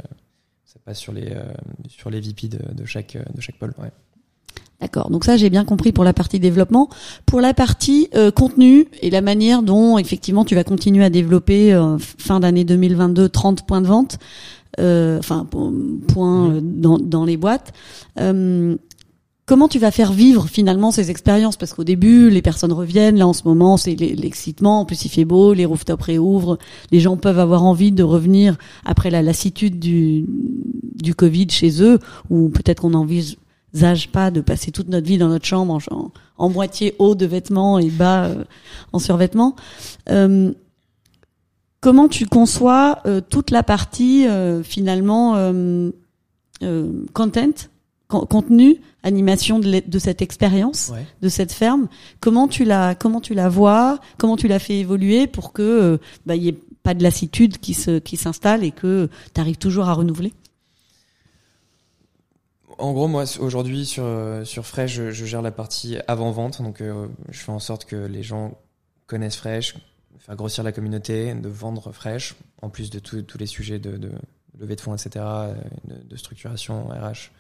ça 0.74 0.80
passe 0.86 1.00
sur 1.00 1.14
les 1.14 1.28
euh, 1.32 1.44
sur 1.88 2.10
les 2.10 2.20
VP 2.20 2.48
de, 2.48 2.60
de 2.74 2.86
chaque 2.86 3.18
de 3.36 3.42
chaque 3.42 3.58
pôle. 3.58 3.74
Ouais. 3.78 3.92
D'accord. 4.82 5.10
Donc 5.10 5.24
ça, 5.24 5.38
j'ai 5.38 5.50
bien 5.50 5.64
compris 5.64 5.92
pour 5.94 6.04
la 6.04 6.12
partie 6.14 6.40
développement. 6.40 6.90
Pour 7.26 7.40
la 7.40 7.54
partie 7.54 8.10
euh, 8.16 8.32
contenu 8.32 8.88
et 9.02 9.10
la 9.10 9.22
manière 9.22 9.64
dont 9.64 9.98
effectivement 9.98 10.44
tu 10.44 10.56
vas 10.56 10.64
continuer 10.66 11.06
à 11.06 11.10
développer 11.10 11.74
euh, 11.74 11.98
fin 12.00 12.40
d'année 12.42 12.66
2022 12.66 13.30
30 13.30 13.66
points 13.66 13.80
de 13.82 13.88
vente, 13.88 14.18
euh, 14.80 15.20
enfin 15.20 15.46
po- 15.50 15.72
points 16.10 16.50
Mhm. 16.50 16.56
euh, 16.58 16.62
dans, 16.62 16.98
dans 17.00 17.24
les 17.24 17.38
boîtes. 17.38 17.72
Comment 19.46 19.68
tu 19.68 19.78
vas 19.78 19.92
faire 19.92 20.14
vivre 20.14 20.48
finalement 20.48 20.90
ces 20.92 21.12
expériences? 21.12 21.58
Parce 21.58 21.74
qu'au 21.74 21.84
début, 21.84 22.30
les 22.30 22.42
personnes 22.42 22.72
reviennent. 22.72 23.18
Là, 23.18 23.28
en 23.28 23.34
ce 23.34 23.44
moment, 23.44 23.76
c'est 23.76 23.94
l'e- 23.96 24.16
l'excitement. 24.16 24.80
En 24.80 24.86
plus, 24.86 25.04
il 25.04 25.10
fait 25.10 25.26
beau, 25.26 25.54
les 25.54 25.66
rooftops 25.66 26.02
réouvrent. 26.02 26.58
Les 26.92 27.02
gens 27.02 27.18
peuvent 27.18 27.40
avoir 27.40 27.64
envie 27.66 27.92
de 27.92 28.04
revenir 28.04 28.56
après 28.86 29.10
la 29.12 29.22
lassitude 29.22 29.80
du, 29.80 30.26
du 30.96 31.14
Covid 31.14 31.48
chez 31.50 31.84
eux, 31.84 32.00
ou 32.30 32.48
peut-être 32.48 32.82
qu'on 32.84 32.92
n'envisage 32.92 34.10
pas 34.14 34.32
de 34.32 34.40
passer 34.40 34.72
toute 34.72 34.88
notre 34.88 35.08
vie 35.08 35.18
dans 35.18 35.28
notre 35.28 35.46
chambre 35.46 35.78
en, 35.92 36.12
en, 36.38 36.50
moitié 36.50 36.96
haut 37.00 37.16
de 37.16 37.26
vêtements 37.26 37.80
et 37.80 37.90
bas 37.90 38.28
euh, 38.28 38.46
en 38.94 39.00
survêtements. 39.00 39.58
Euh, 40.10 40.54
comment 41.82 42.08
tu 42.08 42.28
conçois 42.28 43.00
euh, 43.06 43.20
toute 43.30 43.52
la 43.52 43.62
partie 43.64 44.26
finalement 44.64 45.34
content, 47.14 47.42
con- 47.42 47.68
contenu, 48.22 48.80
animation 49.04 49.60
de, 49.60 50.00
cette 50.00 50.22
expérience, 50.22 50.90
Ouais. 50.90 51.06
de 51.22 51.30
cette 51.30 51.52
ferme 51.52 51.88
Comment 52.20 52.48
tu 52.48 52.64
la 52.64 52.96
comment 52.96 53.22
tu 53.22 53.34
la 53.34 53.50
vois 53.50 54.00
Comment 54.18 54.38
tu 54.38 54.48
la 54.48 54.60
fais 54.60 54.80
évoluer 54.80 55.28
pour 55.28 55.54
que 55.54 55.62
euh, 55.62 55.98
bah, 56.26 56.36
y 56.36 56.50
ait 56.50 56.58
pas 56.84 56.94
de 56.94 57.04
lassitude 57.04 57.60
qui 57.60 57.74
se 57.74 58.00
qui 58.00 58.18
s'installe 58.18 58.64
et 58.64 58.72
que 58.72 59.10
tu 59.34 59.42
arrives 59.42 59.58
toujours 59.58 59.88
à 59.88 59.94
renouveler? 59.94 60.34
En 62.80 62.92
gros, 62.92 63.08
moi, 63.08 63.24
aujourd'hui, 63.40 63.86
sur, 63.86 64.04
sur 64.46 64.66
Fresh, 64.66 64.94
je, 64.94 65.12
je, 65.12 65.26
gère 65.26 65.42
la 65.44 65.52
partie 65.52 65.98
avant-vente. 66.08 66.62
Donc, 66.62 66.82
euh, 66.82 67.08
je 67.30 67.40
fais 67.40 67.52
en 67.52 67.60
sorte 67.60 67.86
que 67.86 67.96
les 67.96 68.24
gens 68.24 68.58
connaissent 69.06 69.36
Fresh, 69.36 69.76
faire 70.18 70.36
grossir 70.36 70.64
la 70.64 70.72
communauté, 70.72 71.36
de 71.36 71.48
vendre 71.48 71.92
Fresh, 71.92 72.36
en 72.62 72.70
plus 72.70 72.90
de 72.90 73.00
tous 73.00 73.38
les 73.38 73.46
sujets 73.46 73.78
de, 73.78 73.98
de, 73.98 74.12
levée 74.60 74.76
de 74.76 74.82
fonds, 74.82 74.96
etc., 74.96 75.10
euh, 75.18 75.54
de, 75.86 76.08
de 76.10 76.16
structuration 76.16 76.88
RH. 76.88 77.32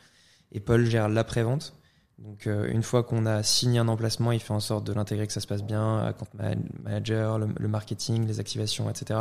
Et 0.53 0.59
Paul 0.59 0.85
gère 0.85 1.09
l'après-vente. 1.09 1.73
Donc 2.19 2.47
euh, 2.47 2.71
une 2.71 2.83
fois 2.83 3.03
qu'on 3.03 3.25
a 3.25 3.43
signé 3.43 3.79
un 3.79 3.87
emplacement, 3.87 4.31
il 4.31 4.39
fait 4.39 4.53
en 4.53 4.59
sorte 4.59 4.85
de 4.85 4.93
l'intégrer, 4.93 5.27
que 5.27 5.33
ça 5.33 5.41
se 5.41 5.47
passe 5.47 5.63
bien, 5.63 6.13
compte 6.17 6.29
manager, 6.83 7.39
le, 7.39 7.67
marketing, 7.67 8.27
les 8.27 8.39
activations, 8.39 8.89
etc. 8.89 9.19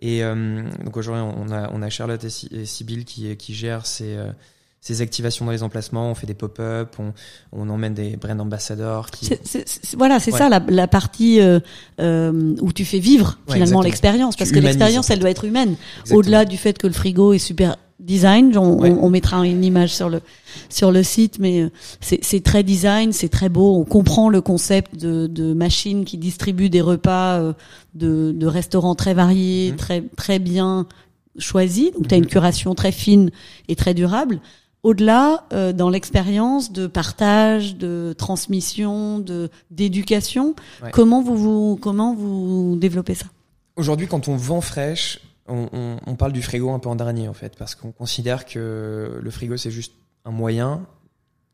Et 0.00 0.22
euh, 0.22 0.62
donc 0.84 0.96
aujourd'hui, 0.96 1.22
on 1.22 1.50
a, 1.50 1.70
on 1.72 1.82
a 1.82 1.88
Charlotte 1.90 2.22
et 2.22 2.64
Sybille 2.64 3.04
qui, 3.04 3.36
qui 3.36 3.54
gèrent 3.54 3.86
ces, 3.86 4.16
euh, 4.16 4.30
ces 4.82 5.00
activations 5.00 5.44
dans 5.44 5.52
les 5.52 5.62
emplacements, 5.62 6.10
on 6.10 6.14
fait 6.16 6.26
des 6.26 6.34
pop-up, 6.34 6.96
on, 6.98 7.12
on 7.52 7.70
emmène 7.70 7.94
des 7.94 8.16
brand 8.16 8.40
ambassadors. 8.40 9.12
Qui... 9.12 9.30
voilà, 9.96 10.18
c'est 10.18 10.32
ça 10.32 10.48
la, 10.48 10.60
la 10.68 10.88
partie 10.88 11.40
euh, 11.40 11.60
euh, 12.00 12.56
où 12.60 12.72
tu 12.72 12.84
fais 12.84 12.98
vivre 12.98 13.38
finalement 13.48 13.80
l'expérience, 13.80 14.34
parce 14.34 14.50
que 14.50 14.58
l'expérience, 14.58 15.08
elle 15.08 15.20
doit 15.20 15.30
être 15.30 15.44
humaine. 15.44 15.76
Au-delà 16.10 16.44
du 16.44 16.56
fait 16.56 16.76
que 16.76 16.88
le 16.88 16.92
frigo 16.92 17.32
est 17.32 17.38
super 17.38 17.76
design, 18.02 18.56
on, 18.56 18.80
on, 18.82 19.10
mettra 19.10 19.46
une 19.46 19.64
image 19.64 19.94
sur 19.94 20.08
le 20.08 20.20
sur 20.68 20.92
le 20.92 21.02
site, 21.02 21.38
mais 21.38 21.62
euh, 21.62 21.70
c'est 22.00 22.42
très 22.42 22.62
design, 22.62 23.12
c'est 23.12 23.28
très 23.28 23.48
beau. 23.48 23.76
On 23.76 23.84
comprend 23.84 24.28
le 24.28 24.40
concept 24.40 24.96
de, 24.96 25.26
de 25.26 25.54
machines 25.54 26.04
qui 26.04 26.18
distribuent 26.18 26.70
des 26.70 26.80
repas 26.80 27.38
euh, 27.38 27.52
de, 27.94 28.32
de 28.32 28.46
restaurants 28.46 28.94
très 28.94 29.14
variés, 29.14 29.70
mhm. 29.70 29.76
très 29.76 30.02
très 30.16 30.38
bien 30.38 30.86
choisis. 31.38 31.92
Donc, 31.92 32.08
tu 32.08 32.14
as 32.14 32.18
une 32.18 32.24
mhm. 32.24 32.30
curation 32.30 32.74
très 32.74 32.92
fine 32.92 33.30
et 33.68 33.76
très 33.76 33.94
durable 33.94 34.40
au-delà 34.82 35.44
euh, 35.52 35.72
dans 35.72 35.88
l'expérience 35.88 36.72
de 36.72 36.86
partage, 36.86 37.76
de 37.76 38.14
transmission, 38.18 39.18
de 39.20 39.48
d'éducation. 39.70 40.54
Comment 40.92 41.22
vous, 41.22 41.36
vous 41.36 41.78
comment 41.80 42.14
vous 42.14 42.76
développez 42.80 43.14
ça? 43.14 43.26
Aujourd'hui, 43.76 44.06
quand 44.06 44.28
on 44.28 44.36
vend 44.36 44.60
fraîche, 44.60 45.20
on, 45.48 46.16
parle 46.16 46.32
du 46.32 46.42
frigo 46.42 46.70
un 46.70 46.78
peu 46.78 46.88
en 46.88 46.96
dernier 46.96 47.28
en 47.28 47.34
fait, 47.34 47.56
parce 47.56 47.74
qu'on 47.74 47.92
considère 47.92 48.46
que 48.46 49.18
le 49.20 49.30
frigo 49.30 49.56
c'est 49.56 49.70
juste 49.70 49.92
un 50.24 50.30
moyen 50.30 50.86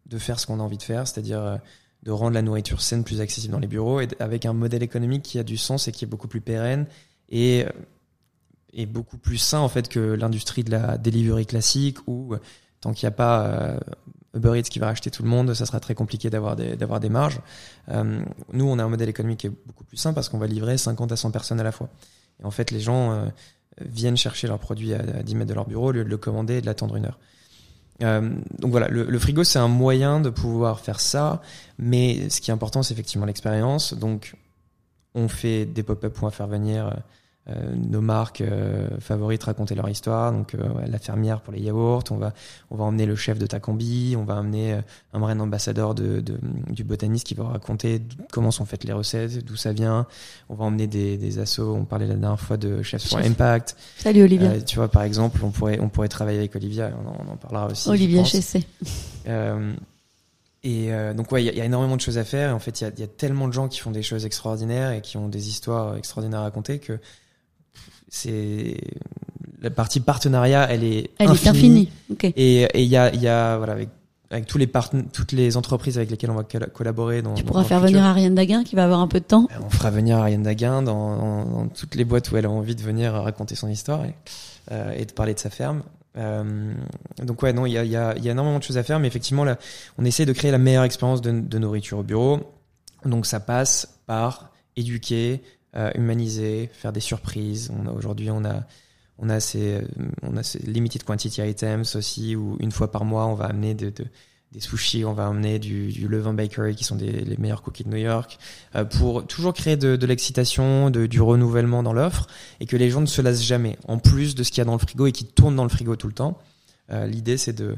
de 0.07 0.19
faire 0.19 0.39
ce 0.39 0.47
qu'on 0.47 0.61
a 0.61 0.63
envie 0.63 0.77
de 0.77 0.83
faire, 0.83 1.07
c'est-à-dire 1.09 1.41
euh, 1.41 1.57
de 2.03 2.11
rendre 2.11 2.35
la 2.35 2.43
nourriture 2.43 2.81
saine 2.81 3.05
plus 3.05 3.21
accessible 3.21 3.53
dans 3.53 3.59
les 3.59 3.67
bureaux 3.67 4.01
et 4.01 4.09
avec 4.21 4.47
un 4.47 4.53
modèle 4.53 4.83
économique 4.83 5.23
qui 5.23 5.39
a 5.39 5.43
du 5.43 5.57
sens 5.57 5.89
et 5.89 5.93
qui 5.93 6.05
est 6.05 6.09
beaucoup 6.09 6.29
plus 6.29 6.41
pérenne 6.41 6.87
et 7.29 7.65
et 8.75 8.85
beaucoup 8.85 9.17
plus 9.17 9.39
sain 9.39 9.61
en 9.61 9.69
fait 9.69 9.89
que 9.89 9.99
l'industrie 9.99 10.63
de 10.63 10.71
la 10.71 10.99
delivery 10.99 11.47
classique 11.47 11.99
où 12.07 12.35
tant 12.81 12.93
qu'il 12.93 13.07
n'y 13.07 13.13
a 13.13 13.17
pas 13.17 13.47
euh, 13.47 13.79
Uber 14.35 14.59
Eats 14.59 14.69
qui 14.69 14.79
va 14.79 14.87
racheter 14.87 15.11
tout 15.11 15.23
le 15.23 15.29
monde, 15.29 15.53
ça 15.55 15.67
sera 15.67 15.81
très 15.81 15.95
compliqué 15.95 16.31
d'avoir 16.31 16.57
des, 16.57 16.77
d'avoir 16.77 17.01
des 17.01 17.09
marges. 17.09 17.41
Euh, 17.89 18.23
nous, 18.53 18.67
on 18.67 18.79
a 18.79 18.85
un 18.85 18.89
modèle 18.89 19.09
économique 19.09 19.41
qui 19.41 19.47
est 19.47 19.53
beaucoup 19.67 19.85
plus 19.85 19.97
simple 19.97 20.15
parce 20.15 20.29
qu'on 20.29 20.39
va 20.39 20.47
livrer 20.47 20.79
50 20.79 21.13
à 21.13 21.17
100 21.17 21.31
personnes 21.31 21.61
à 21.61 21.65
la 21.65 21.73
fois. 21.73 21.89
Et 22.41 22.45
en 22.45 22.51
fait, 22.51 22.71
les 22.71 22.81
gens 22.81 23.13
euh, 23.13 23.27
viennent 23.85 24.17
chercher 24.17 24.47
leurs 24.47 24.59
produits 24.59 24.95
à, 24.95 25.23
10 25.23 25.35
mètres 25.35 25.49
de 25.49 25.55
leur 25.55 25.67
bureau 25.67 25.89
au 25.89 25.93
lieu 25.93 26.05
de 26.05 26.09
le 26.09 26.17
commander 26.17 26.59
et 26.59 26.61
de 26.61 26.67
l'attendre 26.67 26.97
une 26.97 27.07
heure. 27.07 27.19
Euh, 28.03 28.31
donc 28.59 28.71
voilà, 28.71 28.89
le, 28.89 29.19
frigo 29.19 29.43
c'est 29.43 29.59
un 29.59 29.69
moyen 29.69 30.21
de 30.21 30.31
pouvoir 30.31 30.81
faire 30.81 31.01
ça, 31.01 31.43
mais 31.79 32.29
ce 32.31 32.41
qui 32.41 32.51
est 32.51 32.55
important 32.55 32.83
c'est 32.83 32.95
effectivement 32.95 33.27
l'expérience. 33.27 33.95
Donc 33.95 34.37
on 35.15 35.29
fait 35.29 35.67
des 35.67 35.83
pop-up 35.83 36.13
pour 36.13 36.33
faire 36.33 36.47
venir 36.47 36.95
euh, 37.51 37.75
nos 37.75 38.03
marques 38.03 38.43
euh, 38.43 38.89
favorites 39.01 39.43
raconter 39.45 39.75
leur 39.75 39.89
histoire. 39.89 40.33
Donc 40.33 40.55
euh, 40.55 40.69
la 40.87 40.99
fermière 40.99 41.41
pour 41.41 41.55
les 41.55 41.61
yaourts, 41.61 42.05
on 42.11 42.17
va 42.17 42.35
on 42.71 42.77
va 42.77 42.85
emmener 42.85 43.07
le 43.07 43.17
chef 43.17 43.39
de 43.39 43.47
Takambi, 43.47 44.17
on 44.19 44.25
va 44.25 44.37
emmener 44.37 44.79
un 45.15 45.19
brand 45.19 45.41
ambassadeur 45.41 45.95
de, 45.95 46.21
de, 46.21 46.39
du 46.69 46.85
botaniste 46.85 47.27
qui 47.27 47.35
va 47.35 47.45
raconter 47.45 48.03
comment 48.33 48.51
sont 48.51 48.67
faites 48.67 48.85
les 48.85 48.93
recettes, 48.93 49.45
d'où 49.47 49.57
ça 49.57 49.73
vient. 49.73 50.07
On 50.51 50.57
va 50.57 50.67
emmener 50.67 50.87
des, 50.87 51.17
des 51.17 51.39
assos. 51.39 51.75
On 51.75 51.87
parlait 51.87 52.07
la 52.07 52.17
dernière 52.17 52.41
fois 52.41 52.59
de 52.59 52.83
Chefs 52.83 53.09
for 53.09 53.19
Impact. 53.19 53.77
Salut 53.97 54.25
Olivia. 54.25 54.61
tu 54.61 54.77
vois 54.77 54.89
par 54.89 55.03
exemple, 55.03 55.41
on 55.43 55.51
pourrait 55.51 55.79
on 55.81 55.89
pourrait 55.89 56.09
travailler 56.09 56.39
avec 56.39 56.55
Olivia. 56.55 56.91
On 57.03 57.33
en, 57.33 57.37
parlera 57.37 57.69
aussi. 57.69 57.89
Olivia 57.89 58.25
Chessé. 58.25 58.67
Euh, 59.27 59.73
et 60.65 60.91
donc 61.15 61.31
ouais, 61.33 61.45
il 61.45 61.55
y, 61.55 61.57
y, 61.57 61.61
a 61.61 61.65
énormément 61.65 61.97
de 61.97 62.01
choses 62.01 62.19
à 62.19 62.25
faire. 62.25 62.51
Et 62.51 62.53
en 62.53 62.59
fait, 62.59 62.81
il 62.81 62.85
y 62.85 62.87
a, 62.87 62.91
y 62.99 63.03
a, 63.03 63.07
tellement 63.07 63.49
de 63.49 63.53
gens 63.53 63.69
qui 63.69 63.79
font 63.79 63.91
des 63.91 64.03
choses 64.03 64.27
extraordinaires 64.27 64.91
et 64.91 65.01
qui 65.01 65.17
ont 65.17 65.29
des 65.29 65.49
histoires 65.49 65.97
extraordinaires 65.97 66.41
à 66.41 66.43
raconter 66.43 66.79
que 66.79 66.99
c'est 68.09 68.77
la 69.61 69.71
partie 69.71 70.01
partenariat, 70.01 70.67
elle 70.71 70.85
est 70.85 71.11
elle 71.19 71.29
infinie. 71.29 71.49
est 71.49 71.49
infinie. 71.49 71.91
Et 72.37 72.83
il 72.83 72.89
y 72.89 72.97
a, 72.97 73.15
y 73.15 73.29
a 73.29 73.57
voilà 73.57 73.73
avec 73.75 73.89
avec 74.31 74.47
tous 74.47 74.59
les 74.59 74.71
toutes 75.13 75.33
les 75.33 75.57
entreprises 75.57 75.97
avec 75.97 76.11
lesquelles 76.11 76.31
on 76.31 76.35
va 76.35 76.45
collaborer. 76.45 77.23
Dans, 77.23 77.35
tu 77.35 77.45
pourras 77.45 77.65
faire 77.65 77.81
venir 77.81 78.05
Ariane 78.05 78.35
Daguin 78.35 78.63
qui 78.63 78.77
va 78.77 78.85
avoir 78.85 79.01
un 79.01 79.09
peu 79.09 79.21
de 79.21 79.25
temps. 79.25 79.49
Ben, 79.49 79.61
on 79.65 79.71
fera 79.71 79.91
venir 79.91 80.19
Ariane 80.19 80.43
Daguin 80.43 80.83
dans, 80.83 81.45
dans, 81.45 81.69
toutes 81.69 81.95
les 81.95 82.05
boîtes 82.05 82.31
où 82.31 82.37
elle 82.37 82.47
a 82.47 82.51
envie 82.51 82.75
de 82.75 82.83
venir 82.83 83.13
raconter 83.13 83.55
son 83.55 83.69
histoire 83.69 84.05
et, 84.05 84.15
euh, 84.71 84.93
et 84.97 85.07
de 85.07 85.13
parler 85.13 85.35
de 85.35 85.39
sa 85.39 85.51
ferme. 85.51 85.83
Euh, 86.17 86.75
donc 87.23 87.43
ouais, 87.43 87.53
non, 87.53 87.65
il 87.65 87.73
y 87.73 87.79
a, 87.79 87.85
y, 87.85 87.97
a, 87.97 88.17
y 88.19 88.29
a 88.29 88.33
énormément 88.33 88.59
de 88.59 88.65
choses 88.65 88.77
à 88.77 88.83
faire, 88.83 88.99
mais 88.99 89.07
effectivement, 89.07 89.45
là, 89.45 89.57
on 89.99 90.05
essaie 90.05 90.27
de 90.27 90.33
créer 90.33 90.51
la 90.51 90.59
meilleure 90.59 90.85
expérience 90.85 91.23
de, 91.23 91.31
de 91.31 91.59
nourriture 91.59 91.99
au 91.99 92.03
bureau. 92.03 92.41
Donc 93.05 93.25
ça 93.25 93.41
passe 93.41 94.01
par 94.07 94.51
éduquer, 94.77 95.43
euh, 95.77 95.91
humaniser, 95.95 96.71
faire 96.73 96.93
des 96.93 97.01
surprises. 97.01 97.71
Aujourd'hui 97.95 98.31
on 98.31 98.45
a 98.45 99.41
ces 99.41 99.83
on 100.23 100.37
a 100.37 100.43
ces 100.43 100.61
limited 100.61 101.03
quantity 101.05 101.43
items 101.43 101.97
aussi 101.97 102.37
où 102.37 102.57
une 102.61 102.73
fois 102.73 102.91
par 102.91 103.05
mois 103.05 103.27
on 103.27 103.35
va 103.35 103.47
amener 103.47 103.75
de, 103.75 103.91
de 103.91 104.05
des 104.53 104.61
sushis, 104.61 105.05
on 105.05 105.13
va 105.13 105.27
amener 105.27 105.59
du, 105.59 105.89
du 105.89 106.09
Bakery 106.09 106.75
qui 106.75 106.85
sont 106.85 106.97
les 106.97 107.37
meilleurs 107.37 107.63
cookies 107.63 107.85
de 107.85 107.91
New 107.91 107.99
York 107.99 108.39
euh, 108.77 108.85
pour 108.85 109.27
toujours 109.27 109.53
créer 109.53 109.77
de, 109.77 110.07
l'excitation, 110.07 110.91
du 110.91 111.21
renouvellement 111.21 111.83
dans 111.83 111.93
l'offre 111.93 112.27
et 112.61 112.67
que 112.67 112.77
les 112.77 112.91
gens 112.91 113.01
ne 113.01 113.07
se 113.07 113.21
lassent 113.21 113.45
jamais. 113.45 113.77
En 113.87 113.99
plus 113.99 114.35
de 114.35 114.43
ce 114.43 114.51
qu'il 114.51 114.59
y 114.59 114.63
a 114.63 114.65
dans 114.65 114.73
le 114.73 114.79
frigo 114.79 115.07
et 115.07 115.13
qui 115.13 115.27
tourne 115.27 115.55
dans 115.57 115.65
le 115.65 115.69
frigo 115.69 115.97
tout 115.97 116.07
le 116.07 116.15
temps, 116.15 116.39
euh, 116.91 117.07
l'idée 117.07 117.37
c'est 117.37 117.53
de 117.53 117.77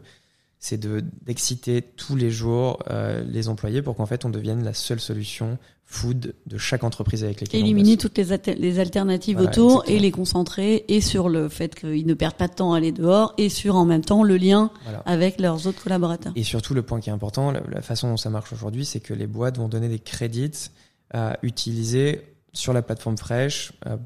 c'est 0.60 0.76
de 0.76 1.02
d'exciter 1.24 1.80
tous 1.80 2.14
les 2.14 2.30
jours 2.30 2.78
euh, 2.90 3.24
les 3.24 3.48
employés 3.48 3.80
pour 3.80 3.96
qu'en 3.96 4.04
fait 4.04 4.26
on 4.26 4.30
devienne 4.30 4.62
la 4.62 4.74
seule 4.74 5.00
solution 5.00 5.58
food 5.86 6.34
de 6.46 6.58
chaque 6.58 6.84
entreprise 6.84 7.24
avec 7.24 7.40
lesquelles 7.40 7.60
éliminer 7.60 7.96
toutes 7.96 8.16
les, 8.18 8.54
les 8.56 8.78
alternatives 8.78 9.40
autour 9.40 9.82
et 9.88 9.98
les 9.98 10.12
concentrer 10.12 10.84
et 10.88 11.00
sur 11.00 11.28
le 11.28 11.48
fait 11.48 11.74
qu'ils 11.74 12.06
ne 12.06 12.14
perdent 12.14 12.36
pas 12.36 12.46
de 12.46 12.54
temps 12.54 12.74
à 12.74 12.76
aller 12.76 12.92
dehors 12.92 13.34
et 13.38 13.48
sur 13.48 13.74
en 13.74 13.86
même 13.86 14.04
temps 14.04 14.22
le 14.22 14.36
lien 14.36 14.70
avec 15.06 15.40
leurs 15.40 15.66
autres 15.66 15.82
collaborateurs. 15.82 16.32
Et 16.36 16.44
surtout 16.44 16.74
le 16.74 16.82
point 16.82 17.00
qui 17.00 17.10
est 17.10 17.12
important, 17.12 17.50
la, 17.50 17.82
façon 17.82 18.10
dont 18.10 18.16
ça 18.16 18.30
marche 18.30 18.52
aujourd'hui, 18.52 18.84
c'est 18.84 19.00
que 19.00 19.14
les 19.14 19.26
boîtes 19.26 19.58
vont 19.58 19.68
donner 19.68 19.88
des 19.88 19.98
crédits 19.98 20.70
à 21.12 21.38
utiliser 21.42 22.22
sur 22.52 22.72
la 22.72 22.82
plateforme 22.82 23.18
fraîche 23.18 23.72
euh, 23.86 23.96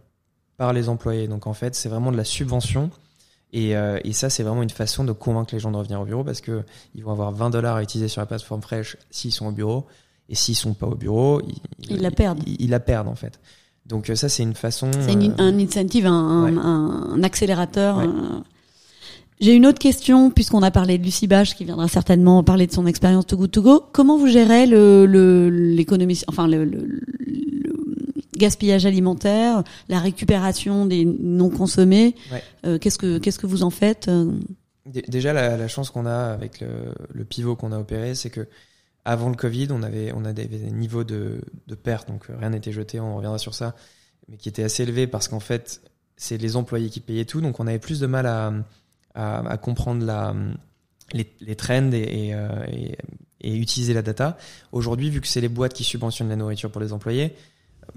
par 0.57 0.73
les 0.73 0.89
employés. 0.89 1.29
Donc 1.29 1.47
en 1.47 1.53
fait, 1.53 1.75
c'est 1.75 1.91
vraiment 1.91 2.13
de 2.13 2.17
la 2.17 2.25
subvention. 2.25 2.91
Et, 3.55 3.77
euh, 3.77 4.01
et 4.03 4.13
ça, 4.13 4.31
c'est 4.31 4.43
vraiment 4.43 4.65
une 4.65 4.71
façon 4.71 5.05
de 5.05 5.13
convaincre 5.13 5.55
les 5.55 5.61
gens 5.61 5.71
de 5.71 5.77
revenir 5.77 6.01
au 6.01 6.05
bureau 6.05 6.25
parce 6.25 6.41
que 6.41 6.65
ils 6.97 7.05
vont 7.05 7.13
avoir 7.13 7.31
20 7.31 7.51
dollars 7.51 7.77
à 7.77 7.83
utiliser 7.85 8.09
sur 8.09 8.21
la 8.21 8.27
plateforme 8.27 8.61
fraîche 8.61 8.97
s'ils 9.11 9.31
sont 9.31 9.47
au 9.47 9.53
bureau 9.53 9.87
et 10.29 10.35
s'ils 10.35 10.57
sont 10.57 10.75
pas 10.75 10.89
au 10.89 10.97
bureau, 10.97 11.41
ils, 11.89 12.03
la 12.03 12.11
perdent. 12.11 12.43
Ils, 12.47 12.71
la 12.71 12.81
perdent 12.81 13.07
en 13.07 13.15
fait. 13.15 13.39
Donc 13.87 14.11
euh, 14.11 14.17
ça 14.17 14.29
c'est 14.29 14.43
une 14.43 14.55
façon. 14.55 14.91
C'est 14.93 15.17
euh, 15.17 15.31
un 15.39 15.57
incentive, 15.57 16.05
un, 16.05 16.57
un, 16.57 17.23
accélérateur. 17.23 18.03
J'ai 19.41 19.55
une 19.55 19.67
autre 19.67 19.79
question 19.79 20.31
puisqu'on 20.31 20.63
a 20.63 20.73
parlé 20.73 20.99
de 20.99 21.05
Lucie 21.05 21.29
Bache 21.29 21.55
qui 21.55 21.65
viendra 21.65 21.87
certainement 21.87 22.43
parler 22.43 22.67
de 22.67 22.73
son 22.73 22.89
expérience 22.89 23.25
To 23.27 23.37
Good 23.37 23.51
To 23.53 23.63
Go. 23.63 23.83
Comment 23.93 24.19
vous 24.19 24.27
gérez 24.27 24.67
le 24.67 25.07
l'économie, 25.49 26.21
enfin 26.27 26.49
le, 26.49 26.65
le, 26.65 27.01
gaspillage 28.37 28.87
alimentaire, 28.87 29.65
la 29.89 29.99
récupération 29.99 30.87
des 30.87 31.05
non 31.05 31.51
consommés 31.51 32.15
Qu'est-ce 32.63 32.99
que 32.99 33.19
qu'est-ce 33.19 33.39
que 33.39 33.47
vous 33.47 33.63
en 33.63 33.71
faites 33.71 34.11
Déjà 34.87 35.33
la, 35.33 35.57
la 35.57 35.69
chance 35.69 35.91
qu'on 35.91 36.07
a 36.07 36.33
avec 36.33 36.61
le, 36.61 36.95
le 37.13 37.25
pivot 37.25 37.57
qu'on 37.57 37.73
a 37.73 37.79
opéré, 37.79 38.15
c'est 38.15 38.31
que 38.31 38.47
avant 39.05 39.29
le 39.29 39.37
Covid, 39.37 39.69
on 39.71 39.83
avait, 39.83 40.13
on 40.15 40.25
avait 40.25 40.47
des 40.47 40.71
niveaux 40.71 41.05
de, 41.05 41.41
de 41.67 41.75
perte, 41.75 42.09
donc 42.09 42.27
rien 42.29 42.51
n'était 42.51 42.73
jeté, 42.73 43.01
on 43.01 43.17
reviendra 43.17 43.39
sur 43.39 43.55
ça, 43.55 43.75
mais 44.29 44.37
qui 44.37 44.49
étaient 44.49 44.65
assez 44.65 44.83
élevés 44.83 45.07
parce 45.07 45.29
qu'en 45.29 45.41
fait, 45.41 45.83
c'est 46.17 46.39
les 46.39 46.57
employés 46.57 46.89
qui 46.89 47.01
payaient 47.01 47.25
tout, 47.25 47.41
donc 47.41 47.61
on 47.61 47.67
avait 47.67 47.79
plus 47.79 48.01
de 48.01 48.07
mal 48.07 48.27
à, 48.27 48.53
à, 49.15 49.47
à 49.47 49.57
comprendre 49.59 50.05
la, 50.05 50.35
les, 51.13 51.31
les 51.41 51.57
trends 51.57 51.93
et, 51.93 52.29
et, 52.29 52.35
euh, 52.35 52.49
et, 52.69 52.97
et, 53.41 53.57
utiliser 53.57 53.93
la 53.93 54.03
data. 54.03 54.39
Aujourd'hui, 54.73 55.11
vu 55.11 55.21
que 55.21 55.27
c'est 55.29 55.41
les 55.41 55.49
boîtes 55.49 55.75
qui 55.75 55.85
subventionnent 55.85 56.31
la 56.31 56.37
nourriture 56.37 56.71
pour 56.71 56.81
les 56.81 56.93
employés, 56.93 57.35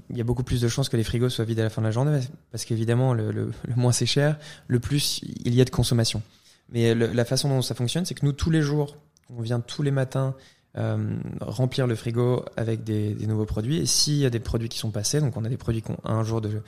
il 0.09 0.17
y 0.17 0.21
a 0.21 0.23
beaucoup 0.23 0.43
plus 0.43 0.61
de 0.61 0.67
chances 0.67 0.89
que 0.89 0.97
les 0.97 1.03
frigos 1.03 1.29
soient 1.29 1.45
vides 1.45 1.59
à 1.59 1.63
la 1.63 1.69
fin 1.69 1.81
de 1.81 1.87
la 1.87 1.91
journée, 1.91 2.19
parce 2.51 2.65
qu'évidemment, 2.65 3.13
le, 3.13 3.51
moins 3.75 3.91
c'est 3.91 4.05
cher, 4.05 4.37
le 4.67 4.79
plus 4.79 5.21
il 5.45 5.53
y 5.53 5.61
a 5.61 5.65
de 5.65 5.69
consommation. 5.69 6.21
Mais 6.69 6.93
la 6.95 7.25
façon 7.25 7.49
dont 7.49 7.61
ça 7.61 7.75
fonctionne, 7.75 8.05
c'est 8.05 8.15
que 8.15 8.25
nous, 8.25 8.33
tous 8.33 8.49
les 8.49 8.61
jours, 8.61 8.97
on 9.35 9.41
vient 9.41 9.59
tous 9.59 9.83
les 9.83 9.91
matins 9.91 10.35
euh, 10.77 11.15
remplir 11.41 11.87
le 11.87 11.95
frigo 11.95 12.45
avec 12.55 12.83
des, 12.83 13.15
nouveaux 13.25 13.45
produits. 13.45 13.77
Et 13.77 13.85
s'il 13.85 14.17
y 14.17 14.25
a 14.25 14.29
des 14.29 14.39
produits 14.39 14.69
qui 14.69 14.77
sont 14.77 14.91
passés, 14.91 15.19
donc 15.19 15.35
on 15.37 15.45
a 15.45 15.49
des 15.49 15.57
produits 15.57 15.81
qui 15.81 15.91
ont 15.91 15.99
un 16.03 16.23
jour 16.23 16.41
de, 16.41 16.61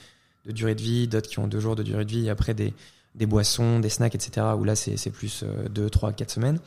durée 0.48 0.74
de 0.74 0.82
vie, 0.82 1.08
d'autres 1.08 1.30
qui 1.30 1.40
ont 1.40 1.48
deux 1.48 1.60
jours 1.60 1.76
de 1.76 1.84
durée 1.84 2.06
de 2.06 2.12
vie, 2.12 2.28
et 2.28 2.30
après 2.30 2.54
des, 2.54 2.74
boissons, 3.28 3.80
des 3.80 3.90
snacks, 3.90 4.16
etc. 4.16 4.48
Où 4.58 4.64
là, 4.64 4.76
c'est 4.76 5.12
plus 5.12 5.44
euh, 5.44 5.68
deux, 5.70 5.90
trois, 5.90 6.12
quatre 6.14 6.32
semaines. 6.32 6.60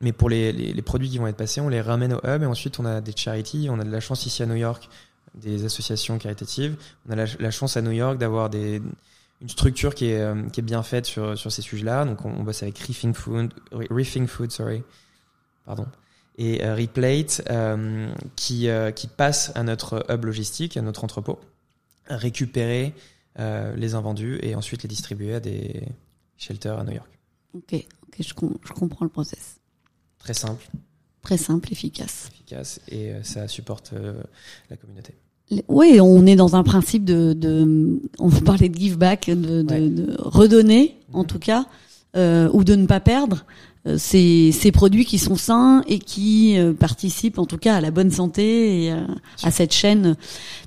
Mais 0.00 0.12
pour 0.12 0.30
les, 0.30 0.82
produits 0.82 1.10
qui 1.10 1.18
vont 1.18 1.26
être 1.26 1.36
passés, 1.36 1.60
on 1.60 1.68
les 1.68 1.80
ramène 1.80 2.14
au 2.14 2.20
hub 2.24 2.42
et 2.42 2.46
ensuite 2.46 2.80
on 2.80 2.86
a 2.86 3.00
des 3.00 3.12
charities. 3.14 3.68
On 3.70 3.78
a 3.78 3.84
de 3.84 3.90
la 3.90 4.00
chance 4.00 4.24
ici 4.26 4.42
à 4.42 4.46
New 4.46 4.54
York, 4.56 4.88
des 5.34 5.64
associations 5.64 6.18
caritatives. 6.18 6.76
On 7.08 7.12
a 7.12 7.16
la, 7.16 7.26
la 7.38 7.50
chance 7.50 7.76
à 7.76 7.82
New 7.82 7.92
York 7.92 8.18
d'avoir 8.18 8.50
des 8.50 8.82
une 9.40 9.48
structure 9.48 9.94
qui 9.94 10.06
est, 10.06 10.20
euh, 10.20 10.48
qui 10.50 10.60
est 10.60 10.62
bien 10.62 10.82
faite 10.82 11.06
sur, 11.06 11.38
sur 11.38 11.50
ces 11.50 11.62
sujets-là. 11.62 12.04
Donc 12.04 12.24
on, 12.24 12.30
on, 12.30 12.42
bosse 12.42 12.62
avec 12.62 12.78
Reefing 12.78 13.14
Food, 13.14 13.54
Reefing 13.72 14.26
Food, 14.26 14.50
sorry, 14.50 14.82
pardon, 15.64 15.86
et 16.36 16.64
euh, 16.64 16.74
Replate 16.74 17.42
euh, 17.50 18.12
qui, 18.36 18.68
euh, 18.68 18.90
qui 18.90 19.06
passe 19.06 19.52
à 19.54 19.62
notre 19.62 20.04
hub 20.10 20.24
logistique, 20.24 20.76
à 20.76 20.82
notre 20.82 21.04
entrepôt, 21.04 21.40
récupérer 22.06 22.94
euh, 23.38 23.74
les 23.76 23.94
invendus 23.94 24.38
et 24.42 24.54
ensuite 24.54 24.82
les 24.82 24.88
distribuer 24.88 25.34
à 25.34 25.40
des 25.40 25.86
shelters 26.36 26.78
à 26.78 26.84
New 26.84 26.92
York. 26.92 27.10
Ok, 27.54 27.74
ok, 27.74 28.16
je, 28.18 28.34
com 28.34 28.58
je 28.62 28.72
comprends 28.72 29.04
le 29.04 29.10
process. 29.10 29.60
Très 30.18 30.34
simple. 30.34 30.68
Très 31.22 31.36
simple, 31.36 31.70
efficace. 31.72 32.28
Efficace 32.32 32.80
et 32.88 33.10
euh, 33.10 33.22
ça 33.22 33.46
supporte 33.48 33.92
la 34.70 34.76
communauté. 34.76 35.14
Oui, 35.68 35.98
on 36.00 36.26
est 36.26 36.36
dans 36.36 36.54
un 36.54 36.62
principe 36.62 37.04
de, 37.04 37.32
de 37.32 38.00
on 38.20 38.30
parlait 38.30 38.68
de 38.68 38.78
give 38.78 38.96
back, 38.98 39.26
de, 39.28 39.62
de, 39.62 39.66
Ouais. 39.74 39.88
de 39.88 40.14
redonner 40.18 40.96
en 41.12 41.20
Mhm. 41.22 41.26
tout 41.26 41.38
cas, 41.40 41.66
euh, 42.16 42.48
ou 42.52 42.62
de 42.64 42.74
ne 42.76 42.86
pas 42.86 43.00
perdre 43.00 43.44
euh, 43.86 43.96
ces, 43.98 44.52
ces 44.52 44.70
produits 44.72 45.04
qui 45.04 45.18
sont 45.18 45.34
sains 45.36 45.82
et 45.88 45.98
qui 45.98 46.56
euh, 46.58 46.72
participent 46.72 47.38
en 47.38 47.46
tout 47.46 47.56
cas 47.58 47.74
à 47.76 47.80
la 47.80 47.90
bonne 47.90 48.10
santé 48.12 48.84
et 48.84 48.92
euh, 48.92 49.00
à 49.42 49.50
cette 49.50 49.72
chaîne. 49.72 50.16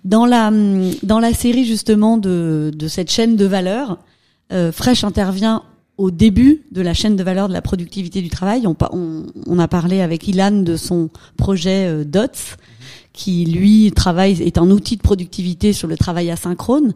Dans 0.03 0.25
la 0.25 0.51
dans 1.03 1.19
la 1.19 1.33
série 1.33 1.63
justement 1.65 2.17
de, 2.17 2.71
de 2.75 2.87
cette 2.89 3.09
chaîne 3.11 3.35
de 3.37 3.45
valeur, 3.45 3.99
euh, 4.51 4.71
Fresh 4.73 5.03
intervient 5.05 5.63
au 5.97 6.11
début 6.11 6.63
de 6.71 6.81
la 6.81 6.93
chaîne 6.93 7.15
de 7.15 7.23
valeur 7.23 7.47
de 7.47 7.53
la 7.53 7.61
productivité 7.61 8.21
du 8.21 8.29
travail. 8.29 8.65
On, 8.67 9.59
a 9.59 9.67
parlé 9.67 10.01
avec 10.01 10.27
Ilan 10.27 10.63
de 10.63 10.75
son 10.75 11.09
projet 11.37 11.87
euh, 11.87 12.03
DOTS, 12.03 12.57
qui 13.13 13.45
lui 13.45 13.91
travaille 13.91 14.41
est 14.41 14.57
un 14.57 14.71
outil 14.71 14.97
de 14.97 15.01
productivité 15.01 15.71
sur 15.71 15.87
le 15.87 15.95
travail 15.95 16.31
asynchrone. 16.31 16.93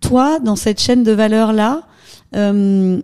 Toi, 0.00 0.38
dans 0.40 0.56
cette 0.56 0.80
chaîne 0.80 1.02
de 1.02 1.12
valeur 1.12 1.52
là, 1.52 1.86
euh, 2.34 3.02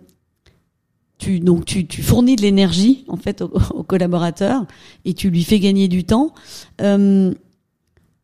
tu 1.17 1.39
donc 1.39 1.65
tu, 1.65 1.85
tu 1.85 2.01
fournis 2.01 2.35
de 2.35 2.41
l'énergie 2.41 3.05
en 3.07 3.17
fait 3.17 3.41
au, 3.41 3.51
au 3.73 3.83
collaborateur 3.83 4.65
et 5.05 5.13
tu 5.13 5.29
lui 5.29 5.43
fais 5.43 5.59
gagner 5.59 5.87
du 5.87 6.05
temps. 6.05 6.33
Euh, 6.81 7.33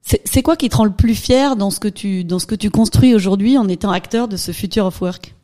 c'est 0.01 0.41
quoi 0.41 0.55
qui 0.55 0.67
te 0.67 0.75
rend 0.75 0.85
le 0.85 0.91
plus 0.91 1.13
fier 1.13 1.55
dans 1.55 1.69
ce 1.69 1.79
que 1.79 1.87
tu 1.87 2.23
dans 2.23 2.39
ce 2.39 2.47
que 2.47 2.55
tu 2.55 2.71
construis 2.71 3.13
aujourd'hui 3.13 3.57
en 3.57 3.67
étant 3.67 3.91
acteur 3.91 4.27
de 4.27 4.35
ce 4.35 4.51
future 4.51 4.87
of 4.87 4.99
work? 4.99 5.35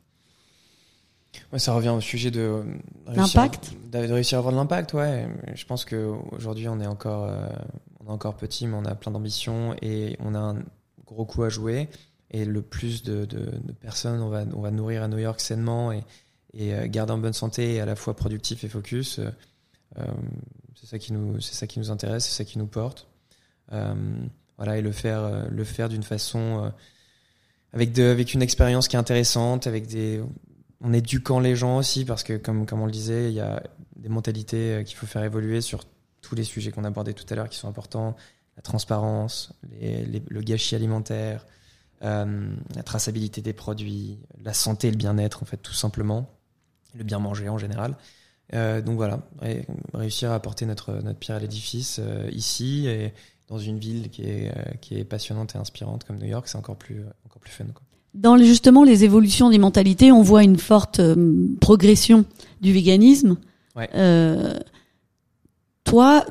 Ouais, 1.54 1.60
ça 1.60 1.74
revient 1.74 1.90
au 1.90 2.02
sujet 2.02 2.30
de 2.30 2.42
euh, 2.42 2.64
L'impact 3.08 3.72
de, 3.92 4.06
de 4.06 4.14
réussir 4.14 4.38
à 4.38 4.40
avoir 4.40 4.54
de 4.54 4.58
l'impact. 4.58 4.94
Ouais, 4.94 5.28
je 5.56 5.66
pense 5.66 5.86
que 5.86 6.12
aujourd'hui 6.32 6.68
on 6.68 6.80
est 6.82 6.88
encore, 6.88 7.26
euh, 7.26 7.48
on 8.02 8.08
est 8.08 8.12
encore 8.12 8.36
petit, 8.36 8.68
mais 8.68 8.76
on 8.76 8.86
a 8.86 8.96
plein 8.96 9.12
d'ambition 9.12 9.76
et 9.82 10.18
on 10.20 10.36
a 10.36 10.40
un 10.40 10.58
gros 11.06 11.26
coup 11.26 11.44
à 11.44 11.50
jouer. 11.50 11.88
Et 12.32 12.44
le 12.44 12.62
plus 12.62 13.04
de, 13.04 13.24
de, 13.24 13.40
de 13.64 13.72
personnes, 13.72 14.22
on 14.22 14.28
va, 14.28 14.44
on 14.54 14.60
va 14.60 14.72
nourrir 14.72 15.04
à 15.04 15.08
New 15.08 15.20
York 15.20 15.40
sainement 15.40 15.94
et, 15.94 16.04
et 16.54 16.74
euh, 16.74 16.88
garder 16.88 17.14
en 17.14 17.18
bonne 17.18 17.32
santé 17.32 17.76
et 17.76 17.80
à 17.80 17.86
la 17.86 17.96
fois 17.96 18.14
productif 18.16 18.66
et 18.66 18.68
focus. 18.68 19.20
euh, 19.20 20.04
c'est 20.76 20.88
ça 20.88 21.00
qui 21.00 21.14
nous, 21.14 21.40
c'est 21.40 21.56
ça 21.56 21.66
qui 21.66 21.80
nous 21.80 21.90
intéresse, 21.92 22.26
c'est 22.26 22.36
ça 22.36 22.44
qui 22.44 22.60
nous 22.60 22.68
porte. 22.68 23.08
Euh, 23.72 23.94
voilà, 24.58 24.78
et 24.78 24.82
le 24.82 24.92
faire, 24.92 25.48
le 25.50 25.64
faire 25.64 25.88
d'une 25.88 26.04
façon 26.04 26.66
euh, 26.66 26.70
avec 27.74 27.94
de, 27.94 28.04
avec 28.04 28.34
une 28.34 28.42
expérience 28.42 28.88
qui 28.88 28.96
est 28.96 29.00
intéressante, 29.00 29.66
avec 29.68 29.88
des, 29.88 30.22
en 30.88 30.94
éduquant 30.94 31.40
les 31.42 31.56
gens 31.56 31.78
aussi, 31.78 32.06
parce 32.06 32.24
que 32.24 32.38
comme, 32.38 32.66
comme 32.66 32.82
on 32.82 32.86
le 32.86 32.92
disait, 32.92 33.30
il 33.30 33.36
y 33.36 33.42
a 33.42 33.62
des 33.98 34.10
mentalités 34.10 34.76
euh, 34.76 34.84
qu'il 34.84 34.96
faut 34.96 35.06
faire 35.06 35.24
évoluer 35.24 35.60
sur 35.60 35.84
tous 36.22 36.36
les 36.36 36.46
sujets 36.46 36.72
qu'on 36.72 36.86
abordait 36.86 37.14
tout 37.14 37.26
à 37.30 37.36
l'heure 37.36 37.50
qui 37.50 37.58
sont 37.58 37.68
importants, 37.68 38.16
la 38.56 38.62
transparence, 38.62 39.54
le 39.82 40.42
gâchis 40.42 40.76
alimentaire, 40.76 41.46
euh, 42.04 42.56
la 42.76 42.84
traçabilité 42.84 43.42
des 43.42 43.54
produits, 43.54 44.20
la 44.44 44.54
santé 44.54 44.88
et 44.88 44.92
le 44.92 44.98
bien-être 44.98 45.44
en 45.44 45.46
fait 45.46 45.58
tout 45.58 45.74
simplement, 45.74 46.30
le 46.96 47.04
bien 47.04 47.20
manger 47.20 47.50
en 47.50 47.58
général. 47.58 47.98
Euh, 48.54 48.82
donc 48.82 48.96
voilà, 48.96 49.20
ré- 49.40 49.68
réussir 49.94 50.32
à 50.32 50.36
apporter 50.36 50.66
notre, 50.66 50.94
notre 50.94 51.20
pierre 51.20 51.38
à 51.38 51.40
l'édifice 51.40 52.00
ici 52.32 52.88
et 52.88 53.14
dans 53.48 53.60
une 53.60 53.78
ville 53.78 54.10
qui 54.10 54.24
est, 54.24 54.52
qui 54.80 54.98
est 54.98 55.06
passionnante 55.06 55.56
et 55.56 55.58
inspirante 55.58 56.04
comme 56.06 56.18
New 56.18 56.28
York, 56.28 56.48
c'est 56.48 56.58
encore 56.58 56.78
plus, 56.78 57.04
encore 57.26 57.42
plus 57.42 57.52
fun. 57.52 57.66
Dans 58.14 58.38
justement 58.38 58.84
les 58.84 59.04
évolutions 59.04 59.50
des 59.50 59.60
mentalités, 59.60 60.12
on 60.12 60.22
voit 60.24 60.44
une 60.44 60.58
forte 60.58 61.00
euh, 61.00 61.16
progression 61.62 62.26
du 62.62 62.74
véganisme. 62.74 63.38
Ouais. 63.76 63.90
Euh, 63.94 64.54
toi, 65.84 66.26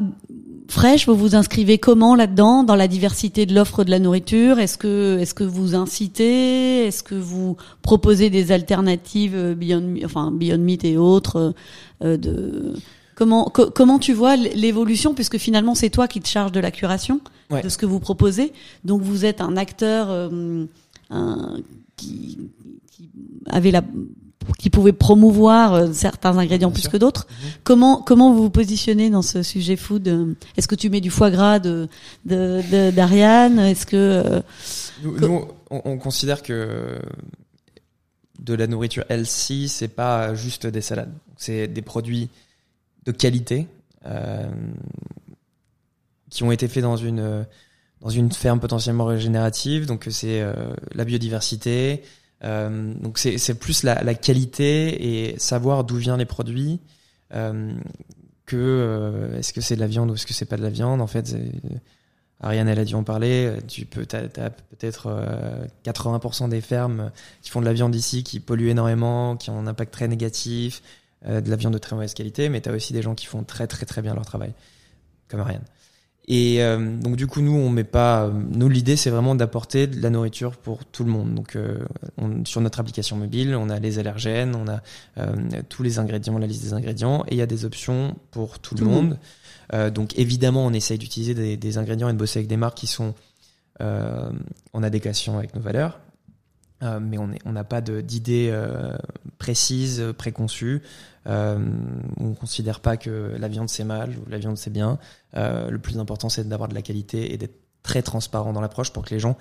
Fresh, 0.68 1.07
vous 1.07 1.14
vous 1.14 1.37
inscrivez 1.37 1.79
comment 1.79 2.16
là-dedans 2.16 2.64
dans 2.64 2.74
la 2.74 2.89
diversité 2.89 3.47
de 3.47 3.55
l'offre 3.55 3.85
de 3.85 3.91
la 3.91 4.01
nourriture? 4.01 4.59
Est-ce 4.59 4.77
que 4.79 5.18
est-ce 5.20 5.33
que 5.33 5.45
vous 5.45 5.77
incitez? 5.77 6.87
Est-ce 6.87 7.05
que 7.05 7.14
vous 7.14 7.57
proposez 7.83 8.31
des 8.31 8.51
alternatives 8.51 9.37
euh, 9.37 9.55
Beyond, 9.55 9.95
enfin 10.05 10.33
Beyond 10.33 10.59
Meat 10.59 10.85
et 10.85 10.97
autres 10.97 11.55
euh, 12.03 12.16
de 12.16 12.74
Comment 13.14 13.45
co- 13.45 13.70
comment 13.70 13.99
tu 13.99 14.12
vois 14.12 14.37
l'évolution? 14.37 15.14
Puisque 15.14 15.39
finalement 15.39 15.74
c'est 15.74 15.89
toi 15.89 16.07
qui 16.09 16.20
te 16.20 16.29
charges 16.29 16.53
de 16.53 16.61
la 16.61 16.70
curation 16.70 17.20
Ouais. 17.49 17.62
de 17.62 17.68
ce 17.68 17.79
que 17.79 17.87
vous 17.87 18.01
proposez. 18.01 18.53
Donc 18.85 19.03
vous 19.03 19.24
êtes 19.24 19.41
un 19.41 19.57
acteur 19.57 20.09
euh, 20.11 20.64
un- 21.11 21.59
qui, 21.96 22.38
qui 22.90 23.11
avait 23.46 23.70
la 23.70 23.82
qui 24.59 24.70
pouvait 24.70 24.92
promouvoir 24.92 25.74
euh, 25.74 25.92
certains 25.92 26.38
ingrédients 26.38 26.68
Bien 26.68 26.74
plus 26.74 26.82
sûr. 26.82 26.92
que 26.92 26.96
d'autres. 26.98 27.26
Mhm. 27.28 27.48
Comment 27.64 28.00
comment 28.00 28.32
vous 28.32 28.42
vous 28.44 28.50
positionnez 28.50 29.11
dans 29.11 29.22
ce 29.22 29.42
sujet 29.42 29.74
food? 29.76 30.36
Est-ce 30.57 30.68
que 30.68 30.76
tu 30.76 30.88
mets 30.88 31.00
du 31.00 31.11
foie 31.11 31.30
gras 31.32 31.59
de 31.59 31.88
de- 32.24 32.62
de- 32.70 32.90
d'Ariane? 32.92 33.59
Est-ce 33.59 33.86
que 33.86 33.96
euh, 33.96 34.40
nous, 35.02 35.46
on, 35.70 35.82
on 35.84 35.98
considère 35.98 36.42
que 36.44 36.98
de 38.40 38.54
la 38.54 38.66
nourriture 38.68 39.04
healthy, 39.09 39.68
c'est 39.68 39.88
pas 39.88 40.34
juste 40.34 40.66
des 40.66 40.80
salades. 40.82 41.12
C'est 41.36 41.66
des 41.66 41.82
produits 41.82 42.28
de 43.04 43.11
qualité 43.12 43.66
euh, 44.07 44.46
qui 46.30 46.44
ont 46.44 46.52
été 46.52 46.68
faits 46.68 46.82
dans 46.82 46.96
une 46.96 47.44
dans 48.01 48.11
une 48.11 48.32
ferme 48.32 48.61
potentiellement 48.61 49.07
régénérative. 49.07 49.86
Donc 49.86 50.07
c'est 50.11 50.40
euh, 50.40 50.53
la 50.94 51.05
biodiversité. 51.05 52.03
Euh, 52.44 52.92
donc 52.94 53.18
c'est 53.18 53.59
plus 53.59 53.82
la, 53.82 54.14
qualité 54.14 55.30
et 55.30 55.38
savoir 55.38 55.84
d'où 55.84 55.97
viennent 55.97 56.18
les 56.18 56.26
produits. 56.26 56.80
euh, 57.34 57.72
que 58.47 58.57
euh, 58.57 59.38
est-ce 59.38 59.53
que 59.53 59.61
c'est 59.61 59.74
de 59.74 59.80
la 59.80 59.86
viande 59.86 60.11
ou 60.11 60.14
est-ce 60.14 60.24
que 60.24 60.32
c'est 60.32 60.47
pas 60.47 60.57
de 60.57 60.62
la 60.62 60.70
viande 60.70 61.01
en 61.01 61.07
fait 61.07 61.36
Ariane 62.40 62.68
elle 62.68 62.78
a 62.78 62.84
dû 62.84 62.94
en 62.94 63.03
parler 63.03 63.53
tu 63.66 63.84
peux 63.84 64.07
t'as, 64.07 64.28
t'as 64.28 64.51
peut-être 64.51 65.09
euh, 65.09 65.66
80% 65.84 66.49
des 66.49 66.61
fermes 66.61 67.11
qui 67.42 67.51
font 67.51 67.61
de 67.61 67.66
la 67.66 67.72
viande 67.72 67.94
ici 67.94 68.22
qui 68.22 68.40
polluent 68.40 68.68
énormément 68.68 69.36
qui 69.36 69.51
ont 69.51 69.59
un 69.59 69.66
impact 69.66 69.92
très 69.92 70.07
négatif 70.07 70.82
euh, 71.26 71.40
de 71.40 71.51
la 71.51 71.57
viande 71.57 71.72
de 71.74 71.78
très 71.78 71.97
mauvaise 71.97 72.14
qualité 72.14 72.49
mais 72.49 72.61
t'as 72.61 72.72
aussi 72.72 72.92
des 72.92 73.03
gens 73.03 73.14
qui 73.14 73.26
font 73.26 73.42
très 73.42 73.66
très 73.66 73.84
très 73.84 74.01
bien 74.01 74.14
leur 74.14 74.24
travail 74.24 74.53
comme 75.28 75.40
Ariane 75.40 75.64
et 76.29 76.62
euh, 76.62 76.97
donc 76.99 77.16
du 77.16 77.27
coup 77.27 77.41
nous 77.41 77.55
on 77.55 77.68
met 77.70 77.85
pas 77.85 78.24
euh, 78.24 78.31
nous 78.53 78.68
l'idée 78.68 78.97
c'est 78.97 79.11
vraiment 79.11 79.35
d'apporter 79.37 79.87
de 79.87 80.01
la 80.03 80.11
nourriture 80.11 80.57
pour 80.57 80.85
tout 80.85 81.05
le 81.05 81.11
monde. 81.11 81.35
Donc 81.35 81.55
euh, 81.57 81.79
on- 82.18 82.45
sur 82.45 82.61
notre 82.61 82.81
application 82.81 83.16
mobile 83.16 83.55
on 83.55 83.70
a 83.70 83.79
les 83.79 83.99
allergènes 83.99 84.55
on 84.57 84.66
a 84.68 84.81
euh, 85.18 85.35
tous 85.68 85.83
les 85.83 85.99
ingrédients 85.99 86.39
la 86.39 86.47
liste 86.47 86.62
des 86.64 86.72
ingrédients 86.74 87.24
et 87.29 87.35
il 87.35 87.39
y 87.39 87.43
a 87.43 87.47
des 87.47 87.64
options 87.64 88.16
pour 88.33 88.59
tout, 88.59 88.74
Tout 88.74 88.85
le 88.85 88.91
monde, 88.91 89.18
Euh, 89.72 89.91
donc 89.91 90.16
évidemment 90.16 90.64
on 90.64 90.72
essaye 90.72 90.97
d'utiliser 90.99 91.35
des, 91.35 91.57
des 91.57 91.77
ingrédients 91.79 92.09
et 92.09 92.12
de 92.12 92.18
bosser 92.18 92.39
avec 92.39 92.49
des 92.49 92.57
marques 92.57 92.79
qui 92.79 92.87
sont 92.87 93.14
euh, 93.81 94.31
en 94.72 94.83
adéquation 94.85 95.39
avec 95.39 95.55
nos 95.57 95.61
valeurs 95.61 95.99
Euh, 96.83 97.01
mais 97.01 97.16
on 97.18 97.53
n'a 97.53 97.64
pas 97.64 97.81
d'idées 97.81 98.51
euh, 98.53 98.95
précises 99.39 100.05
préconçues 100.18 100.83
euh, 101.27 101.59
on 102.18 102.35
considère 102.35 102.81
pas 102.81 102.99
que 102.99 103.35
la 103.39 103.49
viande 103.49 103.70
c'est 103.70 103.83
mal 103.83 104.11
ou 104.11 104.29
la 104.29 104.37
viande 104.37 104.59
c'est 104.59 104.68
bien 104.70 104.99
euh, 105.37 105.70
le 105.70 105.79
plus 105.79 105.99
important, 105.99 106.29
c'est 106.29 106.47
d'avoir 106.47 106.68
de 106.68 106.74
la 106.74 106.83
qualité 106.83 107.33
et 107.33 107.39
d'être 107.39 107.59
très 107.83 108.03
transparent 108.03 108.53
dans 108.53 108.61
l'approche 108.61 108.93
pour 108.93 109.05
que 109.07 109.14
les 109.14 109.18
gens 109.20 109.39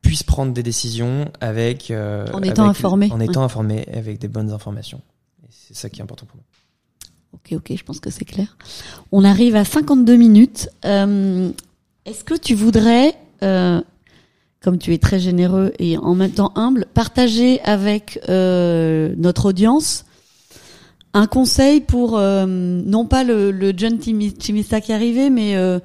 puissent 0.00 0.22
prendre 0.22 0.52
des 0.54 0.62
décisions 0.62 1.30
avec 1.40 1.90
euh, 1.90 2.26
En 2.32 2.40
étant 2.42 2.64
avec- 2.64 2.78
informés. 2.78 3.10
en 3.12 3.20
étant 3.20 3.42
informés 3.42 3.86
avec 3.92 4.18
des 4.18 4.28
bonnes 4.28 4.50
informations. 4.50 5.02
C'est 5.50 5.74
ça 5.76 5.88
qui 5.90 6.00
est 6.00 6.02
important 6.02 6.26
pour 6.26 6.36
nous. 6.38 6.42
Ok, 7.34 7.52
ok, 7.52 7.76
je 7.78 7.84
pense 7.84 8.00
que 8.00 8.10
c'est 8.10 8.24
clair. 8.24 8.56
On 9.12 9.24
arrive 9.24 9.56
à 9.56 9.64
52 9.64 10.16
minutes. 10.16 10.68
Euh, 10.84 11.50
Est-ce 12.06 12.24
que 12.24 12.34
tu 12.34 12.54
voudrais, 12.54 13.14
euh, 13.42 13.82
comme 14.64 14.78
tu 14.78 14.94
es 14.94 14.98
très 14.98 15.20
généreux 15.20 15.72
et 15.78 15.98
en 15.98 16.14
même 16.14 16.30
temps 16.30 16.50
humble, 16.56 16.86
partager 16.94 17.60
avec 17.60 18.18
euh, 18.30 19.14
notre 19.18 19.50
audience 19.50 20.06
un 21.12 21.26
conseil 21.26 21.80
pour 21.82 22.16
euh, 22.16 22.46
non 22.46 23.04
pas 23.04 23.24
le, 23.24 23.50
le 23.50 23.74
John 23.76 23.98
Timi- 23.98 24.34
Chimista 24.40 24.80
qui 24.80 24.90
est 24.90 24.94
arrivé, 24.94 25.28
mais 25.28 25.54
euh, 25.54 25.78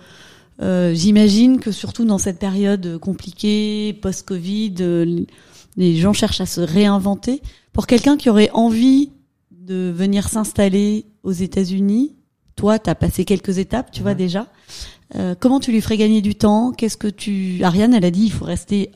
j'imagine 0.96 1.60
que 1.60 1.74
surtout 1.74 2.06
dans 2.06 2.18
cette 2.18 2.40
période 2.40 2.98
compliquée, 3.00 4.00
post-Covid, 4.02 4.76
les 5.76 5.96
gens 5.98 6.14
cherchent 6.14 6.42
à 6.42 6.46
se 6.46 6.62
réinventer. 6.62 7.42
Pour 7.74 7.86
quelqu'un 7.86 8.16
qui 8.16 8.30
aurait 8.30 8.50
envie 8.54 9.12
de 9.52 9.94
venir 9.94 10.30
s'installer 10.30 11.06
aux 11.24 11.34
États-Unis, 11.34 12.16
toi, 12.56 12.80
tu 12.80 12.90
as 12.90 12.96
passé 12.96 13.26
quelques 13.26 13.58
étapes, 13.58 13.92
tu 13.92 14.02
vois 14.02 14.16
déjà. 14.16 14.48
Euh, 15.16 15.36
comment 15.40 15.60
tu 15.60 15.72
lui 15.72 15.82
ferais 15.82 15.98
gagner 15.98 16.22
du 16.22 16.36
temps? 16.36 16.72
Qu'est-ce 16.72 16.98
que 16.98 17.08
tu 17.08 17.64
Ariane, 17.64 17.94
elle 17.94 18.06
a 18.06 18.12
dit, 18.12 18.26
il 18.26 18.32
faut 18.32 18.46
rester 18.46 18.92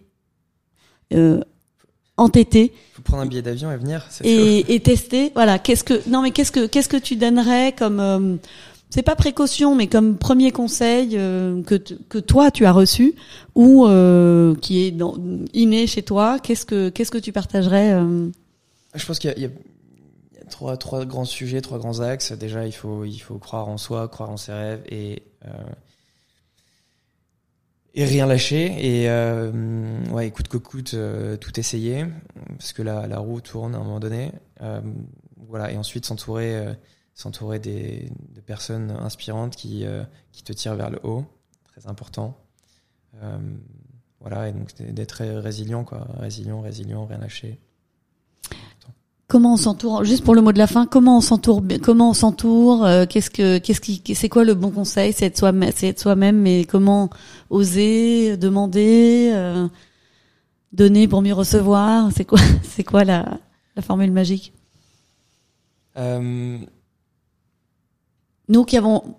euh, 1.14 1.41
entêté 2.18 2.72
Faut 2.93 3.01
prendre 3.01 3.24
un 3.24 3.26
billet 3.26 3.41
d'avion 3.41 3.72
et 3.72 3.78
venir. 3.78 4.07
et, 4.24 4.76
et 4.76 4.80
tester. 4.80 5.32
Voilà. 5.34 5.57
Qu'est-ce 5.59 5.84
que 5.84 6.07
non 6.09 6.22
mais 6.22 6.32
qu'est-ce 6.32 6.51
que 6.51 6.68
qu'est-ce 6.68 6.89
que 6.89 6.97
tu 6.97 7.16
donnerais 7.16 7.74
comme 7.78 7.99
euh, 7.99 8.36
c'est 8.91 9.01
pas 9.01 9.16
précaution 9.16 9.74
mais 9.76 9.88
comme 9.88 10.18
premier 10.18 10.51
conseil 10.51 11.11
euh, 11.18 11.64
que 11.64 11.76
que 11.76 12.20
toi 12.20 12.51
tu 12.51 12.66
as 12.66 12.72
reçu 12.72 13.16
ou 13.55 13.88
euh, 13.88 14.53
qui 14.55 14.84
est 14.86 14.91
dans, 14.91 15.16
inné 15.53 15.88
chez 15.88 16.03
toi? 16.03 16.38
Qu'est-ce 16.39 16.66
que 16.68 16.89
qu'est-ce 16.89 17.09
que 17.11 17.18
tu 17.18 17.32
partagerais 17.32 17.93
euh, 17.93 18.30
Je 18.93 19.05
pense 19.05 19.18
qu'il 19.18 19.32
y 19.32 19.34
a, 19.34 19.38
il 19.38 19.41
y 19.43 19.45
a- 19.45 19.49
il 20.36 20.38
y 20.38 20.41
a 20.41 20.45
trois, 20.45 20.78
trois 20.78 21.05
grands 21.05 21.26
sujets, 21.26 21.61
trois 21.61 21.80
grands 21.80 21.99
axes. 22.01 22.32
Déjà, 22.34 22.68
il 22.68 22.72
faut, 22.74 23.05
il 23.05 23.18
faut 23.20 23.39
croire 23.39 23.68
en 23.70 23.78
soi, 23.78 24.07
croire 24.07 24.30
en 24.30 24.38
ses 24.38 24.51
rêves 24.51 24.84
et, 24.91 25.24
euh, 25.45 25.49
et 27.94 28.06
rien 28.06 28.26
lâcher. 28.26 28.66
Et 28.80 29.10
euh, 29.10 30.04
ouais, 30.12 30.30
coûte 30.32 30.48
que 30.48 30.58
coûte, 30.58 30.94
euh, 30.94 31.38
tout 31.38 31.60
essayer. 31.60 32.06
Parce 32.58 32.74
que 32.74 32.82
la, 32.82 33.08
la 33.08 33.20
roue 33.20 33.41
tourne 33.41 33.76
à 33.76 33.78
un 33.78 33.84
moment 33.84 34.00
donné. 34.00 34.32
Euh, 34.62 34.82
voilà. 35.48 35.72
Et 35.72 35.78
ensuite, 35.78 36.06
s'entourer 36.06 36.76
s'entourer 37.16 37.60
des, 37.60 38.10
de 38.34 38.41
personnes 38.41 38.89
inspirantes 38.89 39.56
qui, 39.56 39.86
qui 40.32 40.44
te 40.44 40.52
tirent 40.52 40.76
vers 40.76 40.89
le 40.89 41.00
haut. 41.04 41.26
Très 41.66 41.88
important. 41.88 42.38
Voilà. 44.20 44.50
Et 44.50 44.52
donc, 44.52 44.74
d'être 44.82 45.24
résilient, 45.24 45.84
quoi. 45.84 46.08
Résilient, 46.18 46.62
résilient, 46.62 47.06
rien 47.06 47.20
lâcher. 47.20 47.60
Comment 49.34 49.54
on 49.54 49.58
s'entoure 49.58 50.04
Juste 50.04 50.24
pour 50.24 50.36
le 50.36 50.42
mot 50.42 50.52
de 50.52 50.60
la 50.60 50.68
fin, 50.68 50.86
comment 50.86 51.18
on 51.18 51.22
s'entoure 51.22 51.64
Comment 51.82 52.12
on 52.12 52.14
s'entoure 52.14 52.86
euh, 52.86 53.08
Qu'est-ce 53.08 53.32
que 53.32 53.58
qu'est-ce 53.58 53.82
qui 53.82 54.14
c'est 54.14 54.30
quoi 54.30 54.44
le 54.44 54.54
bon 54.54 54.70
conseil 54.70 55.12
C'est 55.12 55.26
être 55.26 55.40
soi 55.40 55.52
c'est 55.76 55.88
être 55.88 56.00
soi-même 56.00 56.40
mais 56.40 56.66
comment 56.66 57.10
oser 57.50 58.38
demander 58.38 59.32
euh, 59.34 59.68
donner 60.72 61.08
pour 61.08 61.24
mieux 61.24 61.34
recevoir 61.34 62.12
C'est 62.16 62.26
quoi 62.26 62.38
c'est 62.62 62.84
quoi 62.84 63.06
la 63.06 63.40
la 63.76 63.82
formule 63.82 64.12
magique? 64.12 64.54
Euh, 65.98 66.60
Nous 68.50 68.66
qui 68.66 68.78
avons 68.78 69.16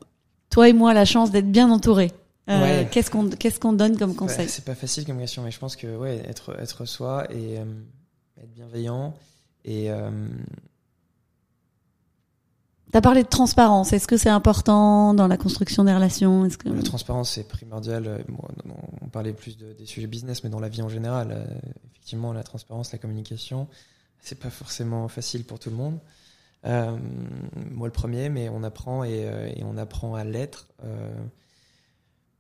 toi 0.49 0.69
et 0.69 0.73
moi 0.73 0.95
la 0.95 1.07
chance 1.07 1.33
d'être 1.33 1.51
bien 1.51 1.69
entourés. 1.73 2.13
Ouais. 2.47 2.89
qu'est-ce 2.93 3.11
qu'on 3.11 3.31
qu'est-ce 3.31 3.59
qu'on 3.59 3.73
donne 3.73 3.99
comme 3.99 4.15
conseil? 4.15 4.49
c'est 4.49 4.65
pas 4.65 4.77
facile 4.77 5.07
comme 5.07 5.19
question, 5.19 5.43
mais 5.43 5.51
je 5.51 5.59
pense 5.59 5.75
que 5.75 5.97
ouais, 5.97 6.23
être 6.29 6.55
être 6.61 6.85
soi 6.85 7.27
et 7.33 7.55
être 7.55 8.53
bienveillant 8.55 9.13
et 9.65 9.91
euh, 9.91 10.11
T'as 12.93 13.01
parlé 13.01 13.25
de 13.25 13.29
transparence. 13.29 13.93
Est-ce 13.93 14.07
que 14.07 14.17
c'est 14.17 14.29
important 14.29 15.15
dans 15.15 15.27
la 15.27 15.37
construction 15.37 15.83
des 15.83 15.93
relations? 15.93 16.49
Que 16.49 16.69
la 16.69 16.83
transparence 16.83 17.33
c'est 17.33 17.49
primordial. 17.49 18.07
Euh, 18.07 18.19
bon, 18.29 18.47
non, 18.65 18.77
on 19.03 19.09
parlait 19.09 19.33
plus 19.33 19.57
de, 19.57 19.73
des 19.73 19.85
sujets 19.85 20.07
business, 20.07 20.45
mais 20.45 20.51
dans 20.51 20.61
la 20.61 20.69
vie 20.69 20.81
en 20.81 20.89
général, 20.89 21.33
euh, 21.33 21.45
effectivement, 21.91 22.33
la 22.33 22.45
transparence, 22.45 22.93
la 22.93 22.99
communication, 22.99 23.67
c'est 24.21 24.39
pas 24.39 24.51
forcément 24.51 25.09
facile 25.09 25.45
pour 25.45 25.59
tout 25.59 25.71
le 25.71 25.77
monde. 25.77 25.99
Euh, 26.67 26.97
moi 27.73 27.89
le 27.89 27.93
premier, 27.93 28.29
mais 28.29 28.49
on 28.49 28.63
apprend 28.63 29.03
et, 29.05 29.27
euh, 29.27 29.49
et 29.55 29.65
on 29.65 29.77
apprend 29.77 30.15
à 30.15 30.25
l'être 30.25 30.69
euh, 30.85 31.13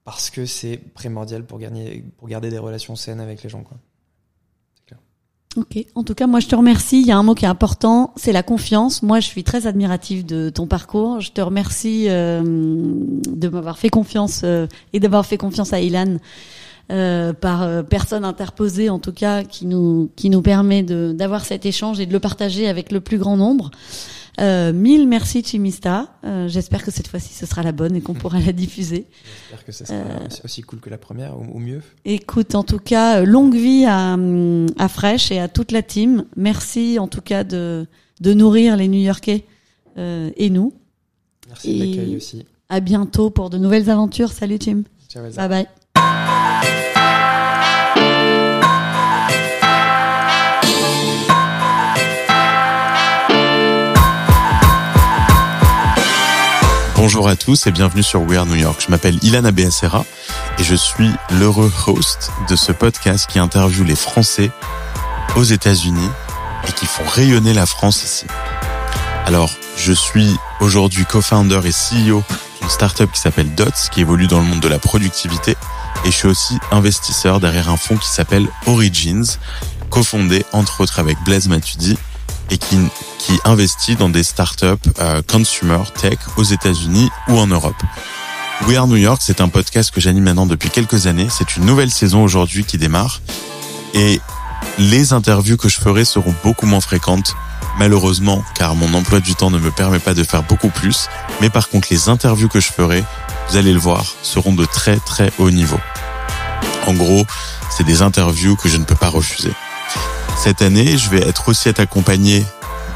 parce 0.04 0.30
que 0.30 0.46
c'est 0.46 0.76
primordial 0.76 1.44
pour 1.44 1.58
gagner, 1.58 2.04
pour 2.18 2.28
garder 2.28 2.50
des 2.50 2.58
relations 2.58 2.96
saines 2.96 3.20
avec 3.20 3.42
les 3.42 3.48
gens, 3.48 3.64
quoi. 3.64 3.76
Ok. 5.56 5.84
En 5.94 6.02
tout 6.02 6.14
cas, 6.14 6.26
moi, 6.26 6.40
je 6.40 6.48
te 6.48 6.56
remercie. 6.56 7.00
Il 7.00 7.06
y 7.06 7.12
a 7.12 7.16
un 7.16 7.22
mot 7.22 7.34
qui 7.34 7.44
est 7.44 7.48
important, 7.48 8.12
c'est 8.16 8.32
la 8.32 8.42
confiance. 8.42 9.02
Moi, 9.02 9.20
je 9.20 9.26
suis 9.26 9.44
très 9.44 9.66
admirative 9.66 10.26
de 10.26 10.50
ton 10.50 10.66
parcours. 10.66 11.20
Je 11.20 11.30
te 11.30 11.40
remercie 11.40 12.06
euh, 12.08 12.42
de 12.44 13.48
m'avoir 13.48 13.78
fait 13.78 13.88
confiance 13.88 14.42
euh, 14.44 14.66
et 14.92 15.00
d'avoir 15.00 15.26
fait 15.26 15.36
confiance 15.36 15.72
à 15.72 15.80
Ilan 15.80 16.16
euh, 16.90 17.32
par 17.32 17.84
personne 17.84 18.24
interposée, 18.24 18.90
en 18.90 18.98
tout 18.98 19.12
cas, 19.12 19.44
qui 19.44 19.66
nous 19.66 20.10
qui 20.16 20.28
nous 20.28 20.42
permet 20.42 20.82
d'avoir 20.82 21.44
cet 21.44 21.66
échange 21.66 22.00
et 22.00 22.06
de 22.06 22.12
le 22.12 22.20
partager 22.20 22.68
avec 22.68 22.90
le 22.90 23.00
plus 23.00 23.18
grand 23.18 23.36
nombre. 23.36 23.70
Euh, 24.40 24.72
mille 24.72 25.06
merci 25.06 25.42
Chimista. 25.44 26.08
Euh, 26.24 26.48
J'espère 26.48 26.82
que 26.84 26.90
cette 26.90 27.06
fois-ci 27.08 27.32
ce 27.34 27.46
sera 27.46 27.62
la 27.62 27.72
bonne 27.72 27.94
et 27.94 28.00
qu'on 28.00 28.14
pourra 28.14 28.40
la 28.40 28.52
diffuser. 28.52 29.06
J'espère 29.50 29.64
que 29.64 29.72
ça 29.72 29.86
sera 29.86 29.98
Euh, 29.98 30.28
aussi- 30.44 30.62
cool 30.62 30.80
que 30.80 30.90
la 30.90 30.98
première, 30.98 31.38
ou, 31.38 31.46
ou 31.54 31.58
mieux. 31.60 31.82
Écoute, 32.04 32.54
en 32.56 32.64
tout 32.64 32.78
cas, 32.80 33.20
euh, 33.20 33.24
longue 33.24 33.54
vie 33.54 33.84
à, 33.86 34.14
hum, 34.14 34.66
à 34.78 34.88
Fresh 34.88 35.30
et 35.30 35.38
à 35.38 35.48
toute 35.48 35.70
la 35.72 35.82
team. 35.82 36.24
Merci 36.36 36.98
en 36.98 37.06
tout 37.08 37.20
cas 37.20 37.44
de, 37.44 37.86
de 38.20 38.34
nourrir 38.34 38.76
les 38.76 38.88
New-Yorkais 38.88 39.44
euh, 39.98 40.30
et 40.36 40.50
nous. 40.50 40.72
Merci 41.48 41.78
de 41.78 41.84
l'accueil 41.84 42.16
aussi. 42.16 42.44
À 42.68 42.80
bientôt 42.80 43.30
pour 43.30 43.50
de 43.50 43.58
nouvelles 43.58 43.88
aventures. 43.90 44.32
Salut 44.32 44.58
Tim. 44.58 44.82
Ciao. 45.08 45.22
Bye 45.30 45.48
bye. 45.48 45.66
Bonjour 57.04 57.28
à 57.28 57.36
tous 57.36 57.66
et 57.66 57.70
bienvenue 57.70 58.02
sur 58.02 58.22
We 58.22 58.38
Are 58.38 58.46
New 58.46 58.54
York. 58.54 58.82
Je 58.82 58.90
m'appelle 58.90 59.18
Ilana 59.20 59.52
Beacera 59.52 60.06
et 60.58 60.64
je 60.64 60.74
suis 60.74 61.10
l'heureux 61.32 61.70
host 61.86 62.30
de 62.48 62.56
ce 62.56 62.72
podcast 62.72 63.28
qui 63.28 63.38
interviewe 63.38 63.84
les 63.84 63.94
Français 63.94 64.50
aux 65.36 65.42
États-Unis 65.42 66.08
et 66.66 66.72
qui 66.72 66.86
font 66.86 67.04
rayonner 67.06 67.52
la 67.52 67.66
France 67.66 68.02
ici. 68.04 68.24
Alors, 69.26 69.50
je 69.76 69.92
suis 69.92 70.34
aujourd'hui 70.60 71.04
co-founder 71.04 71.60
et 71.66 71.72
CEO 71.72 72.22
d'une 72.62 72.70
startup 72.70 73.12
qui 73.12 73.20
s'appelle 73.20 73.54
Dots, 73.54 73.90
qui 73.92 74.00
évolue 74.00 74.26
dans 74.26 74.38
le 74.38 74.46
monde 74.46 74.60
de 74.60 74.68
la 74.68 74.78
productivité. 74.78 75.56
Et 76.06 76.10
je 76.10 76.16
suis 76.16 76.28
aussi 76.28 76.58
investisseur 76.70 77.38
derrière 77.38 77.68
un 77.68 77.76
fonds 77.76 77.98
qui 77.98 78.08
s'appelle 78.08 78.48
Origins, 78.64 79.36
cofondé 79.90 80.46
entre 80.52 80.80
autres 80.80 81.00
avec 81.00 81.18
Blaise 81.26 81.48
Matudi 81.48 81.98
et 82.50 82.58
qui, 82.58 82.78
qui 83.18 83.38
investit 83.44 83.96
dans 83.96 84.08
des 84.08 84.22
startups 84.22 84.66
euh, 85.00 85.22
consumer 85.22 85.82
tech 86.00 86.18
aux 86.36 86.44
États-Unis 86.44 87.10
ou 87.28 87.38
en 87.38 87.46
Europe. 87.46 87.76
We 88.66 88.76
Are 88.76 88.86
New 88.86 88.96
York, 88.96 89.20
c'est 89.22 89.40
un 89.40 89.48
podcast 89.48 89.90
que 89.90 90.00
j'anime 90.00 90.24
maintenant 90.24 90.46
depuis 90.46 90.70
quelques 90.70 91.06
années. 91.06 91.26
C'est 91.30 91.56
une 91.56 91.64
nouvelle 91.64 91.90
saison 91.90 92.22
aujourd'hui 92.22 92.64
qui 92.64 92.78
démarre. 92.78 93.20
Et 93.94 94.20
les 94.78 95.12
interviews 95.12 95.56
que 95.56 95.68
je 95.68 95.78
ferai 95.78 96.04
seront 96.04 96.34
beaucoup 96.42 96.66
moins 96.66 96.80
fréquentes, 96.80 97.34
malheureusement, 97.78 98.42
car 98.54 98.74
mon 98.74 98.92
emploi 98.94 99.20
du 99.20 99.34
temps 99.34 99.50
ne 99.50 99.58
me 99.58 99.70
permet 99.70 99.98
pas 99.98 100.14
de 100.14 100.24
faire 100.24 100.42
beaucoup 100.44 100.70
plus. 100.70 101.08
Mais 101.40 101.50
par 101.50 101.68
contre, 101.68 101.88
les 101.90 102.08
interviews 102.08 102.48
que 102.48 102.60
je 102.60 102.72
ferai, 102.72 103.04
vous 103.50 103.56
allez 103.56 103.72
le 103.72 103.78
voir, 103.78 104.04
seront 104.22 104.52
de 104.52 104.64
très 104.64 104.96
très 104.96 105.32
haut 105.38 105.50
niveau. 105.50 105.78
En 106.86 106.94
gros, 106.94 107.26
c'est 107.70 107.84
des 107.84 108.02
interviews 108.02 108.56
que 108.56 108.68
je 108.68 108.76
ne 108.76 108.84
peux 108.84 108.94
pas 108.94 109.08
refuser. 109.08 109.52
Cette 110.36 110.62
année, 110.62 110.96
je 110.96 111.08
vais 111.10 111.26
être 111.26 111.48
aussi 111.48 111.68
être 111.68 111.80
accompagné 111.80 112.44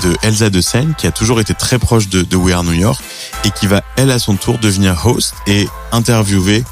de 0.02 0.16
Elsa 0.22 0.50
de 0.50 0.60
Seine, 0.60 0.94
qui 0.96 1.06
a 1.06 1.12
toujours 1.12 1.40
été 1.40 1.54
très 1.54 1.78
proche 1.78 2.08
de, 2.08 2.36
We 2.36 2.54
Are 2.54 2.64
New 2.64 2.72
York, 2.72 3.02
et 3.44 3.50
qui 3.50 3.66
va, 3.66 3.82
elle, 3.96 4.10
à 4.10 4.18
son 4.18 4.36
tour, 4.36 4.58
devenir 4.58 5.06
host 5.06 5.34
et 5.46 5.68
interviewer 5.92 6.64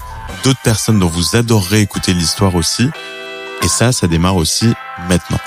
d'autres 0.45 0.61
personnes 0.63 0.99
dont 0.99 1.09
vous 1.09 1.37
adorerez 1.37 1.81
écouter 1.81 2.15
l'histoire 2.15 2.55
aussi. 2.55 2.89
Et 3.63 3.69
ça, 3.69 3.93
ça 3.93 4.07
démarre 4.07 4.37
aussi 4.37 4.73
maintenant. 5.09 5.39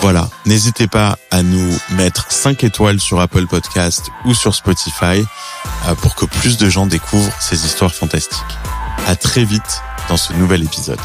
Voilà, 0.00 0.30
n'hésitez 0.46 0.86
pas 0.86 1.18
à 1.30 1.42
nous 1.42 1.78
mettre 1.90 2.32
5 2.32 2.64
étoiles 2.64 3.00
sur 3.00 3.20
Apple 3.20 3.46
Podcast 3.46 4.06
ou 4.24 4.32
sur 4.32 4.54
Spotify 4.54 5.22
euh, 5.86 5.94
pour 5.96 6.14
que 6.14 6.24
plus 6.24 6.56
de 6.56 6.70
gens 6.70 6.86
découvrent 6.86 7.32
ces 7.38 7.66
histoires 7.66 7.94
fantastiques. 7.94 8.40
À 9.06 9.14
très 9.14 9.44
vite 9.44 9.82
dans 10.08 10.16
ce 10.16 10.32
nouvel 10.32 10.62
épisode. 10.62 10.98